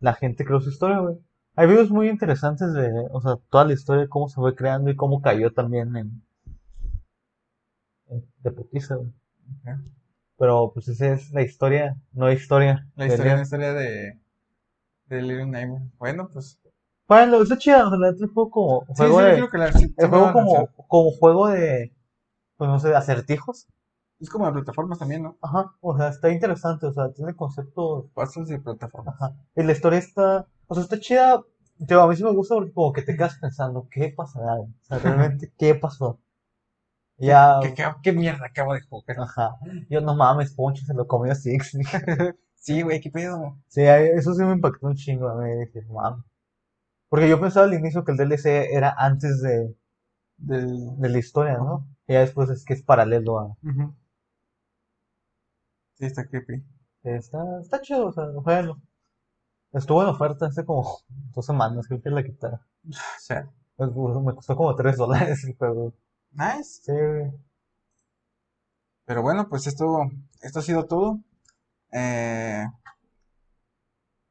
la 0.00 0.12
gente 0.14 0.44
creó 0.44 0.60
su 0.60 0.68
historia, 0.70 0.98
güey. 0.98 1.16
Hay 1.56 1.66
videos 1.66 1.90
muy 1.90 2.08
interesantes 2.10 2.72
de, 2.74 2.90
o 3.10 3.20
sea, 3.22 3.36
toda 3.50 3.64
la 3.64 3.72
historia 3.72 4.02
de 4.02 4.08
cómo 4.08 4.28
se 4.28 4.36
fue 4.36 4.54
creando 4.54 4.90
y 4.90 4.96
cómo 4.96 5.22
cayó 5.22 5.52
también 5.52 5.96
en, 5.96 6.22
en- 8.10 8.24
de 8.42 8.50
putiza, 8.50 8.96
güey. 8.96 9.10
Pero 10.36 10.70
pues 10.72 10.88
esa 10.88 11.14
es 11.14 11.30
la 11.32 11.42
historia, 11.42 11.96
no 12.12 12.30
historia. 12.30 12.86
La 12.94 13.06
de 13.06 13.10
historia, 13.10 13.36
la 13.36 13.42
historia 13.42 13.72
de, 13.72 14.18
de 15.06 15.22
Little 15.22 15.46
Nightmares. 15.46 15.88
Bueno, 15.98 16.28
pues. 16.32 16.60
Bueno, 17.08 17.42
está 17.42 17.56
chida, 17.56 17.88
o 17.88 17.90
sea, 17.90 18.08
el 18.10 18.26
juego 18.28 18.50
como 18.50 18.80
juego 18.86 19.20
sí, 19.20 19.24
de, 19.24 19.32
creo 19.32 19.50
que 19.50 19.58
la, 19.58 19.72
sí, 19.72 19.78
sí 19.78 19.94
el 19.96 20.08
juego 20.08 20.32
como, 20.32 20.68
como 20.86 21.10
juego 21.12 21.48
de, 21.48 21.90
pues 22.58 22.68
no 22.68 22.78
sé, 22.78 22.88
de 22.88 22.96
acertijos. 22.96 23.66
Es 24.20 24.28
como 24.28 24.46
de 24.46 24.52
plataformas 24.52 24.98
también, 24.98 25.22
¿no? 25.22 25.38
Ajá, 25.40 25.72
o 25.80 25.96
sea, 25.96 26.08
está 26.08 26.30
interesante, 26.30 26.86
o 26.86 26.92
sea, 26.92 27.12
tiene 27.12 27.34
conceptos, 27.36 28.06
Puzzles 28.14 28.50
y 28.50 28.58
plataformas. 28.58 29.14
ajá. 29.14 29.34
Y 29.56 29.62
la 29.62 29.72
historia 29.72 30.00
está, 30.00 30.46
o 30.66 30.74
sea, 30.74 30.82
está 30.84 30.98
chida, 31.00 31.34
a 31.34 32.06
mí 32.08 32.16
sí 32.16 32.24
me 32.24 32.32
gusta 32.32 32.56
porque 32.56 32.72
como 32.72 32.92
que 32.92 33.02
te 33.02 33.16
quedas 33.16 33.38
pensando, 33.40 33.88
¿qué 33.90 34.12
pasará? 34.16 34.54
O 34.56 34.68
sea, 34.82 34.98
realmente, 34.98 35.52
¿qué 35.56 35.74
pasó? 35.76 36.20
Ya, 37.16 37.58
¿Qué, 37.62 37.74
qué, 37.74 37.84
qué 38.02 38.12
mierda 38.12 38.46
acabo 38.46 38.74
de 38.74 38.80
jugar? 38.82 39.18
ajá, 39.20 39.56
yo 39.88 40.00
no 40.00 40.14
mames, 40.16 40.52
Poncho 40.54 40.84
se 40.84 40.94
lo 40.94 41.06
comió 41.06 41.34
Six. 41.34 41.76
Sí, 42.60 42.82
güey, 42.82 43.00
qué 43.00 43.10
pedo. 43.10 43.56
Sí, 43.68 43.82
eso 43.82 44.34
sí 44.34 44.42
me 44.42 44.52
impactó 44.52 44.88
un 44.88 44.94
chingo 44.94 45.28
a 45.28 45.36
mí, 45.40 45.48
dije, 45.64 45.86
mames. 45.88 46.24
Porque 47.08 47.28
yo 47.28 47.40
pensaba 47.40 47.66
al 47.66 47.74
inicio 47.74 48.04
que 48.04 48.12
el 48.12 48.18
DLC 48.18 48.68
era 48.72 48.94
antes 48.98 49.40
de, 49.42 49.74
Del. 50.38 50.98
de 50.98 51.08
la 51.08 51.18
historia, 51.18 51.58
¿no? 51.58 51.86
Y 52.06 52.14
ya 52.14 52.20
después 52.20 52.48
es 52.50 52.64
que 52.64 52.74
es 52.74 52.82
paralelo 52.82 53.38
a... 53.38 53.56
Sí, 55.94 56.06
está 56.06 56.26
creepy. 56.26 56.64
Está, 57.02 57.38
está 57.60 57.80
chido, 57.80 58.06
o 58.06 58.12
sea, 58.12 58.24
juegalo. 58.42 58.80
Estuvo 59.72 60.02
en 60.02 60.08
oferta 60.08 60.46
hace 60.46 60.64
como 60.64 60.98
dos 61.34 61.44
semanas, 61.44 61.86
creo 61.86 62.00
que 62.00 62.10
la 62.10 62.22
quitaron. 62.22 62.60
O 62.88 63.20
sea, 63.20 63.50
Me 63.78 63.86
me 63.86 64.34
costó 64.34 64.56
como 64.56 64.74
tres 64.74 64.96
dólares 64.96 65.44
el 65.48 65.56
juego. 65.56 65.92
nice. 66.32 66.80
Sí. 66.82 66.92
Pero 69.04 69.22
bueno, 69.22 69.48
pues 69.48 69.66
esto, 69.66 70.10
esto 70.42 70.58
ha 70.60 70.62
sido 70.62 70.86
todo. 70.86 71.20
Eh... 71.92 72.64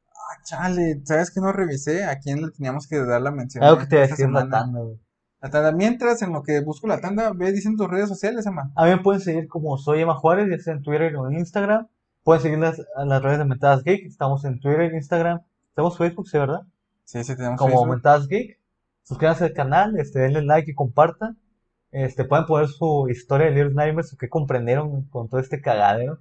Ah, 0.06 0.42
chale, 0.44 1.00
¿sabes 1.04 1.30
qué 1.30 1.40
no 1.40 1.52
revisé? 1.52 2.04
¿A 2.04 2.18
quién 2.18 2.42
le 2.42 2.50
teníamos 2.50 2.86
que 2.86 2.98
dar 2.98 3.20
la 3.22 3.30
mención 3.30 3.64
Algo 3.64 3.80
que 3.80 3.86
te 3.86 3.96
iba 3.96 4.04
a 4.04 4.08
decir 4.08 4.28
güey. 4.30 4.98
La 5.40 5.50
tanda. 5.50 5.72
Mientras, 5.72 6.20
en 6.22 6.32
lo 6.32 6.42
que 6.42 6.60
busco 6.60 6.86
la 6.88 7.00
tanda, 7.00 7.32
ve 7.32 7.52
diciendo 7.52 7.84
tus 7.84 7.92
redes 7.92 8.08
sociales, 8.08 8.44
Emma. 8.46 8.72
A 8.74 8.84
mí 8.84 8.90
me 8.90 8.98
pueden 8.98 9.20
seguir 9.20 9.46
como 9.48 9.78
soy 9.78 10.00
Emma 10.00 10.14
Juárez, 10.14 10.48
ya 10.50 10.58
sea 10.62 10.74
en 10.74 10.82
Twitter 10.82 11.14
o 11.16 11.28
en 11.28 11.38
Instagram. 11.38 11.88
Pueden 12.24 12.42
seguir 12.42 12.58
las, 12.58 12.82
a 12.96 13.04
las 13.04 13.22
redes 13.22 13.38
de 13.38 13.44
Mentadas 13.44 13.84
Geek. 13.84 14.06
Estamos 14.06 14.44
en 14.44 14.58
Twitter, 14.60 14.92
Instagram. 14.92 15.40
Tenemos 15.74 15.96
Facebook, 15.96 16.28
sí, 16.28 16.38
¿verdad? 16.38 16.62
Sí, 17.04 17.22
sí, 17.22 17.36
tenemos 17.36 17.58
Como 17.58 17.70
Facebook. 17.70 17.90
Mentadas 17.90 18.28
Geek. 18.28 18.58
Suscríbanse 19.04 19.44
al 19.44 19.52
canal, 19.54 19.98
este, 19.98 20.18
denle 20.18 20.42
like 20.42 20.70
y 20.70 20.74
compartan. 20.74 21.38
Este, 21.90 22.24
pueden 22.24 22.44
poner 22.44 22.68
su 22.68 23.08
historia 23.08 23.46
de 23.46 23.52
Little 23.52 23.74
Nightmares, 23.74 24.12
o 24.12 24.18
qué 24.18 24.28
comprendieron 24.28 25.04
con 25.04 25.28
todo 25.30 25.40
este 25.40 25.62
cagadero. 25.62 26.18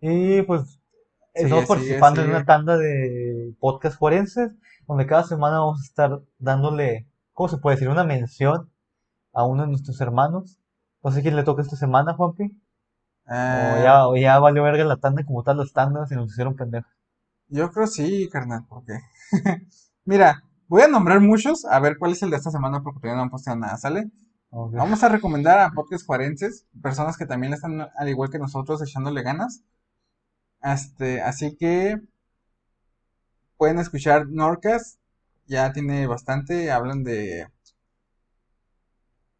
Y 0.00 0.42
pues 0.42 0.78
estamos 1.32 1.64
participando 1.64 2.20
en 2.20 2.30
una 2.30 2.44
tanda 2.44 2.76
de 2.76 3.41
podcast 3.60 3.98
forenses, 3.98 4.52
donde 4.86 5.06
cada 5.06 5.24
semana 5.24 5.58
vamos 5.58 5.80
a 5.80 5.84
estar 5.84 6.20
dándole, 6.38 7.06
¿cómo 7.32 7.48
se 7.48 7.58
puede 7.58 7.76
decir? 7.76 7.88
Una 7.88 8.04
mención 8.04 8.70
a 9.32 9.44
uno 9.44 9.62
de 9.62 9.68
nuestros 9.68 10.00
hermanos. 10.00 10.58
No 11.02 11.10
sé 11.10 11.22
quién 11.22 11.36
le 11.36 11.42
toca 11.42 11.62
esta 11.62 11.76
semana, 11.76 12.14
Juanpi. 12.14 12.44
O 12.44 13.34
Eh, 13.34 13.80
ya, 13.82 14.08
o 14.08 14.16
ya 14.16 14.38
valió 14.38 14.62
verga 14.62 14.84
la 14.84 14.96
tanda 14.96 15.24
como 15.24 15.42
tal, 15.42 15.58
las 15.58 15.72
tandas 15.72 16.10
y 16.12 16.14
nos 16.14 16.30
hicieron 16.30 16.56
pendejos. 16.56 16.90
Yo 17.48 17.70
creo 17.70 17.86
sí, 17.86 18.28
carnal, 18.30 18.64
porque. 18.68 18.94
Mira, 20.04 20.42
voy 20.68 20.82
a 20.82 20.88
nombrar 20.88 21.20
muchos, 21.20 21.64
a 21.64 21.78
ver 21.80 21.98
cuál 21.98 22.12
es 22.12 22.22
el 22.22 22.30
de 22.30 22.36
esta 22.36 22.50
semana, 22.50 22.82
porque 22.82 23.00
todavía 23.00 23.16
no 23.16 23.22
han 23.22 23.30
posteado 23.30 23.58
nada, 23.58 23.76
¿sale? 23.76 24.10
Vamos 24.50 25.02
a 25.02 25.08
recomendar 25.08 25.58
a 25.58 25.70
podcasts 25.70 26.06
forenses, 26.06 26.66
personas 26.82 27.16
que 27.16 27.24
también 27.24 27.54
están, 27.54 27.88
al 27.96 28.08
igual 28.08 28.28
que 28.28 28.38
nosotros, 28.38 28.82
echándole 28.82 29.22
ganas. 29.22 29.62
Este, 30.62 31.22
así 31.22 31.56
que 31.56 32.00
pueden 33.62 33.78
escuchar 33.78 34.26
Norcas, 34.28 34.98
ya 35.46 35.72
tiene 35.72 36.08
bastante, 36.08 36.72
hablan 36.72 37.04
de. 37.04 37.46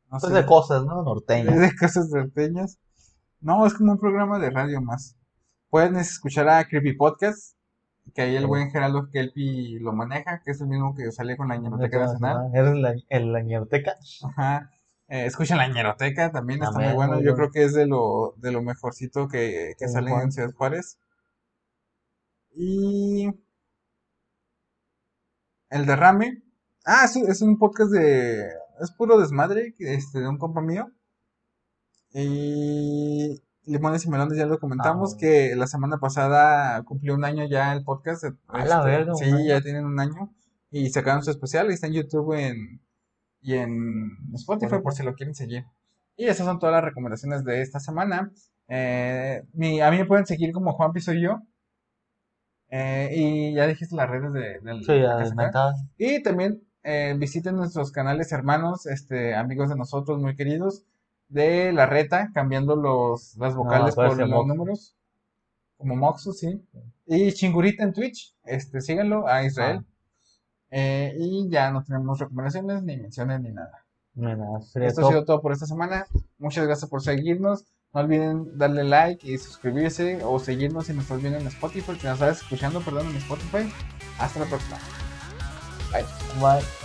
No 0.09 0.18
Pues 0.20 0.33
sé, 0.33 0.33
de 0.33 0.47
cosas, 0.47 0.85
¿no? 0.85 1.03
Norteñas. 1.03 1.59
de 1.59 1.75
cosas 1.75 2.09
norteñas. 2.09 2.79
No, 3.41 3.66
es 3.66 3.75
como 3.75 3.91
un 3.91 3.99
programa 3.99 4.39
de 4.39 4.51
radio 4.51 4.81
más. 4.81 5.16
Pueden 5.70 5.97
escuchar 5.97 6.49
a 6.49 6.64
Creepy 6.68 6.93
Podcast, 6.93 7.57
que 8.14 8.23
ahí 8.23 8.37
el 8.37 8.47
buen 8.47 8.70
Geraldo 8.70 9.11
Kelpi 9.11 9.81
lo 9.81 9.93
maneja, 9.93 10.41
que 10.45 10.53
es 10.53 10.61
el 10.61 10.68
mismo 10.68 10.95
que 10.95 11.11
sale 11.11 11.37
con 11.37 11.49
la 11.49 11.57
Ñeroteca 11.57 11.99
Nacional. 11.99 12.53
Eres 12.55 12.77
la, 12.77 12.95
el 13.09 13.33
la 13.33 13.43
ñeroteca. 13.43 13.97
Ajá. 14.23 14.70
Eh, 15.09 15.27
escuchen 15.27 15.57
la 15.57 15.66
Ñeroteca, 15.66 16.31
también 16.31 16.62
está 16.62 16.79
muy 16.79 16.95
bueno. 16.95 17.20
Yo 17.20 17.35
creo 17.35 17.51
que 17.51 17.64
es 17.64 17.75
de 17.75 17.89
lo, 17.89 18.35
de 18.37 18.53
lo 18.53 18.62
mejorcito 18.62 19.27
que, 19.27 19.73
que 19.77 19.89
sale 19.89 20.12
en. 20.12 20.31
Ciudad 20.31 20.53
Juárez. 20.55 21.01
Y 22.55 23.29
el 25.73 25.87
derrame. 25.87 26.43
Ah, 26.85 27.03
es, 27.05 27.16
un- 27.16 27.29
es 27.31 27.43
un 27.43 27.59
podcast 27.59 27.91
de. 27.91 28.47
Es 28.81 28.91
puro 28.97 29.18
desmadre, 29.20 29.75
este, 29.79 30.20
de 30.20 30.29
un 30.29 30.39
compa 30.39 30.61
mío. 30.61 30.89
Y 32.14 33.43
Limones 33.64 34.05
y 34.05 34.11
Melones 34.11 34.37
ya 34.37 34.47
lo 34.47 34.59
comentamos, 34.59 35.14
Ah. 35.14 35.16
que 35.18 35.55
la 35.57 35.66
semana 35.66 35.99
pasada 35.99 36.83
cumplió 36.85 37.14
un 37.14 37.25
año 37.25 37.45
ya 37.49 37.73
el 37.73 37.85
podcast. 37.85 38.25
A 38.49 38.64
la 38.64 38.77
este, 38.79 38.85
verga, 38.85 39.14
Sí, 39.14 39.31
ya 39.47 39.61
tienen 39.61 39.85
un 39.87 39.99
año. 40.01 40.33
Y 40.70 40.91
sacaron 40.91 41.23
su 41.23 41.31
especial 41.31 41.70
y 41.70 41.75
está 41.75 41.87
en 41.87 41.93
YouTube 41.95 42.33
en, 42.35 42.81
y 43.41 43.55
en 43.55 44.11
Spotify 44.35 44.77
por 44.83 44.95
si 44.95 45.03
lo 45.03 45.14
quieren 45.14 45.35
seguir. 45.35 45.64
Y 46.16 46.27
esas 46.27 46.47
son 46.47 46.59
todas 46.59 46.75
las 46.75 46.85
recomendaciones 46.85 47.45
de 47.45 47.61
esta 47.62 47.79
semana. 47.81 48.31
Eh, 48.68 49.43
mi- 49.53 49.81
a 49.81 49.91
mí 49.91 49.99
me 49.99 50.07
pueden 50.07 50.27
seguir 50.27 50.53
como 50.53 50.73
Juanpi 50.73 51.01
soy 51.01 51.23
yo. 51.23 51.41
Eh, 52.75 53.11
y 53.14 53.55
ya 53.55 53.66
dijiste 53.66 53.95
las 53.95 54.09
redes 54.09 54.33
de, 54.33 54.59
del 54.61 54.83
Sí. 54.83 54.95
Y 55.99 56.23
también 56.23 56.62
eh, 56.83 57.14
visiten 57.18 57.55
nuestros 57.55 57.93
canales 57.93 58.33
hermanos, 58.33 58.87
este, 58.87 59.35
amigos 59.35 59.68
de 59.68 59.77
nosotros 59.77 60.18
muy 60.18 60.35
queridos, 60.37 60.83
de 61.29 61.70
La 61.75 61.85
Reta, 61.85 62.31
cambiando 62.33 62.75
los, 62.75 63.37
las 63.37 63.55
vocales 63.55 63.95
por 63.95 64.16
los 64.16 64.47
números. 64.47 64.97
Como 65.77 65.97
Moxu, 65.97 66.33
sí. 66.33 66.66
Y 67.05 67.33
Chingurita 67.33 67.85
en 67.85 67.93
Twitch, 67.93 68.35
este, 68.45 68.81
síganlo 68.81 69.29
a 69.29 69.45
Israel. 69.45 69.85
Eh, 70.70 71.14
y 71.18 71.51
ya 71.51 71.70
no 71.73 71.85
tenemos 71.85 72.20
recomendaciones, 72.20 72.83
ni 72.83 72.97
menciones, 72.97 73.43
ni 73.43 73.53
nada. 73.53 73.85
Bueno, 74.14 74.61
Esto 74.75 75.07
ha 75.07 75.11
sido 75.11 75.27
todo 75.27 75.43
por 75.43 75.53
esta 75.53 75.66
semana. 75.66 76.07
Muchas 76.39 76.64
gracias 76.64 76.89
por 76.89 77.03
seguirnos. 77.03 77.66
No 77.95 78.01
olviden 78.01 78.57
darle 78.57 78.84
like 78.84 79.30
y 79.30 79.36
suscribirse 79.36 80.20
o 80.24 80.38
seguirnos 80.38 80.86
si 80.86 80.95
nos 80.95 81.05
estás 81.05 81.20
viendo 81.20 81.38
en 81.38 81.47
Spotify, 81.47 81.93
si 82.01 82.07
nos 82.07 82.14
estás 82.14 82.43
escuchando, 82.43 82.80
perdón, 82.80 83.09
en 83.09 83.16
Spotify. 83.16 83.70
Hasta 84.18 84.40
la 84.40 84.47
próxima. 84.47 84.78
Bye. 85.93 86.05
Bye. 86.40 86.82